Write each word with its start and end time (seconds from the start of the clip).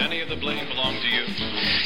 Does 0.00 0.06
any 0.06 0.22
of 0.22 0.30
the 0.30 0.36
blame 0.36 0.66
belong 0.66 0.94
to 0.94 1.08
you? 1.08 1.24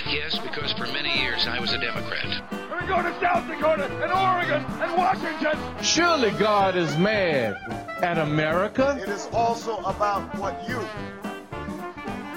Yes, 0.07 0.39
because 0.39 0.73
for 0.75 0.87
many 0.87 1.21
years 1.21 1.49
I 1.49 1.59
was 1.59 1.73
a 1.73 1.79
Democrat. 1.79 2.45
We 2.81 2.87
go 2.87 3.03
to 3.03 3.13
South 3.21 3.49
Dakota 3.49 3.87
and 3.87 4.13
Oregon 4.13 4.65
and 4.81 4.97
Washington. 4.97 5.59
Surely 5.83 6.31
God 6.39 6.77
is 6.77 6.97
mad 6.97 7.57
at 8.05 8.19
America. 8.19 8.97
It 9.03 9.09
is 9.09 9.29
also 9.33 9.79
about 9.79 10.33
what 10.39 10.63
you, 10.69 10.79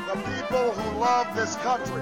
the 0.07 0.15
people 0.15 0.71
who 0.71 0.99
love 0.99 1.27
this 1.35 1.55
country, 1.57 2.01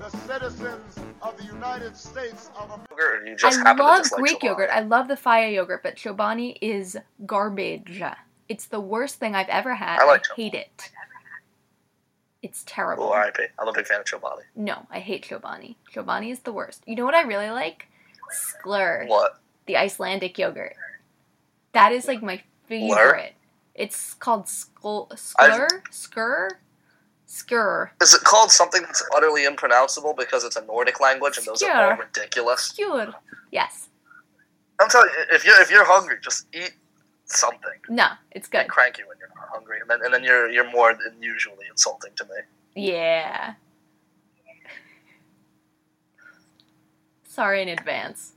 the 0.00 0.08
citizens 0.26 0.98
of 1.20 1.36
the 1.36 1.44
United 1.44 1.94
States 1.94 2.50
of 2.56 2.64
America. 2.64 2.86
Yogurt, 2.92 3.22
or 3.24 3.26
you 3.26 3.36
just 3.36 3.58
I 3.58 3.74
love 3.74 4.10
Greek 4.12 4.40
Chobani? 4.40 4.42
yogurt. 4.42 4.70
I 4.72 4.80
love 4.80 5.08
the 5.08 5.16
Fage 5.16 5.52
yogurt, 5.52 5.82
but 5.82 5.96
Chobani 5.96 6.56
is 6.62 6.96
garbage. 7.26 8.02
It's 8.48 8.64
the 8.64 8.80
worst 8.80 9.16
thing 9.16 9.34
I've 9.34 9.50
ever 9.50 9.74
had. 9.74 10.00
I 10.00 10.06
like 10.06 10.24
I 10.30 10.34
hate 10.34 10.54
it. 10.54 10.90
It's 12.42 12.64
terrible. 12.66 13.08
R.I.P. 13.10 13.44
I'm 13.58 13.68
a 13.68 13.72
big 13.72 13.86
fan 13.86 14.00
of 14.00 14.06
Chobani. 14.06 14.42
No, 14.56 14.86
I 14.90 14.98
hate 14.98 15.24
Chobani. 15.24 15.76
Chobani 15.94 16.30
is 16.32 16.40
the 16.40 16.52
worst. 16.52 16.82
You 16.86 16.96
know 16.96 17.04
what 17.04 17.14
I 17.14 17.22
really 17.22 17.50
like? 17.50 17.86
Sklur, 18.34 19.06
What? 19.08 19.38
the 19.66 19.76
Icelandic 19.76 20.38
yogurt. 20.38 20.74
That 21.72 21.92
is 21.92 22.08
like 22.08 22.22
my 22.22 22.42
favorite. 22.66 23.34
It's 23.74 24.14
called 24.14 24.46
skul, 24.46 25.08
Sklur? 25.12 25.68
Skur? 25.90 26.48
Skur. 27.28 27.90
Is 28.02 28.12
it 28.12 28.22
called 28.24 28.50
something 28.50 28.82
that's 28.82 29.02
utterly 29.14 29.44
impronounceable 29.44 30.14
because 30.14 30.44
it's 30.44 30.56
a 30.56 30.64
Nordic 30.64 31.00
language 31.00 31.38
and 31.38 31.46
those 31.46 31.62
are 31.62 31.92
all 31.92 31.96
ridiculous? 31.96 32.72
Skur. 32.76 33.14
Yes. 33.50 33.88
I'm 34.80 34.88
telling 34.90 35.08
you, 35.16 35.24
if 35.36 35.44
you're 35.44 35.60
if 35.62 35.70
you're 35.70 35.84
hungry, 35.84 36.16
just 36.22 36.46
eat 36.52 36.72
something. 37.26 37.78
No, 37.88 38.08
it's 38.32 38.48
good. 38.48 38.62
They 38.64 38.68
crank 38.68 38.98
when 39.06 39.16
hungry, 39.52 39.78
and 39.80 39.88
then 39.90 40.00
and 40.04 40.12
then 40.12 40.24
you're 40.24 40.50
you're 40.50 40.70
more 40.70 40.92
than 40.92 41.20
usually 41.20 41.66
insulting 41.70 42.12
to 42.16 42.24
me. 42.24 42.30
Yeah. 42.74 43.54
Sorry 47.24 47.62
in 47.62 47.68
advance. 47.68 48.32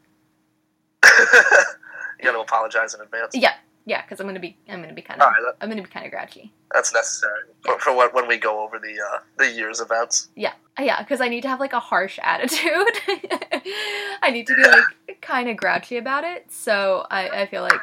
you 1.04 2.24
got 2.24 2.32
to 2.32 2.40
apologize 2.40 2.94
in 2.94 3.02
advance. 3.02 3.36
Yeah, 3.36 3.56
yeah, 3.86 4.02
because 4.02 4.20
I'm 4.20 4.26
gonna 4.26 4.40
be, 4.40 4.58
I'm 4.68 4.82
gonna 4.82 4.94
be 4.94 5.02
kind 5.02 5.22
of, 5.22 5.28
right, 5.28 5.54
I'm 5.62 5.70
gonna 5.70 5.84
be 5.84 5.90
kind 5.90 6.06
of 6.06 6.12
grouchy. 6.12 6.52
that's 6.74 6.94
necessary 6.94 7.42
for, 7.64 7.78
for 7.80 7.96
what, 7.96 8.14
when 8.16 8.28
we 8.28 8.38
go 8.38 8.64
over 8.64 8.80
the 8.80 9.00
uh, 9.00 9.20
the 9.38 9.52
year's 9.52 9.80
events. 9.80 10.30
Yeah, 10.36 10.54
yeah, 10.80 11.02
because 11.04 11.22
I 11.22 11.28
need 11.28 11.42
to 11.42 11.50
have 11.50 11.60
like 11.60 11.74
a 11.74 11.80
harsh 11.80 12.18
attitude. 12.24 12.62
I 14.24 14.32
need 14.32 14.48
to 14.48 14.56
be 14.56 14.64
like 14.64 15.22
kind 15.22 15.50
of 15.50 15.58
grouchy 15.58 15.98
about 15.98 16.24
it. 16.24 16.52
So 16.52 17.06
I, 17.12 17.30
I 17.30 17.46
feel 17.46 17.62
like, 17.62 17.82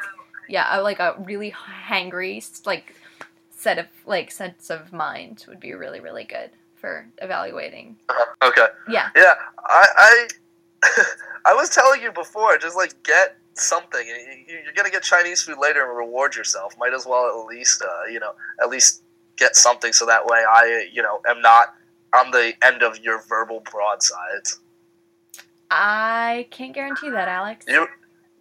yeah, 0.49 0.77
like 0.79 0.99
a 0.99 1.15
really 1.19 1.51
hangry 1.51 2.43
like 2.65 2.95
set 3.63 3.79
of 3.79 3.87
like 4.05 4.29
sense 4.31 4.69
of 4.69 4.91
mind 4.91 5.45
would 5.47 5.59
be 5.59 5.73
really 5.73 5.99
really 6.01 6.25
good 6.25 6.51
for 6.75 7.07
evaluating. 7.19 7.95
Uh-huh. 8.09 8.49
Okay. 8.49 8.67
Yeah, 8.89 9.09
Yeah, 9.15 9.35
I 9.57 10.27
I, 10.83 11.03
I 11.45 11.53
was 11.53 11.69
telling 11.69 12.01
you 12.01 12.11
before, 12.11 12.57
just 12.57 12.75
like 12.75 12.93
get 13.03 13.37
something. 13.55 14.05
You- 14.05 14.43
you- 14.47 14.61
You're 14.65 14.73
gonna 14.73 14.89
get 14.89 15.03
Chinese 15.03 15.41
food 15.43 15.57
later 15.59 15.81
and 15.87 15.95
reward 15.97 16.35
yourself. 16.35 16.75
Might 16.77 16.93
as 16.93 17.05
well 17.05 17.23
at 17.29 17.45
least 17.47 17.81
uh, 17.81 18.05
you 18.11 18.19
know 18.19 18.33
at 18.61 18.69
least 18.69 19.01
get 19.37 19.55
something 19.55 19.93
so 19.93 20.05
that 20.05 20.25
way 20.25 20.39
I 20.59 20.87
you 20.91 21.01
know 21.01 21.21
am 21.27 21.39
not 21.41 21.67
on 22.13 22.31
the 22.31 22.53
end 22.63 22.83
of 22.83 22.99
your 22.99 23.21
verbal 23.29 23.61
broadsides. 23.71 24.59
I 25.71 26.47
can't 26.51 26.73
guarantee 26.73 27.09
that, 27.11 27.27
Alex. 27.27 27.65
You 27.67 27.87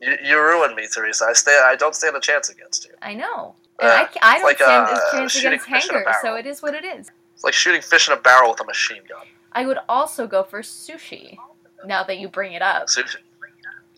you, 0.00 0.16
you 0.24 0.36
ruined 0.40 0.74
me, 0.74 0.86
Theresa. 0.92 1.26
I 1.28 1.32
stand 1.34 1.64
I 1.64 1.76
don't 1.76 1.94
stand 1.94 2.16
a 2.16 2.20
chance 2.20 2.48
against 2.50 2.84
you. 2.86 2.92
I 3.00 3.14
know. 3.14 3.54
And 3.82 3.90
I, 3.90 4.08
I 4.22 4.34
don't 4.38 4.44
like, 4.44 4.56
stand 4.56 4.86
uh, 4.88 4.92
a 4.96 5.16
chance 5.18 5.36
against 5.38 5.66
hanger, 5.66 6.04
so 6.22 6.34
it 6.36 6.46
is 6.46 6.62
what 6.62 6.74
it 6.74 6.84
is. 6.84 7.10
It's 7.34 7.44
like 7.44 7.54
shooting 7.54 7.82
fish 7.82 8.08
in 8.08 8.14
a 8.16 8.20
barrel 8.20 8.50
with 8.50 8.60
a 8.60 8.64
machine 8.64 9.02
gun. 9.08 9.26
I 9.52 9.66
would 9.66 9.78
also 9.88 10.26
go 10.26 10.42
for 10.44 10.60
sushi. 10.62 11.36
Now 11.84 12.04
that 12.04 12.18
you 12.18 12.28
bring 12.28 12.52
it 12.52 12.62
up. 12.62 12.86
Sushi. 12.86 13.16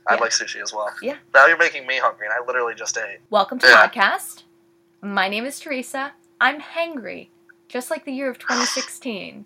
I'd 0.08 0.14
Yeah. 0.16 0.20
like 0.20 0.30
sushi 0.32 0.62
as 0.62 0.72
well. 0.72 0.90
Yeah. 1.02 1.16
Now 1.34 1.46
you're 1.46 1.58
making 1.58 1.86
me 1.86 1.98
hungry, 1.98 2.26
and 2.26 2.34
I 2.34 2.44
literally 2.46 2.74
just 2.74 2.96
ate. 2.98 3.20
Welcome 3.30 3.58
to 3.60 3.66
Yeah. 3.66 3.86
podcast. 3.88 4.42
My 5.02 5.28
name 5.28 5.44
is 5.44 5.60
Theresa. 5.60 6.12
I'm 6.40 6.60
hangry, 6.60 7.28
just 7.68 7.90
like 7.90 8.04
the 8.04 8.12
year 8.12 8.30
of 8.30 8.38
2016. 8.38 9.44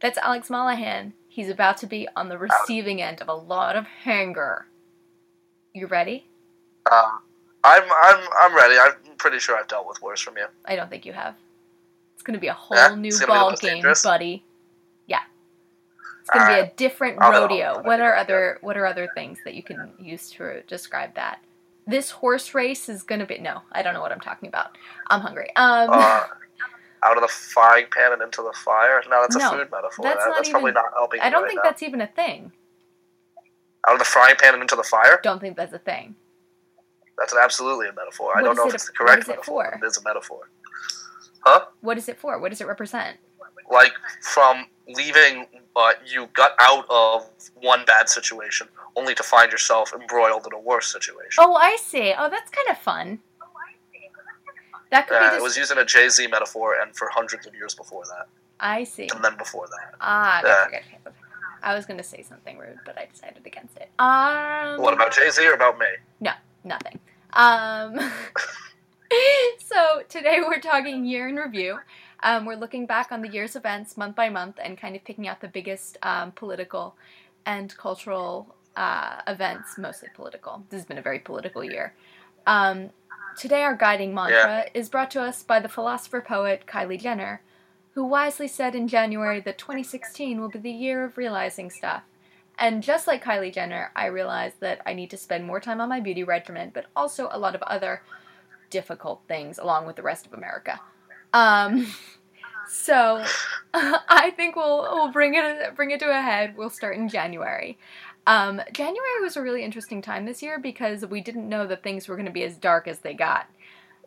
That's 0.00 0.18
Alex 0.18 0.48
Mollahan. 0.50 1.12
He's 1.28 1.48
about 1.48 1.76
to 1.78 1.86
be 1.86 2.06
on 2.14 2.28
the 2.28 2.38
receiving 2.38 3.02
end 3.02 3.20
of 3.20 3.28
a 3.28 3.34
lot 3.34 3.74
of 3.74 3.86
hanger. 3.86 4.66
You 5.72 5.86
ready? 5.88 6.28
Um, 6.90 7.20
I'm 7.64 7.82
I'm 7.82 8.28
I'm 8.40 8.54
ready. 8.54 8.78
I'm 8.78 8.92
pretty 9.16 9.38
sure 9.38 9.56
I've 9.56 9.68
dealt 9.68 9.88
with 9.88 10.00
worse 10.02 10.20
from 10.20 10.36
you. 10.36 10.46
I 10.66 10.76
don't 10.76 10.90
think 10.90 11.06
you 11.06 11.12
have. 11.14 11.34
It's 12.14 12.22
gonna 12.22 12.38
be 12.38 12.48
a 12.48 12.52
whole 12.54 12.76
Yeah? 12.76 12.94
new 12.94 13.08
It's 13.08 13.20
gonna 13.20 13.32
be 13.32 13.38
the 13.38 13.40
ball 13.40 13.56
game, 13.56 13.74
dangerous? 13.76 14.02
buddy. 14.02 14.44
Yeah. 15.06 15.20
It's 16.20 16.30
gonna 16.30 16.54
be 16.54 16.60
a 16.60 16.72
different 16.76 17.18
I'll 17.22 17.32
rodeo. 17.32 17.80
What 17.82 18.00
are 18.00 18.14
other 18.16 18.58
what 18.60 18.76
are 18.76 18.86
other 18.86 19.08
things 19.14 19.38
that 19.44 19.54
you 19.54 19.62
can 19.62 19.92
use 19.98 20.30
to 20.32 20.62
describe 20.62 21.14
that? 21.14 21.40
This 21.86 22.10
horse 22.10 22.54
race 22.54 22.88
is 22.88 23.02
gonna 23.02 23.26
be 23.26 23.38
no, 23.38 23.62
I 23.72 23.82
don't 23.82 23.94
know 23.94 24.00
what 24.02 24.12
I'm 24.12 24.20
talking 24.20 24.48
about. 24.48 24.76
I'm 25.08 25.20
hungry. 25.20 25.50
Um 25.56 25.88
Uh, 25.90 26.24
out 27.02 27.16
of 27.16 27.22
the 27.22 27.28
frying 27.28 27.86
pan 27.90 28.12
and 28.12 28.22
into 28.22 28.42
the 28.42 28.52
fire. 28.64 29.02
No, 29.10 29.20
that's 29.22 29.36
a 29.36 29.38
No, 29.38 29.50
food 29.50 29.70
metaphor. 29.70 30.04
that's 30.04 30.24
That- 30.24 30.28
not 30.30 30.36
that's 30.36 30.48
probably 30.50 30.72
not 30.72 30.86
helping. 30.96 31.20
I 31.20 31.30
don't 31.30 31.42
right 31.42 31.48
think 31.48 31.58
now. 31.64 31.70
that's 31.70 31.82
even 31.82 32.00
a 32.02 32.06
thing. 32.06 32.52
out 33.86 33.92
of 33.94 33.98
the 33.98 34.04
frying 34.06 34.36
pan 34.36 34.54
and 34.54 34.62
into 34.62 34.76
the 34.76 34.82
fire. 34.82 35.20
Don't 35.22 35.40
think 35.40 35.56
that's 35.58 35.72
a 35.74 35.78
thing. 35.78 36.16
That's 37.18 37.32
an 37.32 37.38
absolutely 37.42 37.88
a 37.88 37.92
metaphor. 37.92 38.36
I 38.36 38.42
don't 38.42 38.56
know 38.56 38.64
it 38.64 38.68
if 38.68 38.74
it's 38.74 38.86
the 38.86 38.92
correct 38.92 39.10
what 39.10 39.18
is 39.20 39.28
it 39.28 39.30
metaphor. 39.32 39.78
for? 39.80 39.86
It 39.86 39.86
is 39.88 39.96
a 39.98 40.02
metaphor. 40.02 40.50
Huh? 41.40 41.64
What 41.80 41.98
is 41.98 42.08
it 42.08 42.18
for? 42.18 42.38
What 42.38 42.50
does 42.50 42.60
it 42.60 42.66
represent? 42.66 43.18
Like 43.70 43.92
from 44.20 44.66
leaving, 44.88 45.46
uh, 45.76 45.92
you 46.04 46.28
got 46.34 46.52
out 46.60 46.86
of 46.90 47.28
one 47.54 47.84
bad 47.86 48.08
situation 48.08 48.68
only 48.96 49.14
to 49.14 49.22
find 49.22 49.50
yourself 49.52 49.92
embroiled 49.98 50.46
in 50.46 50.52
a 50.52 50.58
worse 50.60 50.90
situation. 50.92 51.38
Oh, 51.44 51.54
I 51.54 51.76
see. 51.76 52.12
Oh, 52.16 52.28
that's 52.28 52.50
kind 52.50 52.68
of 52.68 52.78
fun. 52.78 53.20
That 54.90 55.08
could 55.08 55.14
Yeah, 55.14 55.30
be 55.30 55.36
it 55.36 55.42
was 55.42 55.56
using 55.56 55.78
a 55.78 55.84
Jay 55.84 56.08
Z 56.08 56.26
metaphor, 56.28 56.76
and 56.80 56.94
for 56.94 57.08
hundreds 57.12 57.46
of 57.46 57.54
years 57.54 57.74
before 57.74 58.04
that, 58.04 58.26
I 58.60 58.84
see. 58.84 59.08
and 59.12 59.24
then 59.24 59.36
before 59.36 59.66
that. 59.66 59.94
Ah, 60.00 60.40
Yeah. 60.44 60.64
okay. 60.66 60.82
I 61.62 61.74
was 61.74 61.86
going 61.86 61.96
to 61.96 62.04
say 62.04 62.22
something 62.22 62.58
rude, 62.58 62.78
but 62.84 62.98
I 62.98 63.06
decided 63.06 63.46
against 63.46 63.76
it. 63.78 63.88
Um, 63.98 64.76
What 64.80 64.92
about 64.92 65.12
Jay 65.12 65.30
Z 65.30 65.44
or 65.46 65.54
about 65.54 65.78
me? 65.78 65.86
Nothing. 66.64 66.98
Um, 67.32 67.98
so 69.58 70.02
today 70.08 70.40
we're 70.40 70.60
talking 70.60 71.04
year 71.04 71.28
in 71.28 71.36
review. 71.36 71.78
Um, 72.22 72.46
we're 72.46 72.56
looking 72.56 72.86
back 72.86 73.12
on 73.12 73.20
the 73.22 73.28
year's 73.28 73.54
events 73.54 73.96
month 73.96 74.16
by 74.16 74.30
month 74.30 74.58
and 74.62 74.78
kind 74.78 74.96
of 74.96 75.04
picking 75.04 75.28
out 75.28 75.40
the 75.40 75.48
biggest 75.48 75.98
um, 76.02 76.32
political 76.32 76.96
and 77.44 77.76
cultural 77.76 78.54
uh, 78.76 79.20
events, 79.26 79.76
mostly 79.78 80.08
political. 80.14 80.64
This 80.70 80.80
has 80.80 80.86
been 80.86 80.98
a 80.98 81.02
very 81.02 81.18
political 81.18 81.62
year. 81.62 81.94
Um, 82.46 82.90
today, 83.36 83.62
our 83.62 83.76
guiding 83.76 84.14
mantra 84.14 84.66
is 84.74 84.88
brought 84.88 85.10
to 85.12 85.22
us 85.22 85.42
by 85.42 85.60
the 85.60 85.68
philosopher 85.68 86.20
poet 86.20 86.64
Kylie 86.66 87.00
Jenner, 87.00 87.42
who 87.92 88.04
wisely 88.04 88.48
said 88.48 88.74
in 88.74 88.88
January 88.88 89.40
that 89.40 89.58
2016 89.58 90.40
will 90.40 90.48
be 90.48 90.58
the 90.58 90.70
year 90.70 91.04
of 91.04 91.16
realizing 91.16 91.70
stuff. 91.70 92.02
And 92.58 92.82
just 92.82 93.06
like 93.06 93.24
Kylie 93.24 93.52
Jenner, 93.52 93.90
I 93.96 94.06
realized 94.06 94.60
that 94.60 94.80
I 94.86 94.94
need 94.94 95.10
to 95.10 95.16
spend 95.16 95.44
more 95.46 95.60
time 95.60 95.80
on 95.80 95.88
my 95.88 96.00
beauty 96.00 96.24
regimen, 96.24 96.70
but 96.72 96.86
also 96.94 97.28
a 97.32 97.38
lot 97.38 97.54
of 97.54 97.62
other 97.62 98.02
difficult 98.70 99.22
things 99.28 99.58
along 99.58 99.86
with 99.86 99.96
the 99.96 100.02
rest 100.02 100.26
of 100.26 100.32
America. 100.34 100.80
Um, 101.32 101.86
so 102.68 103.24
I 103.74 104.32
think 104.36 104.56
we'll 104.56 104.82
we'll 104.92 105.12
bring 105.12 105.34
it 105.34 105.74
bring 105.76 105.90
it 105.90 106.00
to 106.00 106.10
a 106.10 106.20
head. 106.22 106.56
We'll 106.56 106.70
start 106.70 106.96
in 106.96 107.08
January. 107.08 107.78
Um, 108.26 108.60
January 108.72 109.20
was 109.20 109.36
a 109.36 109.42
really 109.42 109.62
interesting 109.62 110.00
time 110.00 110.24
this 110.24 110.42
year 110.42 110.58
because 110.58 111.04
we 111.04 111.20
didn't 111.20 111.48
know 111.48 111.66
that 111.66 111.82
things 111.82 112.08
were 112.08 112.16
going 112.16 112.26
to 112.26 112.32
be 112.32 112.44
as 112.44 112.56
dark 112.56 112.88
as 112.88 113.00
they 113.00 113.14
got. 113.14 113.46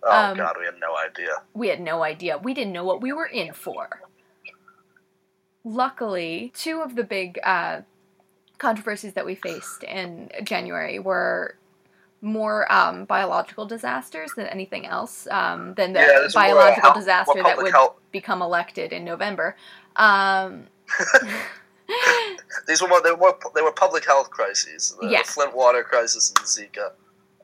Oh 0.04 0.32
Um, 0.32 0.38
God, 0.38 0.56
we 0.60 0.66
had 0.66 0.80
no 0.80 0.96
idea. 0.98 1.34
We 1.54 1.68
had 1.68 1.80
no 1.82 2.04
idea. 2.04 2.38
We 2.38 2.54
didn't 2.54 2.74
know 2.74 2.86
what 2.86 3.02
we 3.02 3.14
were 3.14 3.26
in 3.28 3.54
for. 3.54 4.02
Luckily, 5.64 6.52
two 6.56 6.82
of 6.82 6.96
the 6.96 7.04
big 7.04 7.40
uh, 7.44 7.82
controversies 8.58 9.14
that 9.14 9.26
we 9.26 9.36
faced 9.36 9.84
in 9.84 10.30
January 10.44 11.00
were 11.00 11.56
more 12.22 12.72
um, 12.72 13.06
biological 13.06 13.66
disasters 13.66 14.32
than 14.36 14.48
anything 14.48 14.86
else, 14.88 15.28
um, 15.30 15.74
than 15.76 15.94
the 15.94 16.00
Yeah, 16.00 16.28
biological 16.34 16.82
health- 16.82 16.96
disaster 16.96 17.44
that 17.44 17.58
would 17.58 17.72
health- 17.72 17.96
become 18.12 18.42
elected 18.42 18.92
in 18.92 19.06
November. 19.06 19.56
Um, 19.96 20.68
These 22.68 22.82
were 22.82 22.88
more, 22.88 23.02
they 23.02 23.12
were 23.12 23.18
more, 23.18 23.38
they 23.56 23.62
were 23.62 23.72
public 23.72 24.06
health 24.06 24.30
crises. 24.30 24.96
The, 25.00 25.08
Yeah. 25.08 25.24
Flint 25.24 25.56
water 25.56 25.84
crisis 25.84 26.34
and 26.38 26.46
Zika. 26.46 26.92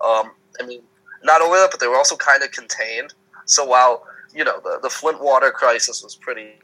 Um, 0.02 0.32
I 0.60 0.66
mean, 0.66 0.82
not 1.24 1.42
only 1.42 1.60
that, 1.60 1.72
but 1.72 1.80
they 1.80 1.88
were 1.88 1.96
also 1.96 2.18
kind 2.18 2.44
of 2.44 2.52
contained. 2.52 3.14
So 3.46 3.64
while 3.66 4.06
you 4.34 4.44
know 4.44 4.60
the 4.64 4.80
the 4.82 4.90
Flint 4.90 5.22
water 5.22 5.52
crisis 5.52 6.04
was 6.04 6.16
pretty 6.16 6.60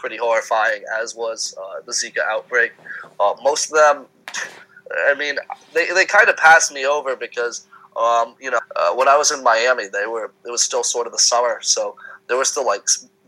pretty 0.00 0.16
horrifying, 0.16 0.82
as 1.00 1.14
was 1.14 1.54
uh, 1.62 1.80
the 1.86 1.92
Zika 1.92 2.22
outbreak, 2.26 2.72
uh, 3.20 3.34
most 3.42 3.70
of 3.70 3.76
them, 3.78 4.06
I 5.08 5.14
mean, 5.14 5.36
they 5.74 5.86
they 5.92 6.04
kind 6.06 6.28
of 6.28 6.36
passed 6.36 6.72
me 6.72 6.84
over 6.86 7.14
because. 7.14 7.66
Um, 7.96 8.36
you 8.40 8.52
know, 8.52 8.60
uh, 8.76 8.92
when 8.94 9.08
I 9.08 9.16
was 9.16 9.32
in 9.32 9.42
Miami, 9.42 9.88
they 9.88 10.06
were 10.06 10.30
it 10.46 10.50
was 10.50 10.62
still 10.62 10.84
sort 10.84 11.08
of 11.08 11.12
the 11.12 11.18
summer, 11.18 11.58
so 11.60 11.96
there 12.28 12.36
were 12.36 12.44
still 12.44 12.64
like 12.64 12.82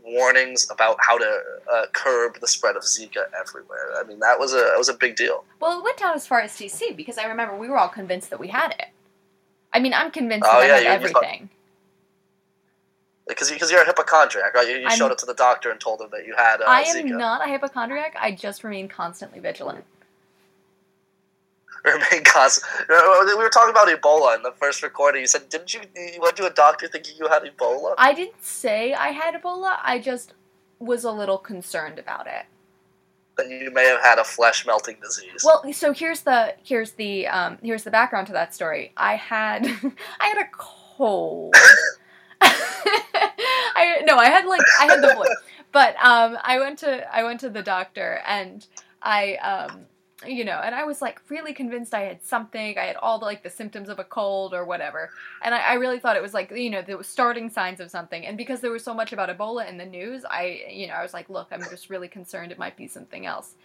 warnings 0.05 0.65
about 0.71 0.95
how 1.01 1.17
to 1.17 1.41
uh, 1.71 1.85
curb 1.91 2.39
the 2.39 2.47
spread 2.47 2.77
of 2.77 2.83
Zika 2.83 3.23
everywhere. 3.37 3.91
I 3.99 4.03
mean, 4.07 4.19
that 4.19 4.39
was 4.39 4.53
a 4.53 4.63
that 4.71 4.77
was 4.77 4.87
a 4.87 4.93
big 4.93 5.17
deal. 5.17 5.43
Well, 5.59 5.77
it 5.79 5.83
went 5.83 5.97
down 5.97 6.15
as 6.15 6.25
far 6.25 6.39
as 6.39 6.53
DC 6.53 6.95
because 6.95 7.17
I 7.17 7.25
remember 7.25 7.57
we 7.57 7.67
were 7.67 7.77
all 7.77 7.89
convinced 7.89 8.29
that 8.29 8.39
we 8.39 8.47
had 8.47 8.71
it. 8.71 8.87
I 9.73 9.79
mean, 9.79 9.93
I'm 9.93 10.11
convinced 10.11 10.47
Oh, 10.49 10.61
that 10.61 10.67
yeah, 10.67 10.89
I 10.89 10.93
had 10.93 11.01
thought- 11.11 11.23
everything. 11.23 11.49
Because 13.27 13.49
because 13.49 13.71
you're 13.71 13.81
a 13.81 13.85
hypochondriac, 13.85 14.53
right? 14.53 14.67
You, 14.67 14.77
you 14.79 14.91
showed 14.91 15.11
it 15.11 15.17
to 15.19 15.25
the 15.25 15.33
doctor 15.33 15.71
and 15.71 15.79
told 15.79 16.01
him 16.01 16.09
that 16.11 16.25
you 16.25 16.35
had 16.35 16.61
uh, 16.61 16.65
I 16.67 16.81
am 16.81 17.07
Zika. 17.07 17.17
not 17.17 17.41
a 17.41 17.49
hypochondriac. 17.49 18.15
I 18.19 18.31
just 18.31 18.63
remain 18.63 18.89
constantly 18.89 19.39
vigilant. 19.39 19.85
Remain 21.85 22.23
constant. 22.23 22.65
We 22.87 23.35
were 23.35 23.49
talking 23.49 23.71
about 23.71 23.89
Ebola 23.89 24.37
in 24.37 24.43
the 24.43 24.53
first 24.53 24.83
recording. 24.83 25.19
You 25.19 25.27
said, 25.27 25.49
didn't 25.49 25.73
you? 25.73 25.81
You 25.95 26.21
went 26.21 26.37
to 26.37 26.45
a 26.45 26.49
doctor 26.49 26.87
thinking 26.87 27.15
you 27.19 27.27
had 27.27 27.43
Ebola? 27.43 27.95
I 27.97 28.13
didn't 28.13 28.41
say 28.41 28.93
I 28.93 29.09
had 29.09 29.35
Ebola. 29.35 29.77
I 29.83 29.99
just 29.99 30.33
was 30.79 31.03
a 31.03 31.11
little 31.11 31.37
concerned 31.37 31.99
about 31.99 32.25
it. 32.27 32.45
That 33.35 33.49
you 33.49 33.69
may 33.71 33.85
have 33.85 34.01
had 34.01 34.17
a 34.17 34.23
flesh 34.23 34.65
melting 34.65 34.97
disease. 35.01 35.43
Well, 35.43 35.73
so 35.73 35.91
here's 35.91 36.21
the 36.21 36.55
here's 36.63 36.91
the 36.91 37.27
um, 37.27 37.57
here's 37.61 37.83
the 37.83 37.91
background 37.91 38.27
to 38.27 38.33
that 38.33 38.53
story. 38.53 38.93
I 38.95 39.15
had 39.15 39.65
I 40.19 40.27
had 40.27 40.37
a 40.37 40.49
cold. 40.53 41.55
I 44.13 44.15
no, 44.15 44.21
I 44.21 44.29
had 44.29 44.45
like 44.45 44.61
I 44.79 44.85
had 44.85 45.01
the 45.01 45.15
voice, 45.15 45.35
but 45.71 45.95
um, 46.03 46.37
I 46.43 46.59
went 46.59 46.79
to 46.79 47.15
I 47.15 47.23
went 47.23 47.39
to 47.41 47.49
the 47.49 47.63
doctor 47.63 48.21
and 48.27 48.65
I 49.01 49.35
um, 49.35 49.85
you 50.25 50.45
know, 50.45 50.61
and 50.63 50.73
I 50.73 50.83
was 50.83 51.01
like 51.01 51.21
really 51.29 51.53
convinced 51.53 51.93
I 51.93 52.01
had 52.01 52.23
something. 52.23 52.77
I 52.77 52.85
had 52.85 52.95
all 52.97 53.19
the 53.19 53.25
like 53.25 53.43
the 53.43 53.49
symptoms 53.49 53.89
of 53.89 53.99
a 53.99 54.03
cold 54.03 54.53
or 54.53 54.65
whatever, 54.65 55.09
and 55.41 55.53
I, 55.53 55.59
I 55.59 55.73
really 55.73 55.99
thought 55.99 56.15
it 56.15 56.21
was 56.21 56.33
like 56.33 56.51
you 56.51 56.69
know 56.69 56.81
the 56.81 57.03
starting 57.03 57.49
signs 57.49 57.79
of 57.79 57.89
something. 57.89 58.25
And 58.25 58.37
because 58.37 58.61
there 58.61 58.71
was 58.71 58.83
so 58.83 58.93
much 58.93 59.13
about 59.13 59.35
Ebola 59.35 59.67
in 59.67 59.77
the 59.77 59.85
news, 59.85 60.23
I 60.29 60.61
you 60.69 60.87
know 60.87 60.93
I 60.93 61.01
was 61.01 61.13
like, 61.13 61.29
look, 61.29 61.47
I'm 61.51 61.61
just 61.69 61.89
really 61.89 62.07
concerned 62.07 62.51
it 62.51 62.59
might 62.59 62.77
be 62.77 62.87
something 62.87 63.25
else. 63.25 63.55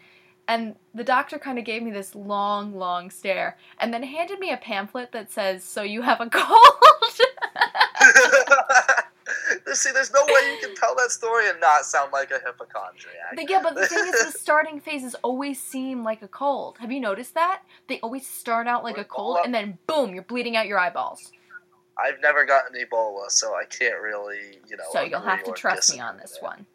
And 0.49 0.77
the 0.95 1.05
doctor 1.05 1.39
kind 1.39 1.59
of 1.59 1.67
gave 1.67 1.83
me 1.83 1.91
this 1.91 2.15
long, 2.15 2.75
long 2.75 3.11
stare, 3.11 3.59
and 3.79 3.93
then 3.93 4.03
handed 4.03 4.39
me 4.39 4.51
a 4.51 4.57
pamphlet 4.57 5.13
that 5.13 5.31
says, 5.31 5.63
"So 5.63 5.83
you 5.83 6.03
have 6.03 6.21
a 6.21 6.31
cold." 6.31 6.59
See, 9.75 9.91
there's 9.93 10.13
no 10.13 10.25
way 10.25 10.53
you 10.53 10.59
can 10.61 10.75
tell 10.75 10.95
that 10.97 11.11
story 11.11 11.49
and 11.49 11.61
not 11.61 11.85
sound 11.85 12.13
like 12.13 12.31
a 12.31 12.41
hypochondriac. 12.45 13.37
But 13.37 13.51
yeah, 13.51 13.61
but 13.63 13.75
the 13.75 13.87
thing 13.87 14.07
is, 14.07 14.33
the 14.33 14.39
starting 14.39 14.81
phases 14.81 15.15
always 15.23 15.61
seem 15.61 16.05
like 16.05 16.23
a 16.23 16.29
cold. 16.29 16.79
Have 16.79 16.93
you 16.93 17.01
noticed 17.01 17.35
that? 17.35 17.63
They 17.89 18.01
always 18.01 18.27
start 18.27 18.67
out 18.67 18.85
like 18.85 18.99
a 18.99 19.05
cold, 19.05 19.39
and 19.45 19.55
then 19.55 19.79
boom, 19.87 20.15
you're 20.15 20.23
bleeding 20.23 20.57
out 20.57 20.67
your 20.67 20.79
eyeballs. 20.79 21.33
I've 21.99 22.21
never 22.21 22.45
gotten 22.45 22.81
Ebola, 22.81 23.29
so 23.29 23.55
I 23.55 23.65
can't 23.65 24.01
really, 24.01 24.61
you 24.69 24.77
know. 24.77 24.85
So 24.93 25.03
you'll 25.03 25.21
have 25.21 25.43
to 25.45 25.53
trust 25.53 25.93
me 25.93 26.01
on 26.01 26.17
this 26.17 26.39
there. 26.41 26.51
one. 26.51 26.67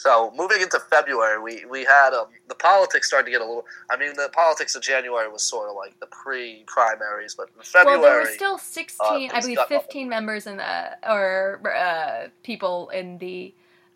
So 0.00 0.32
moving 0.34 0.62
into 0.62 0.80
February, 0.88 1.38
we 1.38 1.66
we 1.66 1.84
had 1.84 2.14
um, 2.14 2.28
the 2.48 2.54
politics 2.54 3.08
started 3.08 3.26
to 3.26 3.30
get 3.32 3.42
a 3.42 3.44
little. 3.44 3.66
I 3.90 3.98
mean, 3.98 4.16
the 4.16 4.30
politics 4.32 4.74
of 4.74 4.80
January 4.80 5.28
was 5.28 5.42
sort 5.42 5.68
of 5.68 5.76
like 5.76 6.00
the 6.00 6.06
pre-primaries, 6.06 7.34
but 7.34 7.50
in 7.54 7.62
February, 7.62 8.00
well, 8.00 8.10
there 8.10 8.20
were 8.20 8.26
still 8.26 8.56
16, 8.56 9.30
uh, 9.30 9.34
I 9.34 9.40
believe 9.42 9.58
15 9.68 10.08
members 10.08 10.46
in 10.46 10.56
the, 10.56 10.96
or 11.06 11.60
uh, 11.76 12.28
people 12.42 12.88
in 12.88 13.18
the 13.18 13.52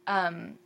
um, 0.06 0.58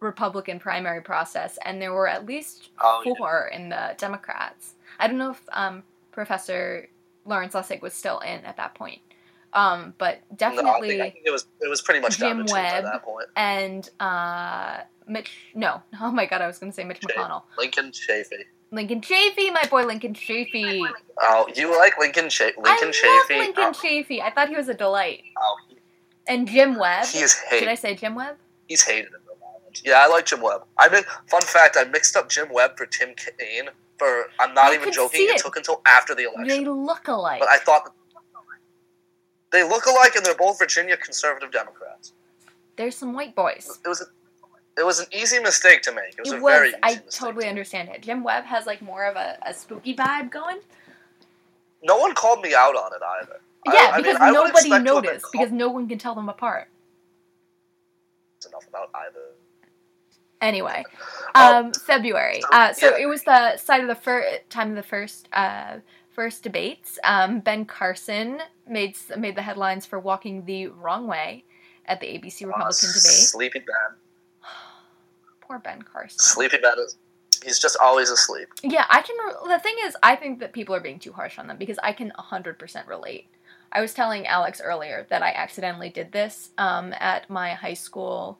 Republican 0.00 0.58
primary 0.58 1.02
process, 1.02 1.58
and 1.66 1.82
there 1.82 1.92
were 1.92 2.08
at 2.08 2.24
least 2.24 2.70
Oh, 2.80 3.02
yeah. 3.04 3.12
four 3.18 3.50
in 3.52 3.68
the 3.68 3.94
Democrats. 3.98 4.72
I 4.98 5.06
don't 5.06 5.18
know 5.18 5.32
if 5.32 5.42
um, 5.52 5.82
Professor 6.12 6.88
Lawrence 7.26 7.52
Lessig 7.52 7.82
was 7.82 7.92
still 7.92 8.20
in 8.20 8.42
at 8.46 8.56
that 8.56 8.74
point, 8.74 9.02
um, 9.58 9.94
but 9.98 10.20
no, 10.30 10.34
I 10.34 10.36
definitely. 10.36 10.88
think, 10.88 11.00
I 11.02 11.10
think 11.10 11.26
it 11.26 11.30
was 11.30 11.46
it 11.60 11.68
was 11.68 11.82
pretty 11.82 12.00
much 12.00 12.18
Jim 12.18 12.44
Webb. 12.46 12.84
that 12.84 13.02
point. 13.02 13.26
and 13.36 13.88
uh, 13.98 14.78
Mitch, 15.06 15.32
no, 15.54 15.82
oh 16.00 16.10
my 16.12 16.26
god, 16.26 16.42
I 16.42 16.46
was 16.46 16.58
going 16.58 16.70
to 16.70 16.76
say 16.76 16.84
Mitch. 16.84 17.00
McConnell. 17.00 17.42
Lincoln 17.58 17.90
Chafee. 17.90 18.44
Lincoln 18.70 19.00
Chafee, 19.00 19.52
my 19.52 19.64
boy 19.70 19.84
Lincoln 19.86 20.12
Chafee. 20.12 20.86
Oh, 21.22 21.48
you 21.56 21.76
like 21.76 21.98
Lincoln 21.98 22.28
Cha- 22.28 22.52
Lincoln 22.58 22.90
I 22.90 23.24
Chafee? 23.28 23.38
Lincoln 23.38 23.64
oh, 23.64 23.72
Chafee. 23.72 24.20
I 24.20 24.30
thought 24.30 24.48
he 24.48 24.56
was 24.56 24.68
a 24.68 24.74
delight. 24.74 25.22
oh, 25.38 25.56
he- 25.68 25.78
And 26.28 26.46
Jim 26.46 26.78
Webb. 26.78 27.06
he 27.06 27.20
is 27.20 27.34
Did 27.50 27.66
I 27.66 27.74
say 27.74 27.94
Jim 27.94 28.14
Webb? 28.14 28.36
He's 28.68 28.84
hated 28.84 29.06
in 29.06 29.12
Rhode 29.12 29.38
Island. 29.42 29.80
Yeah, 29.84 30.04
I 30.04 30.08
like 30.08 30.26
Jim 30.26 30.42
Webb. 30.42 30.64
I 30.78 30.90
mean, 30.90 31.02
fun 31.28 31.40
fact: 31.40 31.76
I 31.80 31.84
mixed 31.84 32.14
up 32.14 32.28
Jim 32.28 32.48
Webb 32.52 32.76
for 32.76 32.84
Tim 32.86 33.14
Kaine. 33.16 33.70
For 33.98 34.26
I'm 34.38 34.54
not 34.54 34.66
I 34.66 34.74
even 34.74 34.92
joking. 34.92 35.22
It. 35.22 35.36
it. 35.36 35.38
took 35.38 35.56
until 35.56 35.80
after 35.86 36.14
the 36.14 36.24
election. 36.24 36.46
They 36.46 36.64
look 36.64 37.08
alike. 37.08 37.40
but 37.40 37.48
I 37.48 37.56
thought 37.56 37.84
that 37.86 37.92
they 39.52 39.62
look 39.62 39.86
alike, 39.86 40.14
and 40.16 40.24
they're 40.24 40.34
both 40.34 40.58
Virginia 40.58 40.96
conservative 40.96 41.50
Democrats. 41.52 42.12
There's 42.76 42.96
some 42.96 43.12
white 43.12 43.34
boys. 43.34 43.78
It 43.84 43.88
was 43.88 44.00
a, 44.02 44.04
it 44.80 44.84
was 44.84 45.00
an 45.00 45.06
easy 45.12 45.40
mistake 45.40 45.82
to 45.82 45.92
make. 45.92 46.14
It 46.16 46.20
was 46.20 46.32
It 46.32 46.38
a 46.38 46.42
was. 46.42 46.52
very 46.52 46.68
easy 46.68 46.78
I 46.82 46.94
totally 47.10 47.44
to 47.44 47.48
understand 47.50 47.88
it. 47.88 48.02
Jim 48.02 48.22
Webb 48.22 48.44
has 48.44 48.66
like 48.66 48.80
more 48.82 49.04
of 49.06 49.16
a, 49.16 49.36
a 49.46 49.52
spooky 49.54 49.94
vibe 49.96 50.30
going. 50.30 50.60
No 51.82 51.96
one 51.98 52.14
called 52.14 52.40
me 52.42 52.54
out 52.54 52.74
on 52.76 52.92
it 52.92 53.00
either. 53.22 53.40
Yeah, 53.66 53.90
I 53.92 53.96
because 54.00 54.16
I 54.16 54.30
would 54.30 54.34
nobody 54.34 54.50
expect 54.52 54.68
to 54.68 54.74
have 54.74 54.84
been 54.84 55.10
noticed 55.12 55.26
because 55.32 55.50
no 55.52 55.68
one 55.68 55.88
can 55.88 55.98
tell 55.98 56.14
them 56.14 56.28
apart. 56.28 56.68
It's 58.36 58.46
enough 58.46 58.66
about 58.68 58.90
either. 58.94 59.20
Anyway, 60.40 60.84
Oh. 61.34 61.56
um, 61.58 61.72
February. 61.72 62.40
So, 62.42 62.48
Uh, 62.52 62.72
so 62.72 62.90
yeah. 62.96 63.02
it 63.02 63.06
was 63.06 63.24
the 63.24 63.56
side 63.56 63.80
of 63.80 63.88
the 63.88 63.96
first 63.96 64.48
time 64.50 64.70
of 64.70 64.76
the 64.76 64.82
first 64.84 65.28
uh, 65.32 65.78
first 66.14 66.44
debates. 66.44 66.98
Um, 67.02 67.40
ben 67.40 67.64
Carson 67.64 68.40
made 68.70 68.96
made 69.16 69.36
the 69.36 69.42
headlines 69.42 69.86
for 69.86 69.98
walking 69.98 70.44
the 70.44 70.68
wrong 70.68 71.06
way 71.06 71.44
at 71.86 72.00
the 72.00 72.06
ABC 72.06 72.46
Republican 72.46 72.88
Uh, 72.90 72.92
debate. 72.92 73.02
Sleepy 73.32 73.58
Ben. 73.60 73.96
Poor 75.40 75.58
Ben 75.58 75.82
Carson. 75.82 76.18
Sleepy 76.18 76.58
Ben 76.58 76.78
is. 76.78 76.96
He's 77.44 77.58
just 77.60 77.76
always 77.80 78.10
asleep. 78.10 78.48
Yeah, 78.62 78.84
I 78.90 79.00
can. 79.00 79.16
Re- 79.24 79.54
the 79.56 79.60
thing 79.60 79.76
is, 79.84 79.96
I 80.02 80.16
think 80.16 80.40
that 80.40 80.52
people 80.52 80.74
are 80.74 80.80
being 80.80 80.98
too 80.98 81.12
harsh 81.12 81.38
on 81.38 81.46
them 81.46 81.56
because 81.56 81.78
I 81.82 81.92
can 81.92 82.12
100% 82.18 82.86
relate. 82.88 83.28
I 83.70 83.80
was 83.80 83.94
telling 83.94 84.26
Alex 84.26 84.60
earlier 84.64 85.06
that 85.10 85.22
I 85.22 85.30
accidentally 85.32 85.88
did 85.90 86.10
this 86.10 86.50
um, 86.58 86.92
at 86.98 87.30
my 87.30 87.54
high 87.54 87.74
school 87.74 88.38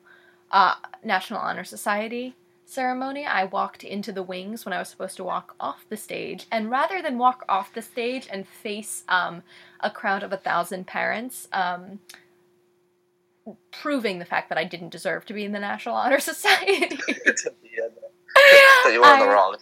uh, 0.51 0.75
National 1.03 1.39
Honor 1.39 1.63
Society 1.63 2.35
ceremony. 2.69 3.25
I 3.25 3.45
walked 3.45 3.83
into 3.83 4.11
the 4.11 4.23
wings 4.23 4.65
when 4.65 4.73
I 4.73 4.79
was 4.79 4.89
supposed 4.89 5.17
to 5.17 5.23
walk 5.23 5.55
off 5.59 5.85
the 5.89 5.97
stage, 5.97 6.47
and 6.51 6.69
rather 6.69 7.01
than 7.01 7.17
walk 7.17 7.43
off 7.49 7.73
the 7.73 7.81
stage 7.81 8.27
and 8.31 8.47
face 8.47 9.03
um, 9.09 9.43
a 9.79 9.89
crowd 9.89 10.23
of 10.23 10.31
a 10.31 10.37
thousand 10.37 10.87
parents, 10.87 11.47
um, 11.51 11.99
proving 13.71 14.19
the 14.19 14.25
fact 14.25 14.49
that 14.49 14.57
I 14.57 14.63
didn't 14.63 14.89
deserve 14.89 15.25
to 15.25 15.33
be 15.33 15.45
in 15.45 15.51
the 15.51 15.59
National 15.59 15.95
Honor 15.95 16.19
Society. 16.31 16.97
To 17.07 17.53
be 17.61 17.69
in- 17.77 17.89
that 18.83 18.93
you 18.93 19.01
were 19.01 19.07
on 19.07 19.19
the 19.19 19.27
wrong. 19.27 19.55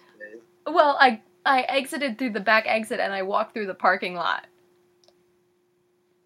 Well, 0.66 0.96
I 1.00 1.20
I 1.44 1.62
exited 1.62 2.18
through 2.18 2.30
the 2.30 2.40
back 2.40 2.64
exit 2.66 3.00
and 3.00 3.12
I 3.12 3.22
walked 3.22 3.54
through 3.54 3.66
the 3.66 3.74
parking 3.74 4.14
lot. 4.14 4.46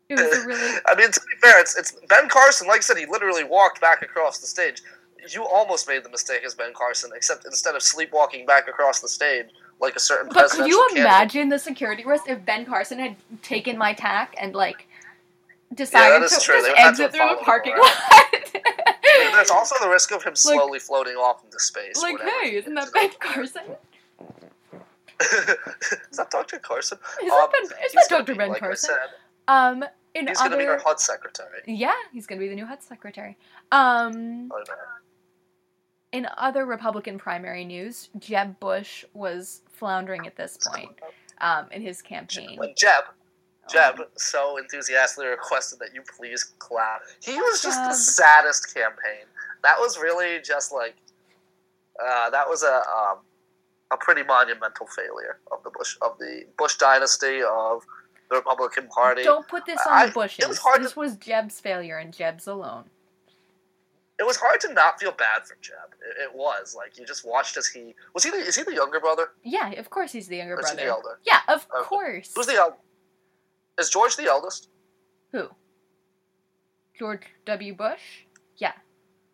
It 0.09 0.15
was 0.15 0.45
a 0.45 0.47
really 0.47 0.79
I 0.87 0.95
mean, 0.97 1.11
to 1.11 1.21
be 1.21 1.37
fair, 1.41 1.61
it's, 1.61 1.77
it's 1.79 1.93
Ben 2.09 2.29
Carson. 2.29 2.67
Like 2.67 2.79
I 2.79 2.81
said, 2.81 2.97
he 2.99 3.07
literally 3.07 3.45
walked 3.45 3.81
back 3.81 4.03
across 4.03 4.39
the 4.39 4.47
stage. 4.47 4.83
You 5.31 5.45
almost 5.47 5.87
made 5.88 6.05
the 6.05 6.09
mistake 6.11 6.43
as 6.45 6.55
Ben 6.55 6.73
Carson, 6.75 7.11
except 7.14 7.45
instead 7.45 7.75
of 7.75 7.83
sleepwalking 7.83 8.47
back 8.47 8.69
across 8.69 9.00
the 9.00 9.09
stage 9.09 9.47
like 9.81 9.95
a 9.97 10.00
certain 10.00 10.31
But 10.33 10.50
could 10.50 10.67
you 10.67 10.79
candidate. 10.88 11.05
imagine 11.05 11.49
the 11.49 11.59
security 11.59 12.05
risk 12.05 12.29
if 12.29 12.45
Ben 12.45 12.64
Carson 12.64 12.99
had 12.99 13.17
taken 13.43 13.76
my 13.79 13.93
tack 13.95 14.35
and 14.38 14.55
like 14.55 14.87
decided 15.75 16.23
is 16.25 16.33
to 16.37 16.41
true. 16.41 16.55
just 16.57 16.67
to 16.71 16.79
exit 16.81 17.12
through 17.12 17.29
the 17.38 17.45
parking 17.45 17.76
lot? 17.76 17.93
There's 19.33 19.50
also 19.50 19.75
the 19.81 19.88
risk 19.88 20.11
of 20.12 20.23
him 20.23 20.35
slowly 20.37 20.79
floating 20.79 21.14
off 21.14 21.45
into 21.45 21.59
space. 21.61 22.00
like, 22.02 22.21
hey, 22.21 22.55
isn't 22.57 22.75
that 22.75 22.93
Ben 22.95 23.11
Carson? 23.21 23.62
is 25.21 26.17
that 26.17 26.31
Dr. 26.31 26.59
Carson? 26.59 26.99
Is 27.23 27.31
Um, 27.33 27.38
that 27.38 27.50
Ben? 27.52 27.62
Is 27.62 27.73
he's 27.81 27.93
that 27.93 28.07
Dr. 28.09 28.33
be, 28.33 28.38
Ben 28.38 28.49
like 28.50 28.61
Carson? 28.61 28.95
Um, 29.49 29.85
in 30.14 30.26
he's 30.29 30.38
going 30.38 30.50
to 30.52 30.57
be 30.59 30.67
our 30.67 30.79
HUD 30.79 31.00
secretary. 31.00 31.61
yeah, 31.67 31.93
he's 32.12 32.26
gonna 32.26 32.41
be 32.41 32.49
the 32.49 32.55
new 32.55 32.67
HUD 32.67 32.83
secretary. 32.83 33.37
Um, 33.73 34.50
Oh, 34.52 34.59
no. 34.59 34.75
In 36.12 36.28
other 36.37 36.66
Republican 36.66 37.19
primary 37.19 37.64
news, 37.64 38.11
Jeb 38.19 38.61
Bush 38.61 39.04
was 39.14 39.62
floundering 39.73 40.26
at 40.26 40.37
this 40.37 40.59
point 40.64 40.90
um, 41.40 41.66
in 41.73 41.83
his 41.83 42.02
campaign. 42.02 42.59
Jeb, 42.76 43.04
Jeb 43.71 43.99
Um, 43.99 44.07
so 44.16 44.59
enthusiastically 44.59 45.26
requested 45.26 45.78
that 45.81 45.95
you 45.95 46.02
please 46.16 46.45
clap. 46.59 47.00
He 47.23 47.35
was 47.37 47.62
just 47.62 47.83
the 47.83 47.95
saddest 47.95 48.75
campaign. 48.75 49.25
That 49.62 49.76
was 49.78 49.99
really 49.99 50.40
just 50.42 50.73
like, 50.73 50.95
uh, 52.02 52.31
that 52.31 52.49
was 52.49 52.62
a 52.62 52.75
um, 52.75 53.19
a 53.92 53.97
pretty 53.97 54.23
monumental 54.23 54.87
failure 54.87 55.38
of 55.50 55.62
the 55.64 55.71
Bush 55.71 55.97
of 56.02 56.19
the 56.19 56.45
Bush 56.59 56.76
dynasty 56.76 57.40
of 57.42 57.83
the 58.31 58.37
Republican 58.37 58.88
Party. 58.88 59.23
Don't 59.23 59.47
put 59.47 59.66
this 59.66 59.81
on 59.87 59.92
I- 59.92 60.11
bushes. 60.11 60.47
was 60.49 60.59
hard 60.59 60.83
this 60.83 60.92
to- 60.92 60.99
was 61.00 61.16
Jeb's 61.16 61.61
failure 61.61 61.99
and 61.99 62.12
Jeb's 62.12 62.47
alone. 62.47 62.85
It 64.19 64.25
was 64.25 64.37
hard 64.37 64.61
to 64.61 64.73
not 64.73 65.00
feel 65.00 65.11
bad 65.12 65.45
for 65.47 65.57
Jeb. 65.61 65.75
It, 66.00 66.23
it 66.25 66.35
was 66.35 66.75
like 66.76 66.99
you 66.99 67.04
just 67.07 67.26
watched 67.26 67.57
as 67.57 67.66
he 67.66 67.95
was 68.14 68.23
he 68.25 68.31
the, 68.31 68.37
is 68.37 68.54
he 68.57 68.62
the 68.62 68.75
younger 68.75 69.00
brother 69.00 69.28
Yeah, 69.42 69.71
of 69.73 69.90
course 69.90 70.12
he's 70.12 70.28
the 70.28 70.37
younger 70.37 70.54
or 70.57 70.61
is 70.61 70.71
he 70.71 70.76
brother. 70.76 70.87
the 70.88 70.92
elder? 70.95 71.19
Yeah, 71.25 71.40
of 71.49 71.66
Okay. 71.75 71.87
course. 71.88 72.33
Who's 72.35 72.47
the 72.47 72.54
el- 72.54 72.78
Is 73.78 73.88
George 73.90 74.16
the 74.16 74.25
eldest? 74.26 74.69
Who? 75.33 75.49
George 76.99 77.23
W. 77.47 77.75
Bush? 77.75 78.00
Yeah. 78.59 78.73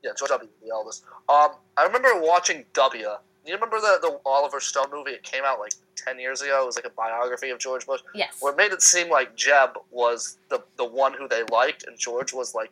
Yeah, 0.03 0.13
George 0.17 0.31
W. 0.31 0.49
the 0.63 0.71
eldest. 0.73 1.05
Um, 1.29 1.51
I 1.77 1.85
remember 1.85 2.09
watching 2.21 2.65
W. 2.73 3.07
You 3.45 3.55
remember 3.55 3.81
the 3.81 3.99
the 4.01 4.21
Oliver 4.27 4.61
Stone 4.61 4.87
movie? 4.93 5.13
It 5.13 5.23
came 5.23 5.43
out 5.45 5.59
like 5.59 5.73
ten 5.97 6.19
years 6.21 6.41
ago. 6.43 6.63
It 6.63 6.67
was 6.67 6.77
like 6.77 6.85
a 6.85 6.91
biography 6.91 7.51
of 7.51 7.59
George 7.59 7.87
Bush. 7.87 8.01
Yes. 8.15 8.37
Where 8.41 8.53
it 8.53 8.57
made 8.57 8.73
it 8.73 8.83
seem 8.83 9.11
like 9.11 9.35
Jeb 9.37 9.71
was 9.91 10.39
the 10.51 10.63
the 10.77 10.85
one 10.85 11.15
who 11.15 11.27
they 11.29 11.43
liked, 11.51 11.85
and 11.87 11.99
George 11.99 12.33
was 12.33 12.55
like, 12.55 12.71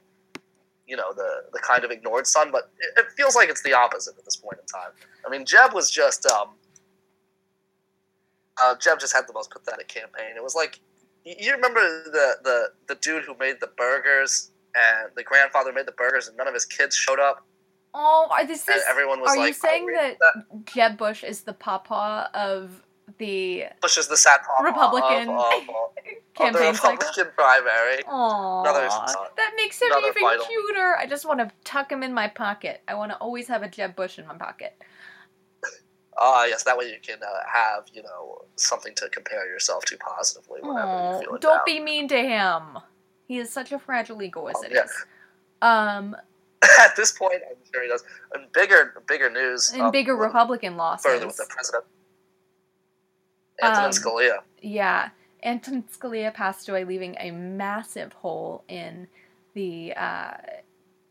you 0.87 0.97
know, 0.97 1.12
the 1.14 1.45
the 1.52 1.59
kind 1.61 1.85
of 1.85 1.90
ignored 1.90 2.26
son. 2.26 2.50
But 2.50 2.71
it, 2.78 3.00
it 3.00 3.07
feels 3.16 3.35
like 3.35 3.49
it's 3.49 3.62
the 3.62 3.73
opposite 3.73 4.16
at 4.19 4.25
this 4.25 4.37
point 4.37 4.59
in 4.61 4.66
time. 4.66 4.90
I 5.26 5.31
mean, 5.31 5.45
Jeb 5.45 5.73
was 5.73 5.90
just 5.90 6.26
um, 6.26 6.50
uh, 8.62 8.75
Jeb 8.81 8.99
just 9.00 9.14
had 9.14 9.26
the 9.26 9.33
most 9.33 9.50
pathetic 9.50 9.88
campaign. 9.88 10.37
It 10.37 10.43
was 10.43 10.55
like, 10.55 10.81
you, 11.25 11.52
remember 11.52 11.81
the 11.81 12.37
the 12.43 12.69
the 12.88 12.95
dude 12.97 13.25
who 13.25 13.37
made 13.38 13.57
the 13.61 13.71
burgers, 13.76 14.52
and 14.75 15.11
the 15.16 15.23
grandfather 15.23 15.73
made 15.73 15.87
the 15.87 15.93
burgers, 15.93 16.28
and 16.28 16.37
none 16.37 16.49
of 16.49 16.55
his 16.55 16.64
kids 16.64 16.95
showed 16.95 17.21
up, 17.21 17.45
Oh, 17.99 18.28
are 18.31 18.47
this 18.47 18.69
and 18.69 18.76
is, 18.76 18.85
everyone 18.90 19.23
was 19.23 19.31
are 19.31 19.38
like, 19.38 19.49
you 19.49 19.55
saying 19.55 19.87
"Oh, 19.88 19.95
that, 19.95 20.19
that 20.21 20.66
Jeb 20.66 20.99
Bush 20.99 21.25
is 21.25 21.40
the 21.43 21.55
papa 21.55 22.28
of 22.35 22.83
the 23.18 23.64
Bush 23.80 23.98
is 23.98 24.08
the 24.08 24.16
sad 24.16 24.40
papa 24.46 24.64
Republican 24.64 25.28
of, 25.28 25.36
of, 25.36 25.52
of, 25.68 25.68
the 25.96 26.02
campaign 26.34 26.75
cycle? 26.75 26.90
Republican 26.92 27.32
primary?" 27.36 28.02
Another- 28.06 28.88
Aww, 28.88 29.36
that 29.36 29.52
makes 29.56 29.80
him 29.80 29.88
even 29.98 30.12
vital- 30.22 30.44
cuter. 30.46 30.96
I 30.98 31.06
just 31.06 31.25
want 31.26 31.40
to 31.40 31.50
tuck 31.64 31.90
him 31.90 32.02
in 32.02 32.12
my 32.12 32.28
pocket. 32.28 32.82
I 32.88 32.94
want 32.94 33.12
to 33.12 33.16
always 33.18 33.48
have 33.48 33.62
a 33.62 33.68
Jeb 33.68 33.94
Bush 33.96 34.18
in 34.18 34.26
my 34.26 34.34
pocket. 34.36 34.75
Ah, 36.18 36.46
yes, 36.46 36.62
that 36.62 36.78
way 36.78 36.86
you 36.86 36.96
can 37.02 37.18
uh, 37.22 37.26
have 37.46 37.84
you 37.92 38.02
know 38.02 38.42
something 38.56 38.94
to 38.94 39.08
compare 39.10 39.46
yourself 39.50 39.84
to 39.84 39.96
positively 39.98 40.60
whenever 40.62 40.86
you 40.86 40.92
Aw, 40.92 41.20
feel 41.20 41.30
don't 41.38 41.42
down. 41.42 41.60
be 41.66 41.80
mean 41.80 42.08
to 42.08 42.16
him. 42.18 42.62
He 43.28 43.38
is 43.38 43.50
such 43.52 43.70
a 43.72 43.78
fragile 43.78 44.22
ego 44.22 44.46
as 44.46 44.54
Oh, 44.58 44.62
it 44.62 44.72
yeah. 44.72 44.84
is. 44.84 45.04
Um, 45.60 46.16
At 46.80 46.96
this 46.96 47.12
point, 47.12 47.42
I'm 47.48 47.56
sure 47.72 47.82
he 47.82 47.88
does. 47.88 48.02
And 48.34 48.50
bigger, 48.52 49.02
bigger 49.06 49.28
news. 49.28 49.70
and 49.72 49.82
um, 49.82 49.90
bigger 49.90 50.16
Republican 50.16 50.76
losses. 50.76 51.04
Further 51.04 51.26
with 51.26 51.36
the 51.36 51.46
president, 51.50 51.84
Antonin 53.62 53.84
Um, 53.86 53.90
Scalia. 53.92 54.38
Yeah, 54.62 55.10
Anton 55.42 55.84
Scalia 55.92 56.32
passed 56.32 56.68
away, 56.68 56.84
leaving 56.84 57.16
a 57.20 57.30
massive 57.30 58.12
hole 58.12 58.64
in 58.68 59.08
the 59.54 59.94
uh, 59.94 60.34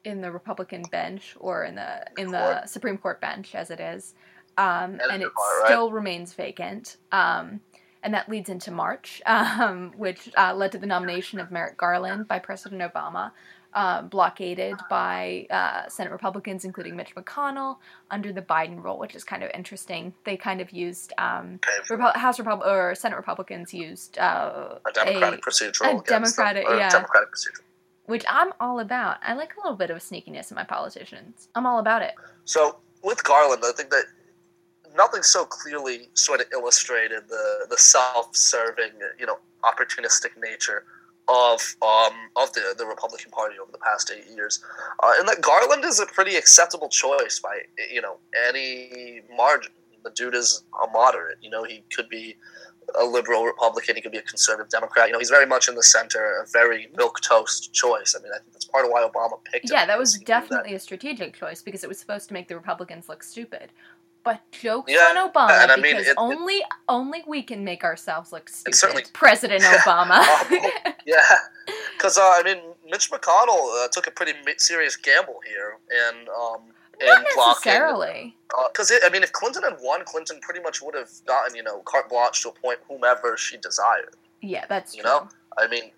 in 0.04 0.22
the 0.22 0.32
Republican 0.32 0.84
bench 0.92 1.36
or 1.40 1.64
in 1.64 1.76
the 1.76 2.06
in 2.18 2.32
the. 2.32 2.66
Supreme 2.66 2.98
Court 2.98 3.20
bench, 3.22 3.56
as 3.56 3.70
it 3.72 3.80
is, 3.80 4.14
um, 4.58 5.00
And 5.10 5.22
it 5.24 5.28
right? 5.28 5.62
still 5.66 5.92
remains 5.92 6.34
vacant. 6.34 6.98
Um, 7.12 7.62
and 8.04 8.14
that 8.14 8.30
leads 8.30 8.50
into 8.50 8.70
March, 8.70 9.22
um, 9.26 9.92
which 9.98 10.30
uh, 10.38 10.54
led 10.54 10.72
to 10.74 10.78
the 10.78 10.86
nomination 10.86 11.40
of 11.40 11.50
Merrick 11.50 11.78
Garland 11.78 12.28
by 12.28 12.38
President 12.40 12.82
Obama. 12.82 13.32
Uh, 13.76 14.02
blockaded 14.04 14.74
by 14.90 15.46
uh, 15.50 15.86
Senate 15.90 16.14
Republicans, 16.14 16.64
including 16.64 16.96
Mitch 16.96 17.14
McConnell, 17.14 17.76
under 18.10 18.32
the 18.32 18.42
Biden 18.42 18.82
rule, 18.82 18.98
which 18.98 19.16
is 19.16 19.26
kind 19.26 19.44
of 19.44 19.52
interesting. 19.54 20.14
They 20.24 20.38
kind 20.38 20.62
of 20.62 20.72
used 20.72 21.12
um, 21.18 21.60
Repu- 21.90 22.16
House 22.16 22.40
Repub- 22.40 22.64
or 22.66 22.96
Senate 22.96 23.18
Republicans 23.18 23.74
used 23.74 24.18
uh, 24.18 24.80
a 24.88 24.92
democratic 24.94 25.40
a- 25.40 25.50
procedural. 25.50 25.94
a 25.94 25.98
against 26.00 26.38
them, 26.38 26.56
yeah. 26.56 26.90
Democratic 26.90 27.30
procedural. 27.36 27.64
which 28.06 28.24
I'm 28.30 28.54
all 28.62 28.80
about. 28.80 29.18
I 29.22 29.34
like 29.34 29.52
a 29.58 29.60
little 29.60 29.76
bit 29.76 29.90
of 29.90 29.98
sneakiness 29.98 30.52
in 30.52 30.56
my 30.56 30.64
politicians. 30.64 31.50
I'm 31.54 31.66
all 31.66 31.80
about 31.80 32.02
it. 32.02 32.14
So 32.46 32.78
with 33.04 33.22
Garland, 33.26 33.62
I 33.66 33.74
think 33.74 33.90
that 33.90 34.06
nothing 34.96 35.22
so 35.22 35.44
clearly 35.44 36.08
sort 36.14 36.40
of 36.40 36.48
illustrated 36.54 37.24
the 37.28 37.68
the 37.70 37.78
self-serving, 37.78 38.92
you 39.20 39.26
know, 39.26 39.38
opportunistic 39.66 40.30
nature 40.42 40.86
of 41.28 41.76
um 41.82 42.14
of 42.36 42.54
the 42.54 42.76
the 42.78 42.86
Republican 42.86 43.32
Party 43.32 43.56
over 43.62 43.72
the 43.72 43.78
past 43.80 44.12
eight 44.16 44.26
years, 44.34 44.64
uh, 45.04 45.14
and 45.20 45.28
that 45.28 45.42
Garland 45.42 45.84
is 45.84 46.00
a 46.00 46.06
pretty 46.06 46.36
acceptable 46.36 46.90
choice 46.90 47.40
by 47.40 47.60
you 47.92 48.02
know 48.02 48.18
any 48.48 49.22
margin. 49.36 49.72
The 50.04 50.12
dude 50.12 50.36
is 50.36 50.64
a 50.84 50.88
moderate. 50.92 51.40
You 51.42 51.50
know, 51.50 51.64
he 51.64 51.84
could 51.96 52.10
be 52.10 52.36
a 53.00 53.04
liberal 53.04 53.44
Republican. 53.46 53.96
He 53.96 54.02
could 54.02 54.12
be 54.12 54.20
a 54.20 54.22
conservative 54.22 54.70
Democrat. 54.70 55.08
You 55.08 55.14
know, 55.14 55.20
he's 55.20 55.32
very 55.32 55.48
much 55.48 55.68
in 55.68 55.74
the 55.74 55.82
center. 55.82 56.44
A 56.44 56.48
very 56.52 56.90
milk 56.96 57.20
toast 57.22 57.74
choice. 57.74 58.16
I 58.18 58.22
mean, 58.22 58.32
I 58.32 58.38
think 58.38 58.54
that's 58.54 58.66
part 58.66 58.86
of 58.86 58.92
why 58.92 59.02
Obama 59.02 59.44
picked 59.44 59.66
him. 59.66 59.74
Yeah, 59.74 59.88
that 59.88 59.98
was 59.98 60.14
knew 60.14 60.20
that- 60.20 60.26
definitely 60.28 60.76
a 60.76 60.80
strategic 60.80 61.34
choice 61.36 61.64
because 61.64 61.84
it 61.84 61.88
was 61.88 61.98
supposed 62.00 62.28
to 62.28 62.34
make 62.36 62.48
the 62.48 62.56
Republicans 62.56 63.10
look 63.10 63.24
stupid. 63.24 63.72
But 64.26 64.42
jokes 64.52 64.92
Yeah, 64.92 65.14
on 65.16 65.32
Obama 65.32 65.62
and 65.62 65.72
I 65.72 65.76
mean, 65.76 65.94
because 65.96 66.08
it- 66.08 66.12
it- 66.12 66.18
only 66.18 66.64
only 66.90 67.24
we 67.28 67.44
can 67.44 67.64
make 67.64 67.84
ourselves 67.84 68.32
look 68.34 68.50
stupid. 68.50 68.76
certainly- 68.76 69.04
President 69.14 69.62
Obama. 69.80 70.18
Oh, 70.22 70.92
Yeah, 71.06 71.22
because 71.96 72.18
uh, 72.18 72.22
I 72.36 72.42
mean, 72.44 72.58
Mitch 72.90 73.12
McConnell 73.12 73.86
uh, 73.86 73.88
took 73.92 74.08
a 74.08 74.12
pretty 74.12 74.34
serious 74.58 74.96
gamble 74.98 75.40
here 75.48 75.78
and 76.08 76.28
um, 76.30 76.62
in 77.00 77.06
Not 77.08 77.24
necessarily. 77.38 78.36
Because 78.72 78.92
I 79.06 79.10
mean, 79.10 79.22
if 79.22 79.32
Clinton 79.32 79.62
had 79.64 79.78
won, 79.82 80.04
Clinton 80.06 80.40
pretty 80.42 80.60
much 80.62 80.82
would 80.82 80.96
have 80.96 81.10
gotten 81.28 81.56
you 81.56 81.62
know 81.64 81.82
carte 81.86 82.10
blanche 82.10 82.42
to 82.44 82.50
appoint 82.50 82.80
whomever 82.90 83.38
she 83.38 83.58
desired. 83.58 84.16
Yeah, 84.42 84.66
that's 84.68 84.96
You 84.96 85.04
true. 85.04 85.12
know? 85.12 85.30
I 85.58 85.68
mean, 85.68 85.92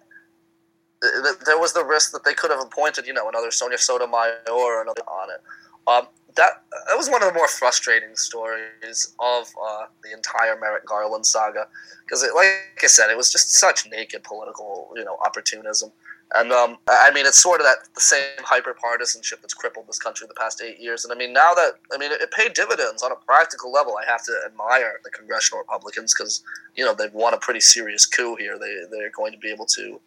th- 1.01 1.13
th- 1.23 1.35
there 1.45 1.57
was 1.59 1.73
the 1.73 1.83
risk 1.85 2.11
that 2.11 2.23
they 2.25 2.33
could 2.33 2.51
have 2.51 2.59
appointed 2.61 3.05
you 3.07 3.13
know 3.13 3.29
another 3.29 3.51
Sonia 3.51 3.77
Sotomayor 3.77 4.41
or 4.51 4.81
another 4.81 5.03
on 5.07 5.29
it. 5.29 5.41
Um, 5.87 6.07
that 6.37 6.63
that 6.87 6.97
was 6.97 7.09
one 7.09 7.21
of 7.21 7.27
the 7.27 7.33
more 7.33 7.47
frustrating 7.47 8.15
stories 8.15 9.13
of 9.19 9.47
uh, 9.61 9.85
the 10.03 10.13
entire 10.13 10.57
Merrick 10.59 10.85
Garland 10.85 11.25
saga 11.25 11.67
because, 12.05 12.25
like 12.35 12.79
I 12.81 12.87
said, 12.87 13.09
it 13.09 13.17
was 13.17 13.31
just 13.31 13.51
such 13.51 13.87
naked 13.89 14.23
political, 14.23 14.91
you 14.95 15.03
know, 15.03 15.17
opportunism. 15.25 15.91
And 16.35 16.51
um, 16.51 16.77
I 16.89 17.11
mean, 17.11 17.25
it's 17.25 17.41
sort 17.41 17.61
of 17.61 17.65
that 17.65 17.77
the 17.95 18.01
same 18.01 18.21
hyper 18.39 18.73
partisanship 18.73 19.41
that's 19.41 19.53
crippled 19.53 19.87
this 19.87 19.99
country 19.99 20.27
the 20.27 20.33
past 20.33 20.61
eight 20.61 20.79
years. 20.79 21.05
And 21.05 21.13
I 21.13 21.17
mean, 21.17 21.33
now 21.33 21.53
that 21.53 21.73
I 21.93 21.97
mean, 21.97 22.11
it, 22.11 22.21
it 22.21 22.31
paid 22.31 22.53
dividends 22.53 23.01
on 23.01 23.11
a 23.11 23.15
practical 23.15 23.71
level. 23.71 23.95
I 23.97 24.09
have 24.09 24.23
to 24.25 24.33
admire 24.45 24.99
the 25.03 25.09
congressional 25.09 25.61
Republicans 25.61 26.13
because 26.13 26.43
you 26.75 26.83
know 26.83 26.93
they've 26.93 27.13
won 27.13 27.33
a 27.33 27.37
pretty 27.37 27.61
serious 27.61 28.05
coup 28.05 28.35
here. 28.35 28.57
They 28.59 28.75
they're 28.91 29.11
going 29.11 29.31
to 29.31 29.37
be 29.37 29.49
able 29.49 29.65
to 29.67 29.99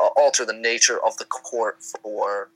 uh, 0.00 0.08
alter 0.16 0.44
the 0.44 0.52
nature 0.52 1.04
of 1.04 1.16
the 1.18 1.24
court 1.24 1.82
for 2.02 2.50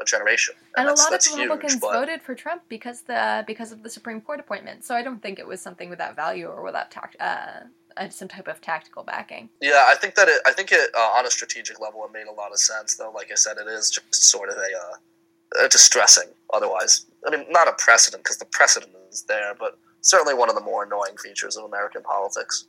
a 0.00 0.04
generation. 0.04 0.54
And 0.76 0.88
a 0.88 0.90
lot 0.90 0.98
of 0.98 1.10
that's 1.10 1.26
huge, 1.26 1.42
Republicans 1.42 1.80
but- 1.80 1.92
voted 1.92 2.22
for 2.22 2.34
Trump 2.34 2.62
because 2.68 3.02
the 3.02 3.44
because 3.46 3.72
of 3.72 3.82
the 3.82 3.90
Supreme 3.90 4.20
Court 4.20 4.40
appointment. 4.40 4.84
So 4.84 4.94
I 4.94 5.02
don't 5.02 5.22
think 5.22 5.38
it 5.38 5.46
was 5.46 5.60
something 5.60 5.90
without 5.90 6.16
value 6.16 6.46
or 6.46 6.62
without 6.62 6.90
tact, 6.90 7.16
uh, 7.20 7.64
uh, 7.96 8.08
some 8.08 8.28
type 8.28 8.48
of 8.48 8.60
tactical 8.60 9.04
backing. 9.04 9.48
Yeah, 9.60 9.86
I 9.88 9.94
think 9.94 10.14
that 10.16 10.28
it. 10.28 10.40
I 10.46 10.52
think 10.52 10.72
it 10.72 10.90
uh, 10.94 10.98
on 10.98 11.26
a 11.26 11.30
strategic 11.30 11.80
level, 11.80 12.04
it 12.04 12.12
made 12.12 12.26
a 12.26 12.32
lot 12.32 12.50
of 12.52 12.58
sense. 12.58 12.96
Though, 12.96 13.12
like 13.12 13.30
I 13.30 13.36
said, 13.36 13.56
it 13.58 13.68
is 13.68 13.90
just 13.90 14.24
sort 14.30 14.48
of 14.48 14.56
a, 14.56 15.60
uh, 15.60 15.64
a 15.64 15.68
distressing. 15.68 16.28
Otherwise, 16.52 17.06
I 17.26 17.30
mean, 17.30 17.46
not 17.50 17.68
a 17.68 17.72
precedent 17.72 18.24
because 18.24 18.38
the 18.38 18.46
precedent 18.46 18.92
is 19.10 19.22
there, 19.22 19.54
but 19.58 19.78
certainly 20.00 20.34
one 20.34 20.48
of 20.48 20.54
the 20.54 20.60
more 20.60 20.84
annoying 20.84 21.16
features 21.22 21.56
of 21.56 21.64
American 21.64 22.02
politics. 22.02 22.66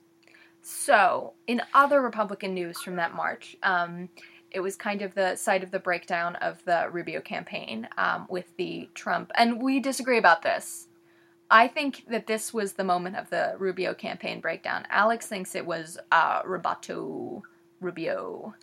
So, 0.62 1.34
in 1.46 1.62
other 1.75 2.01
Republican 2.01 2.55
news 2.55 2.82
from 2.82 2.96
that 2.96 3.13
March, 3.13 3.55
um, 3.62 4.10
it 4.55 4.62
was 4.62 4.77
kind 4.77 5.01
of 5.01 5.13
the 5.13 5.35
site 5.35 5.63
of 5.63 5.71
the 5.71 5.79
breakdown 5.79 6.38
of 6.38 6.63
the 6.63 6.88
Rubio 6.89 7.19
campaign 7.19 7.89
um, 7.97 8.25
with 8.29 8.55
the 8.55 8.89
Trump, 8.93 9.31
and 9.35 9.62
we 9.62 9.81
disagree 9.81 10.17
about 10.17 10.43
this. 10.43 10.88
I 11.51 11.67
think 11.67 12.05
that 12.09 12.25
this 12.25 12.53
was 12.53 12.74
the 12.74 12.83
moment 12.85 13.17
of 13.17 13.29
the 13.29 13.55
Rubio 13.59 13.93
campaign 13.93 14.39
breakdown. 14.39 14.88
Alex 14.89 15.27
thinks 15.27 15.55
it 15.55 15.65
was 15.65 15.97
uh, 16.12 16.41
Roboto 16.43 17.41
Rubio. 17.81 18.55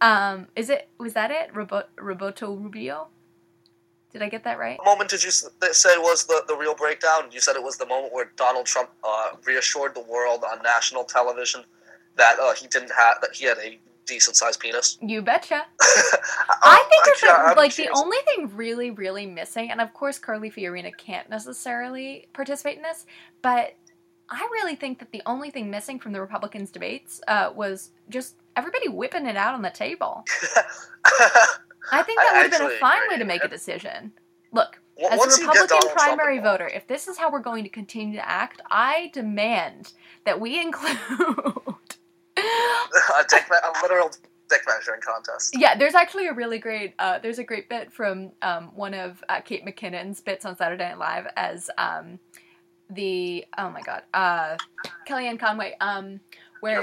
Um, 0.00 0.48
is 0.56 0.70
it? 0.70 0.88
Was 0.98 1.12
that 1.12 1.30
it? 1.30 1.54
Robo- 1.54 1.88
Roboto 1.96 2.60
Rubio? 2.60 3.08
Did 4.10 4.22
I 4.22 4.30
get 4.30 4.44
that 4.44 4.58
right? 4.58 4.78
What 4.78 4.86
moment 4.86 5.10
did 5.10 5.22
you 5.22 5.30
say 5.30 5.98
was 5.98 6.24
the, 6.24 6.42
the 6.48 6.56
real 6.56 6.74
breakdown? 6.74 7.24
You 7.32 7.40
said 7.40 7.56
it 7.56 7.62
was 7.62 7.76
the 7.76 7.86
moment 7.86 8.14
where 8.14 8.30
Donald 8.36 8.64
Trump 8.64 8.90
uh, 9.02 9.32
reassured 9.44 9.94
the 9.94 10.04
world 10.08 10.42
on 10.50 10.62
national 10.62 11.04
television 11.04 11.64
that 12.16 12.38
uh, 12.40 12.54
he 12.54 12.66
didn't 12.68 12.92
have 12.96 13.20
that 13.20 13.34
he 13.34 13.44
had 13.44 13.58
a 13.58 13.78
decent 14.06 14.36
sized 14.36 14.60
penis. 14.60 14.98
You 15.02 15.22
betcha. 15.22 15.64
I 16.62 16.84
think 16.88 17.20
that 17.20 17.48
I'm 17.48 17.56
like 17.56 17.74
the 17.76 17.88
only 17.94 18.16
thing 18.24 18.50
really, 18.54 18.90
really 18.90 19.26
missing, 19.26 19.70
and 19.70 19.80
of 19.80 19.92
course 19.92 20.18
Carly 20.18 20.50
Fiorina 20.50 20.96
can't 20.96 21.28
necessarily 21.28 22.28
participate 22.32 22.76
in 22.76 22.82
this, 22.82 23.06
but 23.42 23.76
I 24.30 24.48
really 24.52 24.74
think 24.74 24.98
that 25.00 25.12
the 25.12 25.22
only 25.26 25.50
thing 25.50 25.70
missing 25.70 25.98
from 25.98 26.12
the 26.12 26.20
Republicans' 26.20 26.70
debates 26.70 27.20
uh, 27.28 27.52
was 27.54 27.90
just 28.08 28.36
everybody 28.56 28.88
whipping 28.88 29.26
it 29.26 29.36
out 29.36 29.54
on 29.54 29.62
the 29.62 29.70
table. 29.70 30.24
I 31.92 32.02
think 32.02 32.18
that 32.20 32.32
would 32.32 32.50
have 32.50 32.50
been 32.50 32.76
a 32.76 32.78
fine 32.80 33.02
agree. 33.02 33.14
way 33.14 33.18
to 33.18 33.24
make 33.24 33.44
a 33.44 33.48
decision. 33.48 34.12
Look, 34.52 34.80
Well, 34.96 35.12
as 35.12 35.38
a 35.38 35.46
Republican 35.46 35.90
primary 35.92 36.38
voter, 36.38 36.68
if 36.68 36.86
this 36.86 37.08
is 37.08 37.18
how 37.18 37.30
we're 37.30 37.40
going 37.40 37.64
to 37.64 37.70
continue 37.70 38.16
to 38.16 38.28
act, 38.28 38.62
I 38.70 39.10
demand 39.12 39.92
that 40.24 40.40
we 40.40 40.60
include. 40.60 40.96
a, 43.18 43.24
me- 43.50 43.56
a 43.62 43.82
literal 43.82 44.10
dick 44.48 44.62
measuring 44.66 45.00
contest. 45.00 45.54
Yeah, 45.56 45.76
there's 45.76 45.94
actually 45.94 46.28
a 46.28 46.32
really 46.32 46.58
great 46.58 46.94
uh, 46.98 47.18
there's 47.18 47.38
a 47.38 47.44
great 47.44 47.68
bit 47.68 47.92
from 47.92 48.32
um, 48.42 48.70
one 48.74 48.94
of 48.94 49.22
uh, 49.28 49.40
Kate 49.40 49.64
McKinnon's 49.64 50.20
bits 50.20 50.44
on 50.44 50.56
Saturday 50.56 50.88
Night 50.88 50.98
Live 50.98 51.26
as 51.36 51.70
um, 51.78 52.18
the 52.90 53.44
oh 53.58 53.70
my 53.70 53.80
god 53.82 54.02
uh, 54.12 54.56
Kellyanne 55.08 55.38
Conway 55.38 55.76
um, 55.80 56.20
where 56.60 56.82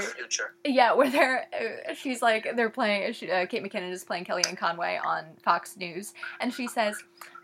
yeah 0.64 0.92
where 0.92 1.10
they're 1.10 1.46
uh, 1.88 1.94
she's 1.94 2.22
like 2.22 2.54
they're 2.56 2.70
playing 2.70 3.12
she, 3.12 3.30
uh, 3.30 3.46
Kate 3.46 3.62
McKinnon 3.62 3.92
is 3.92 4.04
playing 4.04 4.24
Kellyanne 4.24 4.56
Conway 4.56 4.98
on 5.04 5.24
Fox 5.42 5.76
News 5.76 6.12
and 6.40 6.52
she 6.52 6.66
says 6.66 7.02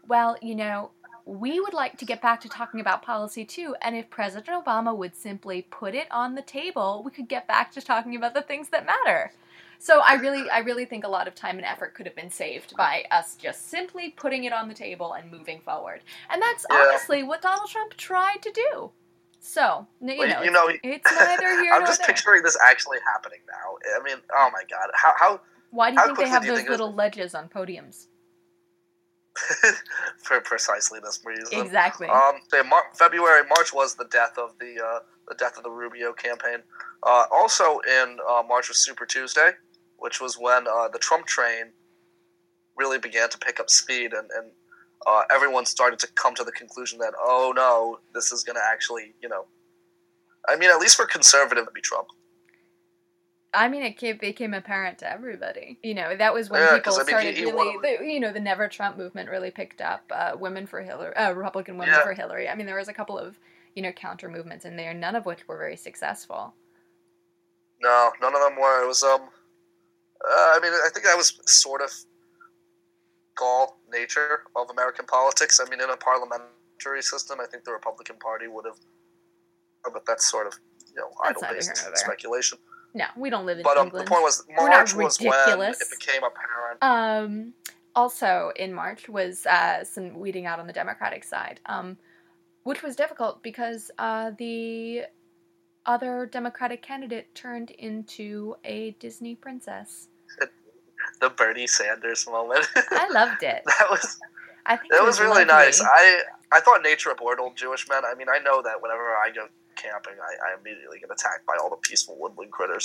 well, 0.09 0.37
you 0.41 0.55
know, 0.55 0.91
we 1.29 1.61
would 1.61 1.75
like 1.75 1.99
to 1.99 2.07
get 2.07 2.23
back 2.23 2.41
to 2.41 2.49
talking 2.49 2.81
about 2.81 3.03
policy 3.03 3.45
too, 3.45 3.75
and 3.83 3.95
if 3.95 4.09
President 4.09 4.65
Obama 4.65 4.97
would 4.97 5.15
simply 5.15 5.61
put 5.71 5.95
it 5.95 6.09
on 6.11 6.35
the 6.35 6.43
table, 6.43 7.03
we 7.05 7.11
could 7.11 7.29
get 7.29 7.47
back 7.47 7.71
to 7.73 7.83
talking 7.83 8.17
about 8.17 8.33
the 8.33 8.41
things 8.41 8.71
that 8.71 8.87
matter. 8.87 9.31
So 9.79 10.01
I 10.01 10.15
really, 10.15 10.49
I 10.49 10.61
really 10.61 10.87
think 10.87 11.05
a 11.05 11.09
lot 11.09 11.29
of 11.29 11.35
time 11.35 11.59
and 11.59 11.67
effort 11.67 11.95
could 11.95 12.07
have 12.07 12.17
been 12.17 12.31
saved 12.31 12.77
by 12.77 13.05
us 13.11 13.37
just 13.37 13.69
simply 13.69 14.11
putting 14.11 14.45
it 14.45 14.53
on 14.55 14.69
the 14.69 14.75
table 14.75 15.13
and 15.13 15.31
moving 15.31 15.61
forward. 15.61 16.01
And 16.31 16.41
that's 16.41 16.65
Yeah. 16.69 16.77
honestly 16.77 17.23
what 17.23 17.43
Donald 17.43 17.69
Trump 17.69 17.95
tried 17.95 18.41
to 18.43 18.51
do. 18.51 18.91
So 19.39 19.87
you 20.01 20.17
Well, 20.19 20.29
know, 20.29 20.41
you 20.41 20.47
it's, 20.47 20.53
know, 20.55 20.69
he- 20.69 20.81
it's 20.83 21.13
neither 21.13 21.49
here 21.63 21.73
I'm 21.75 21.81
nor 21.81 21.89
just 21.89 22.01
there. 22.01 22.07
picturing 22.09 22.43
this 22.43 22.57
actually 22.61 22.99
happening 23.13 23.41
now. 23.47 23.99
I 24.01 24.03
mean, 24.03 24.17
oh 24.35 24.51
my 24.53 24.63
god, 24.69 24.91
how 24.95 25.13
how 25.17 25.41
Why 25.71 25.91
do 25.91 25.97
you 25.99 26.07
think 26.07 26.19
they 26.19 26.29
have 26.29 26.47
those 26.47 26.67
little 26.69 26.93
ledges 26.93 27.35
on 27.35 27.49
podiums? 27.49 28.07
for 30.23 30.41
precisely 30.41 31.01
this 31.03 31.21
reason. 31.25 31.61
Exactly. 31.61 32.09
Um, 32.09 32.41
Mar- 32.69 32.91
February, 32.95 33.43
March 33.49 33.73
was 33.73 33.95
the 33.95 34.07
death 34.07 34.39
of 34.39 34.59
the 34.59 34.83
uh, 34.83 35.01
the 35.29 35.35
death 35.35 35.57
of 35.57 35.65
the 35.65 35.71
Rubio 35.71 36.13
campaign. 36.13 36.59
Uh, 37.03 37.25
also 37.33 37.79
in 37.81 38.19
uh, 38.29 38.43
March 38.49 38.69
was 38.69 38.79
Super 38.79 39.07
Tuesday, 39.07 39.53
which 39.99 40.21
was 40.21 40.37
when 40.39 40.67
uh, 40.67 40.89
the 40.89 40.99
Trump 40.99 41.27
train 41.27 41.73
really 42.77 42.99
began 42.99 43.29
to 43.29 43.39
pick 43.39 43.61
up 43.61 43.71
speed, 43.71 44.13
and, 44.13 44.29
and 44.37 44.51
uh, 45.07 45.23
everyone 45.33 45.67
started 45.67 45.99
to 46.01 46.09
come 46.15 46.35
to 46.35 46.45
the 46.45 46.53
conclusion 46.53 46.99
that 46.99 47.13
oh 47.21 47.53
no, 47.55 47.99
this 48.15 48.33
is 48.33 48.45
going 48.45 48.57
to 48.57 48.63
actually, 48.71 49.15
you 49.23 49.29
know, 49.29 49.47
I 50.49 50.57
mean, 50.57 50.71
at 50.71 50.79
least 50.79 50.97
for 50.97 51.07
conservative, 51.07 51.67
be 51.75 51.81
Trump. 51.81 52.09
I 53.55 53.69
mean, 53.69 53.83
it 53.83 53.97
came, 53.97 54.19
became 54.19 54.53
apparent 54.53 54.99
to 54.99 55.11
everybody. 55.11 55.79
You 55.83 55.95
know, 55.95 56.15
that 56.17 56.35
was 56.35 56.51
when 56.51 56.61
Yeah, 56.61 56.77
people 56.77 56.95
I 56.95 56.99
mean, 56.99 57.07
started 57.07 57.35
he- 57.35 57.41
he 57.41 57.51
really, 57.51 57.79
the, 57.83 58.05
you 58.05 58.21
know, 58.21 58.33
the 58.33 58.41
Never 58.41 58.69
Trump 58.69 58.99
movement 58.99 59.31
really 59.31 59.51
picked 59.51 59.81
up. 59.81 60.03
Uh, 60.11 60.37
women 60.39 60.67
for 60.67 60.83
Hillary, 60.83 61.15
uh, 61.17 61.33
Republican 61.33 61.79
women 61.79 61.95
Yeah. 61.95 62.03
for 62.03 62.13
Hillary. 62.13 62.49
I 62.49 62.55
mean, 62.55 62.67
there 62.67 62.77
was 62.77 62.89
a 62.89 62.93
couple 62.95 63.19
of, 63.19 63.39
you 63.75 63.83
know, 63.83 63.93
counter 63.93 64.29
movements 64.29 64.65
in 64.65 64.77
there, 64.77 64.93
none 64.93 65.17
of 65.17 65.25
which 65.25 65.49
were 65.49 65.57
very 65.57 65.77
successful. 65.77 66.55
No, 67.81 68.13
none 68.21 68.35
of 68.35 68.41
them 68.43 68.57
were. 68.57 68.83
It 68.83 68.87
was 68.87 69.03
um, 69.03 69.23
uh, 69.23 70.53
I 70.57 70.59
mean, 70.61 70.73
I 70.73 70.89
think 70.93 71.07
that 71.07 71.17
was 71.17 71.39
sort 71.47 71.81
of 71.81 71.91
gall 73.37 73.81
nature 73.91 74.43
of 74.57 74.69
American 74.71 75.07
politics. 75.07 75.61
I 75.65 75.71
mean, 75.71 75.81
in 75.81 75.89
a 75.91 75.97
parliamentary 75.97 77.03
system, 77.03 77.41
I 77.41 77.47
think 77.47 77.65
the 77.65 77.73
Republican 77.73 78.17
Party 78.17 78.49
would 78.49 78.67
have, 78.67 78.79
but 79.93 80.05
that's 80.07 80.29
sort 80.31 80.47
of 80.49 80.55
you 80.89 80.97
know 80.97 81.09
That's 81.23 81.43
idle 81.43 81.55
based 81.55 81.97
speculation. 81.97 82.59
No, 82.95 83.05
we 83.17 83.31
don't 83.31 83.47
live 83.47 83.59
in 83.59 83.65
But 83.65 83.77
um, 83.77 83.89
the 83.89 83.99
England. 83.99 84.09
point 84.09 84.23
was 84.23 84.45
We're 84.49 84.69
not 84.69 84.77
March 84.77 84.95
was 84.95 85.21
when 85.21 85.31
it 85.71 85.77
became 85.91 86.23
apparent. 86.25 86.83
Um, 86.83 87.53
also 87.95 88.53
in 88.57 88.73
March 88.73 89.09
was 89.09 89.47
uh, 89.47 89.85
some 89.85 90.19
weeding 90.19 90.47
out 90.47 90.59
on 90.59 90.67
the 90.67 90.73
Democratic 90.73 91.25
side, 91.25 91.61
um, 91.67 91.97
which 92.63 92.83
was 92.83 92.97
difficult 92.97 93.43
because 93.43 93.91
uh, 93.99 94.31
the 94.39 95.03
other 95.87 96.27
Democratic 96.27 96.83
candidate 96.83 97.35
turned 97.35 97.71
into 97.73 98.55
a 98.65 98.93
Disney 99.01 99.35
princess. 99.35 100.09
The 101.21 101.31
Bernie 101.31 101.67
Sanders 101.67 102.29
moment. 102.29 102.67
I 102.77 103.09
loved 103.11 103.43
it. 103.43 103.63
that 103.67 103.87
was 103.91 104.21
I 104.67 104.77
think 104.77 104.93
that 104.93 105.03
was 105.03 105.19
really 105.19 105.45
lovely. 105.45 105.47
nice. 105.47 105.81
I 105.81 106.23
I 106.53 106.61
thought 106.61 106.83
nature 106.83 107.11
abhorred 107.11 107.41
old 107.41 107.57
Jewish 107.57 107.89
men. 107.89 108.03
I 108.05 108.15
mean, 108.15 108.29
I 108.29 108.39
know 108.39 108.63
that 108.63 108.81
whenever 108.81 109.17
I 109.17 109.31
go 109.35 109.49
camping, 109.79 110.15
I, 110.21 110.51
I 110.51 110.61
immediately 110.61 110.99
get 110.99 111.11
attacked 111.11 111.47
by 111.47 111.57
all 111.61 111.71
the 111.71 111.77
peaceful 111.77 112.17
woodland 112.19 112.53
critters. 112.53 112.83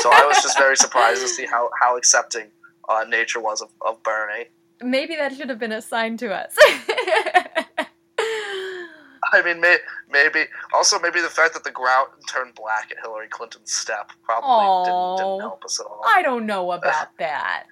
so 0.00 0.10
I 0.12 0.24
was 0.26 0.42
just 0.42 0.56
very 0.58 0.76
surprised 0.76 1.22
to 1.22 1.28
see 1.28 1.46
how, 1.46 1.70
how 1.80 1.96
accepting 1.96 2.50
uh, 2.88 3.04
nature 3.08 3.40
was 3.40 3.62
of, 3.62 3.70
of 3.84 4.02
Bernie. 4.02 4.46
Maybe 4.82 5.16
that 5.16 5.34
should 5.34 5.48
have 5.48 5.58
been 5.58 5.72
assigned 5.72 6.18
to 6.20 6.34
us. 6.34 6.54
I 9.32 9.42
mean, 9.42 9.60
may, 9.60 9.78
maybe 10.10 10.44
also 10.72 10.98
maybe 11.00 11.20
the 11.20 11.28
fact 11.28 11.54
that 11.54 11.64
the 11.64 11.70
ground 11.70 12.08
turned 12.28 12.54
black 12.54 12.92
at 12.92 12.98
Hillary 13.02 13.26
Clinton's 13.28 13.72
step 13.72 14.10
probably 14.22 14.84
didn't, 14.84 15.16
didn't 15.16 15.40
help 15.40 15.64
us 15.64 15.80
at 15.80 15.86
all. 15.86 16.02
I 16.14 16.22
don't 16.22 16.46
know 16.46 16.70
about 16.72 17.08
that. 17.18 17.64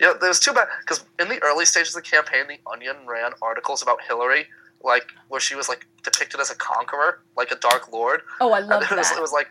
Yeah, 0.00 0.12
there 0.20 0.28
was 0.28 0.40
too 0.40 0.52
bad 0.52 0.68
because 0.80 1.04
in 1.18 1.28
the 1.28 1.42
early 1.42 1.64
stages 1.64 1.96
of 1.96 2.02
the 2.04 2.08
campaign, 2.08 2.44
the 2.48 2.58
Onion 2.70 2.96
ran 3.06 3.32
articles 3.42 3.82
about 3.82 3.98
Hillary, 4.06 4.46
like 4.82 5.06
where 5.28 5.40
she 5.40 5.54
was 5.54 5.68
like 5.68 5.86
depicted 6.04 6.40
as 6.40 6.50
a 6.50 6.54
conqueror, 6.56 7.20
like 7.36 7.50
a 7.50 7.56
dark 7.56 7.92
lord. 7.92 8.22
Oh, 8.40 8.52
I 8.52 8.58
And 8.60 8.68
love 8.68 8.82
it 8.82 8.90
was, 8.96 9.08
that. 9.10 9.18
it 9.18 9.20
was 9.20 9.32
like 9.32 9.48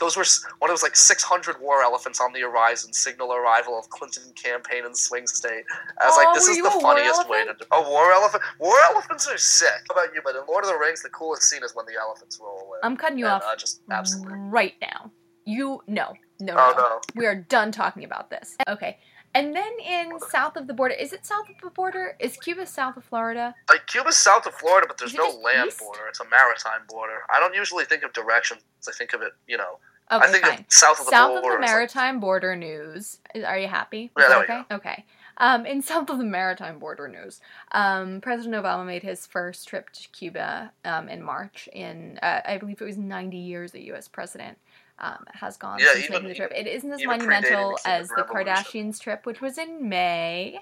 those 0.00 0.16
were 0.16 0.24
when 0.58 0.68
it 0.68 0.72
was 0.72 0.82
like 0.82 0.96
600 0.96 1.60
war 1.60 1.82
elephants 1.82 2.20
on 2.20 2.32
the 2.32 2.40
horizon, 2.40 2.92
signal 2.92 3.32
arrival 3.32 3.78
of 3.78 3.88
Clinton 3.90 4.32
campaign 4.34 4.84
in 4.84 4.94
swing 4.94 5.26
state. 5.28 5.62
I 6.00 6.06
was 6.06 6.14
Oh, 6.16 6.24
like, 6.24 6.34
this 6.34 6.48
is 6.48 6.56
the 6.56 6.70
funniest 6.80 7.28
way 7.28 7.44
to 7.44 7.52
do 7.54 7.64
a 7.70 7.88
war 7.88 8.10
elephant. 8.12 8.42
War 8.58 8.74
elephants 8.90 9.28
are 9.28 9.38
sick. 9.38 9.68
How 9.94 10.00
about 10.02 10.12
you? 10.14 10.20
But 10.24 10.34
in 10.34 10.42
Lord 10.48 10.64
of 10.64 10.70
the 10.70 10.76
Rings, 10.78 11.02
the 11.02 11.08
coolest 11.10 11.42
scene 11.42 11.62
is 11.62 11.74
when 11.76 11.86
the 11.86 11.94
elephants 12.00 12.40
roll 12.42 12.62
away. 12.66 12.78
I'm 12.82 12.96
cutting 12.96 13.18
you 13.18 13.26
and, 13.26 13.34
off 13.34 13.44
Uh, 13.46 13.54
just 13.56 13.82
absolutely. 13.90 14.34
right 14.38 14.74
now. 14.80 15.12
You 15.44 15.82
no, 15.86 16.14
no, 16.40 16.54
Oh 16.56 16.72
no. 16.76 16.82
no. 16.82 17.00
We 17.14 17.26
are 17.26 17.36
done 17.36 17.70
talking 17.70 18.02
about 18.04 18.30
this. 18.30 18.56
Okay. 18.68 18.98
And 19.34 19.56
then 19.56 19.72
in 19.80 20.20
south 20.30 20.56
of 20.56 20.66
the 20.66 20.74
border, 20.74 20.94
is 20.94 21.12
it 21.12 21.24
south 21.24 21.48
of 21.48 21.56
the 21.62 21.70
border? 21.70 22.16
Is 22.18 22.36
Cuba 22.36 22.66
south 22.66 22.96
of 22.98 23.04
Florida? 23.04 23.54
Like 23.68 23.86
Cuba's 23.86 24.16
south 24.16 24.46
of 24.46 24.54
Florida, 24.54 24.86
but 24.86 24.98
there's 24.98 25.14
no 25.14 25.30
land 25.42 25.68
east? 25.68 25.78
border. 25.80 26.02
It's 26.08 26.20
a 26.20 26.28
maritime 26.28 26.82
border. 26.88 27.20
I 27.32 27.40
don't 27.40 27.54
usually 27.54 27.84
think 27.86 28.02
of 28.02 28.12
directions. 28.12 28.60
I 28.86 28.92
think 28.92 29.14
of 29.14 29.22
it, 29.22 29.32
you 29.46 29.56
know. 29.56 29.78
Okay, 30.10 30.26
I 30.26 30.28
think 30.30 30.44
fine. 30.44 30.58
of 30.58 30.64
south 30.68 31.00
of 31.00 31.06
the 31.06 31.10
border. 31.12 31.16
south 31.16 31.36
of 31.36 31.42
the 31.42 31.48
as, 31.48 31.52
like, 31.54 31.60
maritime 31.60 32.20
border 32.20 32.56
news. 32.56 33.18
Are 33.46 33.58
you 33.58 33.68
happy? 33.68 34.10
Is 34.18 34.22
Yeah, 34.22 34.28
there 34.28 34.42
okay? 34.44 34.62
Okay. 34.70 35.04
Um, 35.38 35.64
in 35.64 35.80
south 35.90 36.10
of 36.10 36.18
the 36.18 36.24
maritime 36.24 36.78
border 36.78 37.08
news, 37.08 37.40
um, 37.72 38.20
President 38.20 38.62
Obama 38.62 38.84
made 38.84 39.02
his 39.02 39.26
first 39.26 39.66
trip 39.66 39.88
to 39.94 40.08
Cuba 40.10 40.72
um, 40.84 41.08
in 41.08 41.22
March. 41.22 41.70
In 41.72 42.18
uh, 42.22 42.40
I 42.44 42.58
believe 42.58 42.82
it 42.82 42.84
was 42.84 42.98
90 42.98 43.38
years 43.38 43.72
a 43.74 43.80
U.S. 43.86 44.08
president 44.08 44.58
um, 45.02 45.24
has 45.34 45.56
gone 45.56 45.78
Yeah, 45.80 45.92
since 45.92 46.04
even- 46.04 46.12
making 46.14 46.28
the 46.28 46.34
trip. 46.34 46.52
It 46.54 46.66
isn't 46.66 46.90
as 46.92 47.04
monumental 47.04 47.78
as 47.84 48.08
the 48.08 48.22
Kardashians' 48.22 49.00
trip, 49.00 49.26
which 49.26 49.40
was 49.40 49.58
in 49.58 49.88
May, 49.88 50.58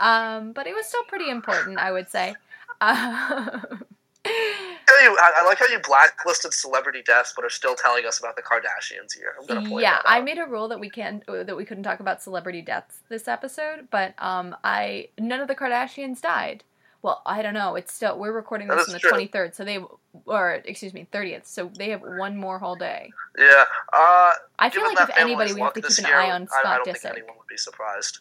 um, 0.00 0.52
but 0.52 0.66
it 0.66 0.74
was 0.74 0.86
still 0.86 1.04
pretty 1.04 1.30
important, 1.30 1.78
I 1.78 1.92
would 1.92 2.08
say. 2.10 2.34
Um, 2.80 3.84
you- 4.26 5.16
I, 5.20 5.32
I 5.36 5.44
like 5.44 5.58
how 5.58 5.66
you 5.66 5.78
blacklisted 5.80 6.54
celebrity 6.54 7.02
deaths, 7.02 7.32
but 7.36 7.44
are 7.44 7.50
still 7.50 7.74
telling 7.74 8.06
us 8.06 8.18
about 8.18 8.36
the 8.36 8.42
Kardashians 8.42 9.12
here. 9.16 9.34
I'm 9.38 9.46
gonna 9.46 9.68
point 9.68 9.82
yeah, 9.82 9.98
I 10.04 10.20
made 10.22 10.38
a 10.38 10.46
rule 10.46 10.68
that 10.68 10.80
we 10.80 10.88
can't 10.90 11.22
uh, 11.28 11.42
that 11.44 11.56
we 11.56 11.64
couldn't 11.64 11.84
talk 11.84 12.00
about 12.00 12.22
celebrity 12.22 12.62
deaths 12.62 13.00
this 13.08 13.28
episode, 13.28 13.88
but 13.90 14.14
um, 14.18 14.56
I 14.64 15.08
none 15.18 15.40
of 15.40 15.48
the 15.48 15.54
Kardashians 15.54 16.20
died. 16.20 16.64
Well, 17.04 17.20
I 17.26 17.42
don't 17.42 17.52
know. 17.52 17.74
It's 17.74 17.92
still 17.92 18.18
we're 18.18 18.32
recording 18.32 18.66
this 18.66 18.88
is 18.88 18.94
on 18.94 18.94
the 18.94 18.98
twenty 18.98 19.26
third, 19.26 19.54
so 19.54 19.62
they 19.62 19.78
or 20.24 20.62
excuse 20.64 20.94
me 20.94 21.06
thirtieth, 21.12 21.46
so 21.46 21.70
they 21.76 21.90
have 21.90 22.00
one 22.00 22.34
more 22.34 22.58
whole 22.58 22.76
day. 22.76 23.12
Yeah. 23.38 23.64
Uh, 23.92 24.30
I 24.58 24.70
feel 24.70 24.84
like 24.84 25.10
if 25.10 25.18
anybody, 25.18 25.52
we 25.52 25.60
have 25.60 25.74
to 25.74 25.82
keep 25.82 25.98
an 25.98 26.06
year, 26.06 26.18
eye 26.18 26.30
on 26.30 26.46
Scott 26.46 26.64
I, 26.64 26.72
I 26.72 26.76
don't 26.76 26.84
think 26.96 27.04
anyone 27.04 27.36
would 27.36 27.46
be 27.46 27.58
surprised. 27.58 28.20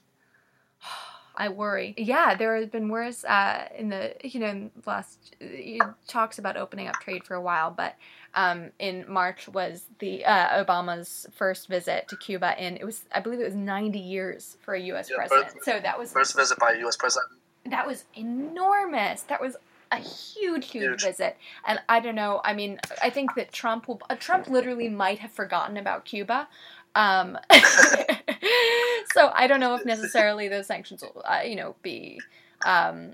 I 1.38 1.48
worry. 1.48 1.94
Yeah, 1.98 2.36
there 2.36 2.58
has 2.58 2.68
been 2.68 2.90
worse 2.90 3.24
uh, 3.24 3.70
in 3.78 3.88
the 3.88 4.16
you 4.22 4.42
know 4.42 4.48
in 4.48 4.72
last 4.86 5.34
uh, 5.42 5.92
talks 6.06 6.38
about 6.38 6.58
opening 6.58 6.90
up 6.90 6.96
trade 6.96 7.24
for 7.24 7.36
a 7.36 7.42
while, 7.42 7.72
but 7.72 7.96
um, 8.36 8.72
in 8.80 9.06
March 9.08 9.48
was 9.48 9.86
the 10.00 10.26
uh, 10.26 10.62
Obama's 10.62 11.26
first 11.34 11.70
visit 11.70 12.10
to 12.10 12.18
Cuba, 12.18 12.48
and 12.60 12.76
it 12.76 12.84
was 12.84 13.06
I 13.14 13.22
believe 13.22 13.40
it 13.40 13.46
was 13.46 13.56
ninety 13.56 14.00
years 14.00 14.58
for 14.62 14.74
a 14.74 14.82
U.S. 14.82 15.10
Yeah, 15.10 15.16
president. 15.16 15.54
first- 15.54 15.64
so 15.64 15.80
that 15.80 15.98
was 15.98 16.12
First 16.12 16.36
visit 16.36 16.60
by 16.60 16.74
a 16.74 16.80
U.S. 16.80 16.98
president. 16.98 17.32
That 17.66 17.88
was 17.88 18.06
enormous. 18.16 19.22
That 19.24 19.42
was 19.42 19.56
a 19.92 19.98
huge, 19.98 20.72
huge, 20.72 20.84
Huge. 20.84 21.04
visit. 21.04 21.38
And 21.68 21.80
I 21.88 22.00
don't 22.00 22.16
know. 22.16 22.42
I 22.44 22.54
mean, 22.54 22.80
I 23.02 23.10
think 23.10 23.36
that 23.36 23.52
Trump 23.52 23.88
will. 23.88 24.02
Uh, 24.10 24.16
Trump 24.16 24.48
literally 24.50 24.90
might 24.90 25.20
have 25.20 25.32
forgotten 25.32 25.78
about 25.78 26.06
Cuba. 26.06 26.48
Um, 26.96 27.38
so 29.14 29.32
I 29.34 29.48
don't 29.48 29.60
know 29.60 29.76
if 29.76 29.86
necessarily 29.86 30.48
those 30.48 30.68
sanctions 30.68 31.02
will, 31.02 31.24
uh, 31.26 31.42
you 31.46 31.56
know, 31.56 31.76
be 31.82 32.20
um, 32.66 33.14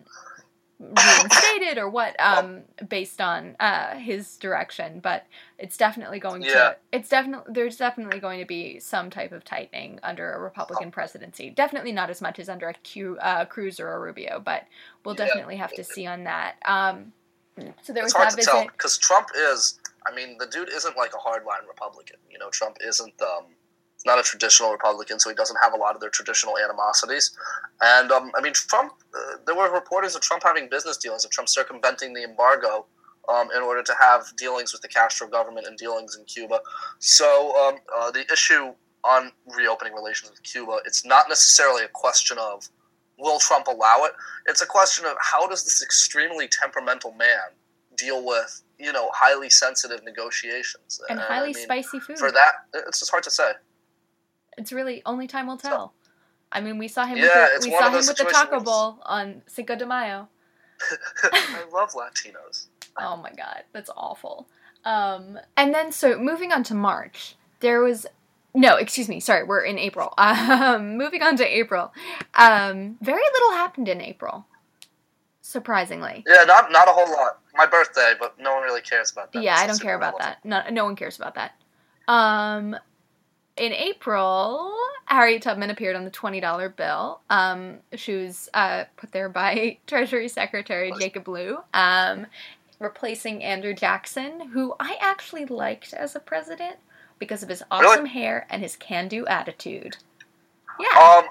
reinstated 0.80 1.78
or 1.78 1.90
what, 1.90 2.16
um, 2.20 2.62
based 2.88 3.20
on 3.20 3.56
uh, 3.60 3.96
his 3.96 4.38
direction. 4.38 5.00
But 5.00 5.26
it's 5.58 5.78
definitely 5.78 6.20
going 6.20 6.44
Yeah. 6.44 6.54
to. 6.54 6.78
It's 6.92 7.10
definitely 7.10 7.54
there's 7.54 7.78
definitely 7.78 8.20
going 8.20 8.40
to 8.40 8.46
be 8.46 8.80
some 8.80 9.10
type 9.10 9.32
of 9.32 9.44
tightening 9.44 10.00
under 10.04 10.34
a 10.34 10.40
Republican 10.40 10.92
presidency. 10.92 11.50
Definitely 11.50 11.92
not 11.92 12.10
as 12.10 12.22
much 12.22 12.40
as 12.40 12.50
under 12.50 12.70
a 12.70 12.74
Q, 12.74 13.18
uh, 13.20 13.46
Cruz 13.46 13.80
or 13.80 13.92
a 13.94 14.00
Rubio, 14.00 14.42
but 14.44 14.64
we'll 15.04 15.16
Yeah. 15.16 15.26
definitely 15.26 15.58
have 15.58 15.74
to 15.76 15.84
see 15.84 16.06
on 16.06 16.24
that. 16.24 16.56
Um, 16.64 17.12
so 17.82 17.94
there 17.94 18.04
It's 18.04 18.14
was 18.14 18.14
hard 18.14 18.28
that 18.28 18.32
to 18.32 18.36
visit. 18.38 18.52
tell 18.52 18.66
because 18.68 18.98
Trump 18.98 19.28
is. 19.36 19.80
I 20.08 20.16
mean, 20.16 20.38
the 20.40 20.48
dude 20.48 20.70
isn't 20.70 20.96
like 20.96 21.14
a 21.14 21.18
hardline 21.18 21.68
Republican. 21.68 22.18
You 22.32 22.40
know, 22.40 22.50
Trump 22.50 22.78
isn't. 22.82 23.22
Um, 23.22 23.46
he's 24.00 24.06
not 24.06 24.18
a 24.18 24.24
traditional 24.24 24.72
Republican, 24.72 25.20
so 25.20 25.30
he 25.30 25.36
doesn't 25.36 25.58
have 25.62 25.74
a 25.74 25.78
lot 25.78 25.94
of 25.94 26.02
their 26.02 26.10
traditional 26.10 26.58
animosities. 26.58 27.36
And 27.82 28.12
um, 28.12 28.32
I 28.36 28.42
mean, 28.42 28.54
Trump. 28.54 28.94
Uh, 29.14 29.38
there 29.46 29.56
were 29.56 29.72
reporters 29.72 30.16
of 30.16 30.22
Trump 30.22 30.44
having 30.44 30.70
business 30.70 30.98
dealings, 30.98 31.26
of 31.26 31.32
Trump 31.32 31.50
circumventing 31.50 32.14
the 32.14 32.24
embargo. 32.24 32.86
Um, 33.28 33.50
in 33.56 33.62
order 33.62 33.84
to 33.84 33.94
have 34.02 34.24
dealings 34.38 34.74
with 34.74 34.82
the 34.82 34.88
Castro 34.88 35.28
government 35.28 35.68
and 35.68 35.78
dealings 35.78 36.16
in 36.18 36.26
Cuba. 36.26 36.62
So 36.98 37.56
um, 37.62 37.76
uh, 37.96 38.10
the 38.10 38.26
issue 38.34 38.74
on 39.04 39.32
reopening 39.56 39.94
relations 39.94 40.32
with 40.32 40.42
Cuba, 40.42 40.80
it's 40.84 41.06
not 41.06 41.30
necessarily 41.30 41.84
a 41.84 41.90
question 41.90 42.40
of 42.40 42.68
will 43.20 43.38
Trump 43.38 43.68
allow 43.68 44.06
it? 44.06 44.14
It's 44.48 44.62
a 44.62 44.66
question 44.66 45.06
of 45.06 45.16
how 45.22 45.48
does 45.48 45.64
this 45.64 45.84
extremely 45.84 46.48
temperamental 46.48 47.12
man 47.12 47.54
deal 47.96 48.26
with 48.26 48.64
you 48.80 48.94
know 48.94 49.10
highly 49.14 49.50
sensitive 49.50 50.04
negotiations 50.04 51.02
and 51.10 51.20
I 51.20 51.24
highly 51.24 51.54
mean, 51.54 51.64
spicy 51.64 52.00
food. 52.00 52.18
For 52.18 52.32
that, 52.32 52.52
it's 52.74 53.00
just 53.00 53.12
hard 53.12 53.24
to 53.24 53.32
say. 53.32 53.52
It's 54.58 54.72
really 54.72 55.02
only 55.06 55.28
time 55.28 55.48
will 55.48 55.58
tell. 55.58 55.94
I 56.52 56.62
mean, 56.62 56.78
we 56.78 56.88
saw 56.88 57.06
him. 57.06 57.18
Yeah, 57.18 57.50
with 57.54 57.64
the, 57.64 57.70
we 57.70 57.76
saw 57.78 57.88
him 57.88 57.94
with 57.94 58.16
the 58.18 58.24
Taco 58.26 58.60
Bowl 58.60 59.00
on 59.04 59.42
Cinco 59.48 59.76
de 59.76 59.86
Mayo. 59.86 60.28
I 61.24 61.64
love 61.74 61.92
Latinos. 61.94 62.68
Oh 63.02 63.16
my 63.16 63.32
god, 63.32 63.64
that's 63.72 63.90
awful. 63.96 64.48
Um, 64.84 65.40
and 65.56 65.74
then 65.74 65.92
so 65.94 66.20
moving 66.20 66.52
on 66.52 66.64
to 66.64 66.74
March, 66.74 67.36
there 67.62 67.82
was 67.82 68.06
no, 68.54 68.76
excuse 68.76 69.08
me, 69.08 69.22
sorry, 69.22 69.44
we're 69.46 69.62
in 69.64 69.78
April. 69.78 70.14
Um, 70.18 70.98
moving 70.98 71.22
on 71.22 71.38
to 71.38 71.46
April, 71.46 71.94
um, 72.34 72.98
very 73.00 73.22
little 73.34 73.52
happened 73.52 73.88
in 73.88 74.02
April. 74.02 74.46
Surprisingly, 75.42 76.26
Yeah, 76.28 76.44
not 76.44 76.72
not 76.72 76.90
a 76.90 76.92
whole 76.92 77.10
lot. 77.10 77.40
My 77.56 77.66
birthday, 77.68 78.14
but 78.20 78.38
no 78.40 78.54
one 78.56 78.64
really 78.64 78.82
cares 78.82 79.12
about 79.12 79.32
that. 79.32 79.44
yeah, 79.44 79.56
I 79.56 79.66
don't 79.68 79.80
care 79.82 79.96
about 79.96 80.18
that. 80.20 80.44
No, 80.44 80.64
no 80.70 80.84
one 80.84 80.96
cares 80.98 81.18
about 81.18 81.36
that. 81.36 81.54
Um, 82.08 82.76
in 83.60 83.74
April, 83.74 84.76
Harriet 85.06 85.42
Tubman 85.42 85.70
appeared 85.70 85.96
on 85.96 86.04
the 86.06 86.10
twenty 86.12 86.40
dollar 86.40 86.70
bill. 86.70 87.20
Um, 87.30 87.78
she 87.96 88.16
was 88.16 88.50
uh, 88.54 88.86
put 88.98 89.12
there 89.12 89.30
by 89.30 89.78
Treasury 89.88 90.28
Secretary 90.28 90.92
Jacob 91.00 91.28
Lew, 91.28 91.60
um, 91.74 92.26
replacing 92.80 93.44
Andrew 93.44 93.74
Jackson, 93.74 94.50
who 94.50 94.74
I 94.80 94.98
actually 95.02 95.46
liked 95.46 95.94
as 95.94 96.16
a 96.16 96.20
president 96.20 96.78
because 97.20 97.44
of 97.44 97.50
his 97.50 97.62
awesome 97.70 98.06
hair 98.06 98.48
and 98.50 98.62
his 98.62 98.76
can-do 98.78 99.26
attitude. 99.28 99.98
Yeah, 100.80 100.98
Um, 100.98 101.26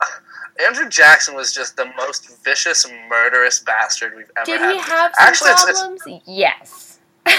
Andrew 0.66 0.88
Jackson 0.88 1.36
was 1.36 1.52
just 1.54 1.76
the 1.76 1.88
most 1.96 2.42
vicious, 2.44 2.84
murderous 3.08 3.60
bastard 3.60 4.16
we've 4.16 4.30
ever 4.36 4.40
had. 4.40 4.46
did 4.46 4.60
had. 4.60 4.72
he 4.72 4.78
have 4.80 5.12
some 5.16 5.28
Actually, 5.28 5.50
it's- 5.50 5.62
it's- 5.68 5.78
problems? 5.80 6.22
Yes. 6.26 6.98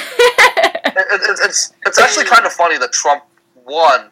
It, 0.91 1.21
it, 1.21 1.39
it's 1.45 1.73
it's 1.86 1.99
actually 1.99 2.25
kind 2.25 2.45
of 2.45 2.52
funny 2.52 2.78
that 2.78 2.91
Trump 2.91 3.23
won 3.65 4.10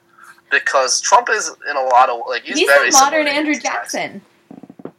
because 0.51 1.01
Trump 1.01 1.29
is 1.29 1.51
in 1.69 1.75
a 1.75 1.81
lot 1.83 2.09
of 2.09 2.21
like 2.27 2.43
he's, 2.43 2.57
He's 2.59 2.67
very 2.67 2.89
a 2.89 2.91
modern 2.91 3.27
Andrew 3.27 3.59
Jackson. 3.59 4.21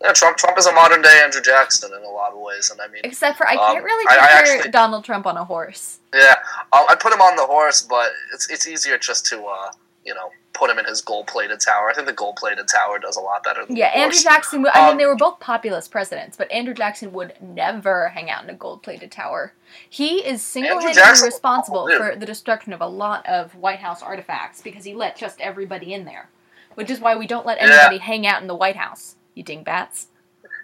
Yeah, 0.03 0.13
Trump 0.13 0.37
Trump 0.37 0.57
is 0.59 0.67
a 0.67 0.73
modern 0.73 1.03
day 1.03 1.21
Andrew 1.25 1.41
Jackson 1.43 1.91
in 1.93 2.03
a 2.05 2.09
lot 2.11 2.33
of 2.33 2.39
ways, 2.39 2.71
and 2.71 2.81
I 2.81 2.87
mean, 2.89 3.01
Except 3.05 3.37
for 3.37 3.49
I 3.49 3.55
Um, 3.55 3.73
can't 3.75 3.85
really 3.85 4.07
I- 4.09 4.17
I 4.17 4.27
actually- 4.31 4.71
Donald 4.71 5.05
Trump 5.05 5.27
on 5.27 5.37
a 5.37 5.45
horse. 5.45 5.99
yeah, 6.15 6.37
um, 6.73 6.85
I 6.89 6.95
put 6.95 7.13
him 7.13 7.21
on 7.21 7.35
the 7.37 7.45
horse, 7.47 7.83
but 7.83 8.13
it's 8.33 8.49
it's 8.49 8.67
easier 8.69 8.97
just 8.99 9.27
to 9.27 9.45
uh, 9.45 9.71
you 10.09 10.15
know 10.15 10.31
put 10.55 10.71
him 10.71 10.79
in 10.81 10.85
his 10.87 11.01
gold 11.03 11.29
plated 11.29 11.61
tower. 11.61 11.89
I 11.89 11.95
think 11.95 12.09
the 12.09 12.13
gold 12.13 12.35
plated 12.35 12.67
tower 12.67 12.99
does 12.99 13.17
a 13.17 13.21
lot 13.21 13.45
better. 13.45 13.65
than 13.65 13.77
Yeah, 13.77 13.87
Andrew. 13.89 14.19
Jackson. 14.19 14.63
would- 14.63 14.73
I 14.75 14.81
mean, 14.87 14.91
Um, 14.93 14.97
they 14.97 15.07
were 15.07 15.15
both 15.15 15.39
populist 15.39 15.93
presidents, 15.93 16.37
but 16.37 16.51
Andrew 16.51 16.75
Jackson 16.75 17.13
would 17.13 17.35
never 17.41 18.09
hang 18.09 18.29
out 18.29 18.43
in 18.43 18.51
a 18.51 18.55
gold-plated 18.55 19.13
tower. 19.13 19.53
He 19.89 20.19
is 20.27 20.43
single-handedly 20.43 21.23
responsible 21.25 21.89
for 21.97 22.17
the 22.17 22.27
destruction 22.27 22.73
of 22.73 22.81
a 22.81 22.89
lot 22.89 23.25
of 23.29 23.55
White 23.55 23.79
House 23.79 24.03
artifacts 24.03 24.61
because 24.61 24.83
he 24.83 24.95
let 24.95 25.15
just 25.15 25.41
everybody 25.41 25.95
in 25.95 26.05
there, 26.07 26.29
which 26.75 26.91
is 26.91 26.99
why 26.99 27.15
we 27.15 27.29
don't 27.29 27.47
let 27.47 27.59
Yeah. 27.59 27.67
anybody 27.75 27.99
hang 27.99 28.27
out 28.27 28.41
in 28.43 28.49
the 28.49 28.57
White 28.57 28.77
House. 28.77 29.15
You 29.35 29.45
dingbats. 29.45 30.09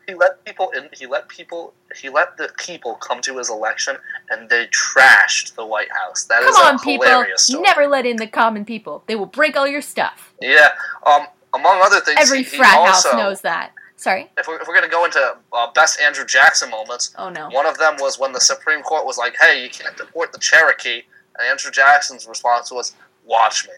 He 0.06 0.14
let 0.14 0.44
people 0.44 0.70
in. 0.76 0.88
He 0.92 1.06
let 1.06 1.28
people. 1.28 1.74
He 1.96 2.08
let 2.08 2.36
the 2.36 2.50
people 2.58 2.94
come 2.96 3.20
to 3.22 3.38
his 3.38 3.48
election, 3.50 3.96
and 4.30 4.48
they 4.48 4.66
trashed 4.66 5.54
the 5.54 5.64
White 5.66 5.90
House. 5.92 6.24
That 6.24 6.42
is 6.42 6.54
Come 6.56 6.66
on, 6.66 6.74
a 6.76 6.78
people! 6.78 7.06
hilarious 7.06 7.42
story. 7.46 7.62
Never 7.62 7.86
let 7.86 8.04
in 8.06 8.16
the 8.16 8.26
common 8.26 8.64
people. 8.64 9.02
They 9.06 9.14
will 9.16 9.26
break 9.26 9.56
all 9.56 9.66
your 9.66 9.82
stuff. 9.82 10.32
Yeah. 10.40 10.70
Um. 11.06 11.26
Among 11.54 11.80
other 11.82 12.00
things, 12.00 12.18
Every 12.20 12.38
he, 12.38 12.50
he 12.50 12.56
frat 12.56 12.76
also, 12.76 13.10
house 13.10 13.16
knows 13.16 13.40
that. 13.42 13.70
Sorry. 13.94 14.28
If 14.36 14.48
we're, 14.48 14.60
if 14.60 14.66
we're 14.66 14.74
going 14.74 14.82
to 14.82 14.90
go 14.90 15.04
into 15.04 15.36
uh, 15.52 15.70
best 15.72 16.00
Andrew 16.00 16.24
Jackson 16.26 16.68
moments, 16.68 17.14
Oh 17.16 17.28
no. 17.28 17.48
one 17.50 17.64
of 17.64 17.78
them 17.78 17.94
was 18.00 18.18
when 18.18 18.32
the 18.32 18.40
Supreme 18.40 18.82
Court 18.82 19.06
was 19.06 19.18
like, 19.18 19.36
"Hey, 19.40 19.62
you 19.62 19.70
can't 19.70 19.96
deport 19.96 20.32
the 20.32 20.38
Cherokee," 20.40 21.02
and 21.38 21.48
Andrew 21.48 21.70
Jackson's 21.70 22.26
response 22.26 22.72
was, 22.72 22.92
"Watch 23.24 23.68
me," 23.68 23.74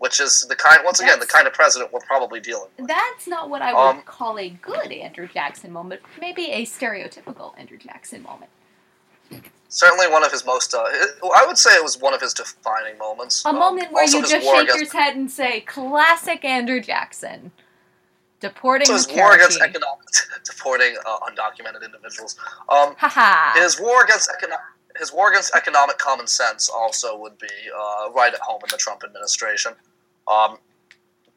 which 0.00 0.18
is 0.18 0.46
the 0.48 0.56
kind. 0.56 0.80
Once 0.82 0.98
again, 0.98 1.20
the 1.20 1.26
kind 1.26 1.46
of 1.46 1.52
president 1.52 1.92
we're 1.92 2.00
probably 2.00 2.40
dealing 2.40 2.68
with. 2.78 2.88
That's 2.88 3.26
not 3.28 3.50
what 3.50 3.60
I 3.60 3.72
would 3.74 3.78
Um, 3.98 4.02
call 4.02 4.38
a 4.38 4.48
good 4.48 4.90
Andrew 4.90 5.28
Jackson 5.28 5.70
moment. 5.70 6.00
Maybe 6.18 6.46
a 6.50 6.64
stereotypical 6.64 7.56
Andrew 7.58 7.76
Jackson 7.76 8.22
moment. 8.22 8.50
Certainly 9.68 10.08
one 10.08 10.24
of 10.24 10.32
his 10.32 10.44
most. 10.44 10.74
Uh, 10.74 10.78
I 10.82 11.44
would 11.46 11.58
say 11.58 11.70
it 11.76 11.82
was 11.84 11.98
one 11.98 12.14
of 12.14 12.20
his 12.20 12.32
defining 12.34 12.96
moments. 12.98 13.44
A 13.44 13.50
Um, 13.50 13.56
moment 13.58 13.92
where 13.92 14.04
you 14.04 14.22
just 14.22 14.32
shake 14.44 14.62
against- 14.70 14.92
your 14.94 15.02
head 15.02 15.14
and 15.16 15.30
say, 15.30 15.60
"Classic 15.60 16.42
Andrew 16.44 16.80
Jackson." 16.80 17.52
Deporting 18.40 18.86
So 18.86 18.94
his 18.94 19.06
war 19.08 19.34
against 19.34 19.60
economic 19.60 20.06
deporting 20.44 20.96
uh, 21.04 21.18
undocumented 21.28 21.84
individuals. 21.84 22.36
Um, 22.70 22.96
his 23.54 23.78
war 23.78 24.02
against 24.02 24.30
economic 24.30 24.64
his 24.98 25.12
war 25.12 25.30
against 25.30 25.54
economic 25.54 25.98
common 25.98 26.26
sense 26.26 26.68
also 26.68 27.16
would 27.16 27.38
be 27.38 27.46
uh, 27.72 28.10
right 28.10 28.34
at 28.34 28.40
home 28.40 28.60
in 28.64 28.70
the 28.70 28.76
Trump 28.78 29.04
administration. 29.04 29.74
Um, 30.30 30.58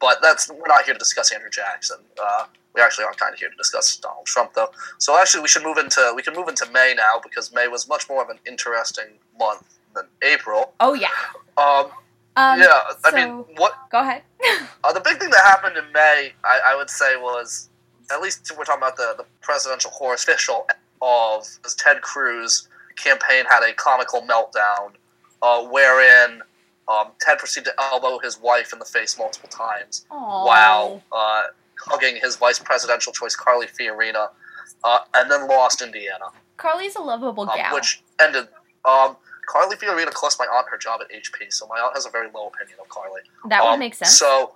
but 0.00 0.18
that's 0.22 0.50
we're 0.50 0.66
not 0.68 0.84
here 0.84 0.94
to 0.94 0.98
discuss 0.98 1.32
Andrew 1.32 1.50
Jackson. 1.50 1.98
Uh, 2.22 2.46
we 2.74 2.80
actually 2.82 3.04
are 3.04 3.12
kind 3.14 3.32
of 3.32 3.38
here 3.38 3.48
to 3.48 3.56
discuss 3.56 3.96
Donald 3.96 4.26
Trump, 4.26 4.52
though. 4.54 4.68
So 4.98 5.18
actually, 5.18 5.42
we 5.42 5.48
should 5.48 5.62
move 5.62 5.78
into 5.78 6.12
we 6.14 6.22
can 6.22 6.34
move 6.34 6.48
into 6.48 6.66
May 6.72 6.94
now 6.96 7.20
because 7.22 7.52
May 7.54 7.68
was 7.68 7.88
much 7.88 8.08
more 8.08 8.22
of 8.22 8.28
an 8.30 8.38
interesting 8.46 9.06
month 9.38 9.78
than 9.94 10.04
April. 10.22 10.72
Oh 10.80 10.94
yeah. 10.94 11.08
Um, 11.56 11.90
Um, 12.36 12.58
yeah, 12.60 12.80
I 13.04 13.10
so- 13.10 13.16
mean, 13.16 13.44
what 13.56 13.74
Go 13.90 14.00
ahead. 14.00 14.22
uh, 14.84 14.92
the 14.92 15.00
big 15.00 15.18
thing 15.18 15.30
that 15.30 15.40
happened 15.44 15.76
in 15.76 15.84
May, 15.92 16.32
I, 16.44 16.60
I 16.72 16.76
would 16.76 16.90
say, 16.90 17.16
was 17.16 17.70
at 18.10 18.20
least 18.20 18.52
we're 18.58 18.64
talking 18.64 18.82
about 18.82 18.96
the, 18.96 19.14
the 19.16 19.24
presidential 19.40 19.90
horse 19.92 20.24
official 20.24 20.66
of 21.00 21.46
Ted 21.78 22.02
Cruz 22.02 22.68
campaign 22.96 23.44
had 23.48 23.62
a 23.62 23.72
comical 23.74 24.22
meltdown, 24.22 24.92
uh, 25.42 25.62
wherein 25.64 26.42
um, 26.88 27.08
Ted 27.20 27.38
proceeded 27.38 27.70
to 27.76 27.82
elbow 27.82 28.18
his 28.18 28.38
wife 28.40 28.72
in 28.72 28.78
the 28.78 28.84
face 28.84 29.18
multiple 29.18 29.48
times 29.48 30.04
Aww. 30.10 30.46
while 30.46 31.02
uh, 31.12 31.42
hugging 31.86 32.16
his 32.20 32.36
vice 32.36 32.58
presidential 32.58 33.12
choice 33.12 33.34
Carly 33.36 33.66
Fiorina, 33.66 34.28
uh, 34.84 34.98
and 35.14 35.30
then 35.30 35.48
lost 35.48 35.82
Indiana, 35.82 36.26
Carly's 36.56 36.94
a 36.96 37.00
lovable 37.02 37.48
um, 37.48 37.56
gal. 37.56 37.74
which 37.74 38.02
ended. 38.20 38.48
Um, 38.84 39.16
Carly 39.46 39.76
Fiorina 39.76 40.10
cost 40.12 40.38
my 40.38 40.46
aunt 40.46 40.66
her 40.70 40.78
job 40.78 41.00
at 41.02 41.10
HP, 41.10 41.52
so 41.52 41.66
my 41.66 41.78
aunt 41.78 41.94
has 41.94 42.06
a 42.06 42.10
very 42.10 42.28
low 42.34 42.46
opinion 42.48 42.78
of 42.80 42.88
Carly. 42.88 43.20
that 43.48 43.62
would 43.62 43.70
Um, 43.74 43.78
make 43.78 43.94
sense. 43.94 44.16
So, 44.18 44.54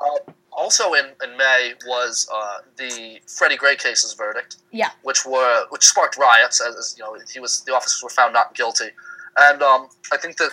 uh, 0.00 0.32
also 0.50 0.94
in, 0.94 1.06
in 1.22 1.36
May 1.36 1.74
was 1.86 2.26
uh, 2.34 2.58
the 2.76 3.20
Freddie 3.26 3.56
Gray 3.58 3.76
case's 3.76 4.14
verdict. 4.14 4.56
Yeah. 4.70 4.90
Which 5.02 5.26
were 5.26 5.66
which 5.68 5.84
sparked 5.86 6.16
riots 6.16 6.60
as, 6.66 6.74
as 6.76 6.94
you 6.96 7.04
know 7.04 7.16
he 7.32 7.38
was 7.38 7.62
the 7.64 7.74
officers 7.74 8.02
were 8.02 8.08
found 8.10 8.32
not 8.32 8.54
guilty, 8.54 8.88
and 9.36 9.62
um, 9.62 9.88
I 10.12 10.16
think 10.16 10.38
that 10.38 10.52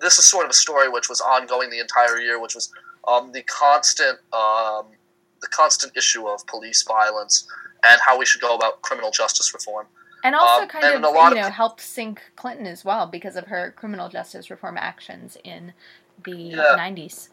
this 0.00 0.18
is 0.18 0.24
sort 0.24 0.44
of 0.44 0.50
a 0.50 0.54
story 0.54 0.88
which 0.88 1.08
was 1.08 1.20
ongoing 1.20 1.70
the 1.70 1.78
entire 1.80 2.18
year, 2.18 2.40
which 2.40 2.54
was 2.54 2.72
um, 3.06 3.32
the 3.32 3.42
constant 3.42 4.18
um, 4.32 4.86
the 5.40 5.48
constant 5.50 5.96
issue 5.96 6.26
of 6.28 6.46
police 6.46 6.82
violence 6.82 7.46
and 7.88 8.00
how 8.04 8.18
we 8.18 8.26
should 8.26 8.40
go 8.40 8.54
about 8.56 8.82
criminal 8.82 9.10
justice 9.10 9.54
reform. 9.54 9.86
and 10.24 10.34
also 10.34 10.62
um, 10.62 10.68
kind 10.68 10.84
and 10.84 11.04
of 11.04 11.14
you 11.14 11.34
know 11.34 11.42
peop- 11.44 11.52
helped 11.52 11.80
sink 11.80 12.20
Clinton 12.36 12.66
as 12.66 12.84
well 12.84 13.06
because 13.06 13.36
of 13.36 13.46
her 13.46 13.72
criminal 13.76 14.08
justice 14.08 14.50
reform 14.50 14.76
actions 14.76 15.36
in 15.44 15.72
the 16.24 16.32
Yeah. 16.32 16.76
90s. 16.76 17.28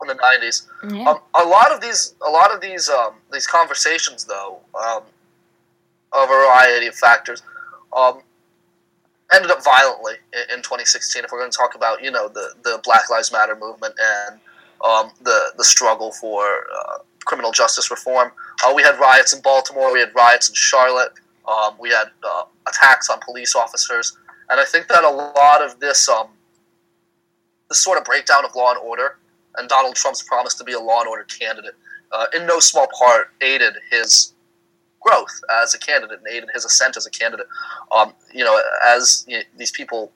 in 0.00 0.08
the 0.08 0.14
nineties. 0.14 0.66
Yeah. 0.90 1.10
Um, 1.10 1.18
a 1.34 1.44
lot 1.44 1.72
of 1.72 1.80
these, 1.80 2.14
a 2.26 2.30
lot 2.30 2.54
of 2.54 2.60
these, 2.60 2.88
um, 2.88 3.14
these 3.32 3.46
conversations, 3.48 4.24
though, 4.24 4.60
um, 4.74 5.02
a 6.14 6.26
variety 6.26 6.86
of 6.86 6.94
factors, 6.94 7.42
um, 7.94 8.22
ended 9.32 9.50
up 9.50 9.62
violently 9.62 10.14
in, 10.32 10.56
in 10.56 10.62
2016. 10.62 11.24
If 11.24 11.32
we're 11.32 11.38
going 11.38 11.50
to 11.50 11.56
talk 11.56 11.74
about, 11.74 12.02
you 12.02 12.10
know, 12.10 12.28
the 12.28 12.54
the 12.62 12.80
Black 12.84 13.10
Lives 13.10 13.32
Matter 13.32 13.56
movement 13.56 13.94
and 13.98 14.40
um, 14.84 15.10
the 15.22 15.52
the 15.56 15.64
struggle 15.64 16.12
for 16.12 16.66
uh, 16.78 16.98
criminal 17.24 17.52
justice 17.52 17.90
reform, 17.90 18.32
uh, 18.66 18.72
we 18.74 18.82
had 18.82 18.98
riots 18.98 19.32
in 19.32 19.40
Baltimore, 19.42 19.92
we 19.92 20.00
had 20.00 20.14
riots 20.14 20.48
in 20.48 20.54
Charlotte, 20.54 21.12
um, 21.46 21.74
we 21.78 21.90
had 21.90 22.08
uh, 22.22 22.44
attacks 22.66 23.10
on 23.10 23.18
police 23.24 23.54
officers, 23.54 24.16
and 24.50 24.60
I 24.60 24.64
think 24.64 24.88
that 24.88 25.04
a 25.04 25.10
lot 25.10 25.62
of 25.62 25.78
this, 25.80 26.08
um, 26.08 26.28
this 27.68 27.78
sort 27.82 27.98
of 27.98 28.04
breakdown 28.04 28.44
of 28.44 28.54
law 28.54 28.70
and 28.70 28.80
order 28.80 29.18
and 29.58 29.68
Donald 29.68 29.96
Trump's 29.96 30.22
promise 30.22 30.54
to 30.54 30.64
be 30.64 30.72
a 30.72 30.80
law 30.80 31.00
and 31.00 31.08
order 31.08 31.24
candidate, 31.24 31.74
uh, 32.12 32.26
in 32.34 32.46
no 32.46 32.60
small 32.60 32.86
part, 32.98 33.32
aided 33.40 33.74
his 33.90 34.32
growth 35.00 35.40
as 35.62 35.74
a 35.74 35.78
candidate 35.78 36.18
and 36.18 36.28
aided 36.28 36.50
his 36.52 36.64
ascent 36.64 36.96
as 36.96 37.06
a 37.06 37.10
candidate. 37.10 37.46
Um, 37.92 38.12
you 38.32 38.44
know, 38.44 38.60
as 38.86 39.24
you 39.28 39.38
know, 39.38 39.42
these 39.56 39.70
people, 39.70 40.12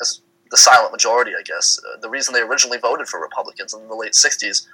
as 0.00 0.20
the 0.50 0.56
silent 0.56 0.92
majority, 0.92 1.32
I 1.38 1.42
guess, 1.42 1.78
uh, 1.78 2.00
the 2.00 2.10
reason 2.10 2.34
they 2.34 2.40
originally 2.40 2.78
voted 2.78 3.08
for 3.08 3.20
Republicans 3.20 3.74
in 3.74 3.86
the 3.88 3.94
late 3.94 4.12
'60s 4.12 4.66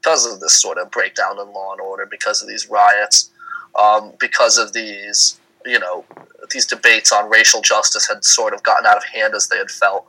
because 0.00 0.32
of 0.32 0.40
this 0.40 0.60
sort 0.60 0.78
of 0.78 0.90
breakdown 0.90 1.38
in 1.40 1.52
law 1.52 1.72
and 1.72 1.80
order, 1.80 2.06
because 2.06 2.40
of 2.42 2.48
these 2.48 2.68
riots, 2.68 3.30
um, 3.78 4.12
because 4.20 4.56
of 4.56 4.72
these, 4.72 5.40
you 5.66 5.78
know, 5.78 6.04
these 6.52 6.66
debates 6.66 7.12
on 7.12 7.28
racial 7.28 7.60
justice 7.60 8.08
had 8.08 8.24
sort 8.24 8.54
of 8.54 8.62
gotten 8.62 8.86
out 8.86 8.96
of 8.96 9.04
hand 9.04 9.34
as 9.34 9.48
they 9.48 9.58
had 9.58 9.70
felt 9.70 10.06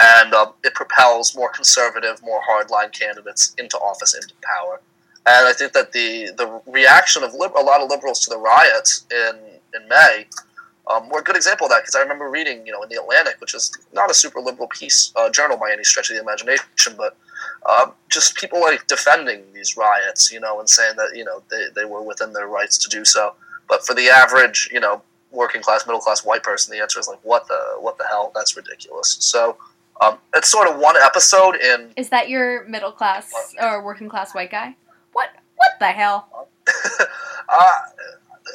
and 0.00 0.34
um, 0.34 0.52
it 0.64 0.74
propels 0.74 1.34
more 1.34 1.50
conservative, 1.50 2.22
more 2.22 2.40
hardline 2.48 2.92
candidates 2.92 3.54
into 3.58 3.76
office, 3.78 4.14
into 4.14 4.34
power. 4.42 4.80
And 5.28 5.46
I 5.46 5.52
think 5.52 5.72
that 5.72 5.92
the 5.92 6.32
the 6.36 6.60
reaction 6.66 7.22
of 7.22 7.34
lib- 7.34 7.56
a 7.56 7.62
lot 7.62 7.80
of 7.80 7.90
liberals 7.90 8.20
to 8.20 8.30
the 8.30 8.38
riots 8.38 9.06
in 9.10 9.36
in 9.74 9.88
May 9.88 10.26
um, 10.88 11.08
were 11.10 11.20
a 11.20 11.22
good 11.22 11.36
example 11.36 11.66
of 11.66 11.70
that 11.70 11.82
because 11.82 11.94
I 11.94 12.00
remember 12.00 12.30
reading, 12.30 12.66
you 12.66 12.72
know, 12.72 12.82
in 12.82 12.88
the 12.88 12.96
Atlantic, 12.96 13.36
which 13.40 13.54
is 13.54 13.70
not 13.92 14.10
a 14.10 14.14
super 14.14 14.40
liberal 14.40 14.68
piece 14.68 15.12
uh, 15.16 15.28
journal 15.30 15.56
by 15.56 15.70
any 15.72 15.84
stretch 15.84 16.10
of 16.10 16.16
the 16.16 16.22
imagination, 16.22 16.94
but 16.96 17.16
uh, 17.66 17.90
just 18.08 18.36
people 18.36 18.60
like 18.60 18.86
defending 18.86 19.42
these 19.52 19.76
riots, 19.76 20.32
you 20.32 20.40
know, 20.40 20.58
and 20.58 20.68
saying 20.68 20.96
that 20.96 21.12
you 21.14 21.24
know 21.24 21.42
they, 21.50 21.66
they 21.74 21.84
were 21.84 22.02
within 22.02 22.32
their 22.32 22.48
rights 22.48 22.78
to 22.78 22.88
do 22.88 23.04
so. 23.04 23.34
But 23.68 23.84
for 23.84 23.94
the 23.94 24.08
average, 24.08 24.70
you 24.72 24.80
know, 24.80 25.02
working 25.30 25.60
class, 25.60 25.86
middle 25.86 26.00
class 26.00 26.24
white 26.24 26.42
person, 26.42 26.72
the 26.72 26.80
answer 26.80 26.98
is 26.98 27.06
like, 27.06 27.20
what 27.22 27.46
the 27.48 27.76
what 27.80 27.98
the 27.98 28.04
hell? 28.04 28.32
That's 28.34 28.56
ridiculous. 28.56 29.18
So 29.20 29.58
um, 30.00 30.18
it's 30.34 30.50
sort 30.50 30.68
of 30.68 30.78
one 30.78 30.96
episode 30.96 31.56
in. 31.56 31.90
Is 31.96 32.08
that 32.08 32.28
your 32.28 32.66
middle 32.66 32.92
class 32.92 33.30
or 33.60 33.84
working 33.84 34.08
class 34.08 34.34
white 34.34 34.50
guy? 34.50 34.74
What 35.18 35.30
what 35.56 35.72
the 35.80 35.86
hell? 35.86 36.48
uh, 37.48 37.78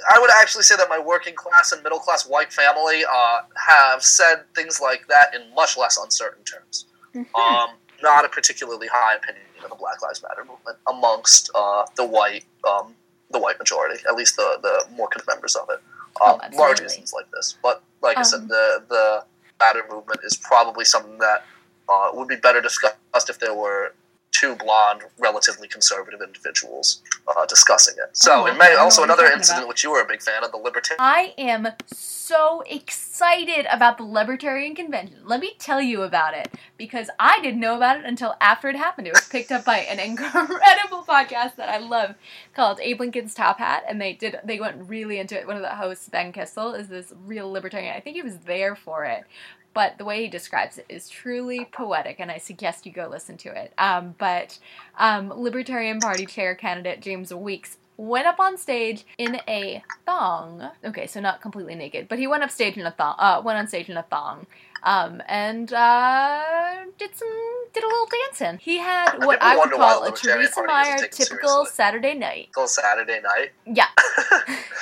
I 0.10 0.20
would 0.20 0.30
actually 0.40 0.64
say 0.64 0.78
that 0.78 0.88
my 0.88 0.98
working 1.00 1.36
class 1.36 1.74
and 1.74 1.84
middle 1.84 2.00
class 2.00 2.26
white 2.26 2.54
family 2.54 3.04
uh, 3.04 3.40
have 3.58 4.02
said 4.02 4.44
things 4.56 4.80
like 4.80 5.06
that 5.10 5.36
in 5.36 5.54
much 5.54 5.78
less 5.78 5.98
uncertain 6.02 6.44
terms. 6.46 6.86
Mm-hmm. 7.14 7.36
Um, 7.36 7.76
not 8.02 8.24
a 8.24 8.30
particularly 8.30 8.88
high 8.88 9.16
opinion 9.16 9.44
of 9.62 9.70
the 9.70 9.76
Black 9.76 10.02
Lives 10.02 10.24
Matter 10.24 10.46
movement 10.46 10.78
amongst 10.88 11.52
uh, 11.54 11.86
the 11.98 12.06
white 12.06 12.46
um, 12.66 12.96
the 13.32 13.40
white 13.40 13.60
majority, 13.60 14.02
at 14.08 14.16
least 14.16 14.38
the 14.38 14.58
the 14.62 14.96
more 14.96 15.10
members 15.28 15.56
of 15.58 15.70
it. 15.70 15.80
Oh, 16.22 16.40
Um, 16.42 16.52
large 16.54 16.80
reasons 16.80 17.12
like 17.14 17.30
this, 17.32 17.58
but 17.62 17.84
like 18.02 18.16
I 18.18 18.22
Um, 18.22 18.26
said, 18.26 18.48
the 18.48 18.84
the 18.88 19.26
matter 19.60 19.84
movement 19.90 20.22
is 20.24 20.38
probably 20.38 20.86
something 20.86 21.18
that 21.18 21.44
uh, 21.90 22.12
would 22.14 22.30
be 22.30 22.38
better 22.38 22.62
discussed 22.62 23.30
if 23.30 23.40
there 23.40 23.54
were 23.54 23.94
two 24.34 24.56
blonde, 24.56 25.04
relatively 25.18 25.68
conservative 25.68 26.22
individuals 26.22 27.02
uh, 27.28 27.46
discussing 27.46 27.96
it. 27.98 28.10
So 28.18 28.44
Oh, 28.44 28.46
in 28.48 28.58
May, 28.58 28.74
also 28.76 29.04
another 29.04 29.26
incident 29.26 29.60
about. 29.64 29.70
which 29.70 29.84
you 29.84 29.92
were 29.92 30.02
a 30.02 30.06
big 30.08 30.22
fan 30.22 30.44
of, 30.44 30.52
the 30.52 30.58
libertarian. 30.58 30.98
I 31.00 31.34
am 31.38 31.68
so 31.88 32.64
excited 32.70 33.66
about 33.72 33.98
the 33.98 34.04
Libertarian 34.04 34.76
Convention. 34.76 35.18
Let 35.24 35.40
me 35.40 35.54
tell 35.60 35.82
you 35.82 36.02
about 36.02 36.34
it 36.34 36.50
because 36.78 37.10
I 37.20 37.40
didn't 37.42 37.60
know 37.60 37.76
about 37.78 38.00
it 38.00 38.06
until 38.06 38.36
after 38.42 38.70
it 38.70 38.76
happened. 38.76 39.08
It 39.08 39.14
was 39.14 39.28
picked 39.30 39.52
up 39.52 39.64
by 39.66 39.78
an 39.80 40.00
incredible 40.10 41.04
podcast 41.08 41.56
that 41.58 41.70
I 41.70 41.78
love 41.78 42.16
called 42.56 42.80
Abe 42.82 43.00
Lincoln's 43.02 43.34
Top 43.36 43.60
Hat, 43.60 43.84
and 43.88 44.02
they 44.02 44.14
did 44.14 44.40
they 44.44 44.60
went 44.60 44.90
really 44.90 45.20
into 45.20 45.40
it. 45.40 45.46
One 45.48 45.56
of 45.58 45.62
the 45.62 45.70
hosts, 45.76 46.10
Ben 46.10 46.32
Kissel, 46.34 46.74
is 46.74 46.88
this 46.88 47.14
real 47.26 47.52
libertarian. 47.52 47.96
I 47.96 48.00
think 48.00 48.16
he 48.16 48.22
was 48.24 48.40
there 48.40 48.76
for 48.76 49.06
it. 49.06 49.24
But 49.74 49.98
the 49.98 50.06
way 50.06 50.24
he 50.24 50.28
describes 50.28 50.78
it 50.78 50.86
is 50.88 51.10
truly 51.10 51.66
poetic, 51.72 52.20
and 52.20 52.30
I 52.30 52.38
suggest 52.38 52.86
you 52.86 52.92
go 52.92 53.08
listen 53.08 53.38
to 53.38 53.50
it. 53.50 53.74
Um, 53.78 54.16
but 54.18 54.60
um, 54.98 55.34
Libertarian 55.36 56.00
Party 56.00 56.26
chair 56.26 56.54
candidate 56.56 57.02
James 57.02 57.34
Weeks 57.34 57.78
went 57.98 58.28
up 58.28 58.40
on 58.40 58.58
stage 58.58 59.06
in 59.18 59.40
a 59.48 59.84
thong. 60.06 60.70
Okay, 60.84 61.08
so 61.08 61.20
not 61.20 61.42
completely 61.42 61.76
naked, 61.76 62.08
but 62.08 62.20
he 62.20 62.28
went 62.28 62.44
up 62.44 62.52
stage 62.52 62.78
in 62.78 62.86
a 62.86 62.92
thong. 62.92 63.16
Uh, 63.18 63.42
went 63.44 63.58
on 63.58 63.68
stage 63.68 63.90
in 63.90 63.98
a 63.98 64.04
thong, 64.04 64.46
um, 64.84 65.22
and 65.28 65.74
uh, 65.74 66.86
did 66.98 67.16
some 67.16 67.30
did 67.74 67.84
a 67.84 67.88
little 67.88 68.08
dancing. 68.28 68.60
He 68.60 68.78
had 68.78 69.18
what 69.20 69.42
I 69.42 69.58
would 69.58 69.72
call 69.72 70.04
a 70.04 70.12
Theresa 70.12 70.64
Meyer 70.64 71.08
typical. 71.08 71.66
Saturday 71.66 72.14
night. 72.14 72.46
Typical 72.46 72.68
Saturday 72.68 73.22
night. 73.22 73.52
Yeah. 73.66 73.88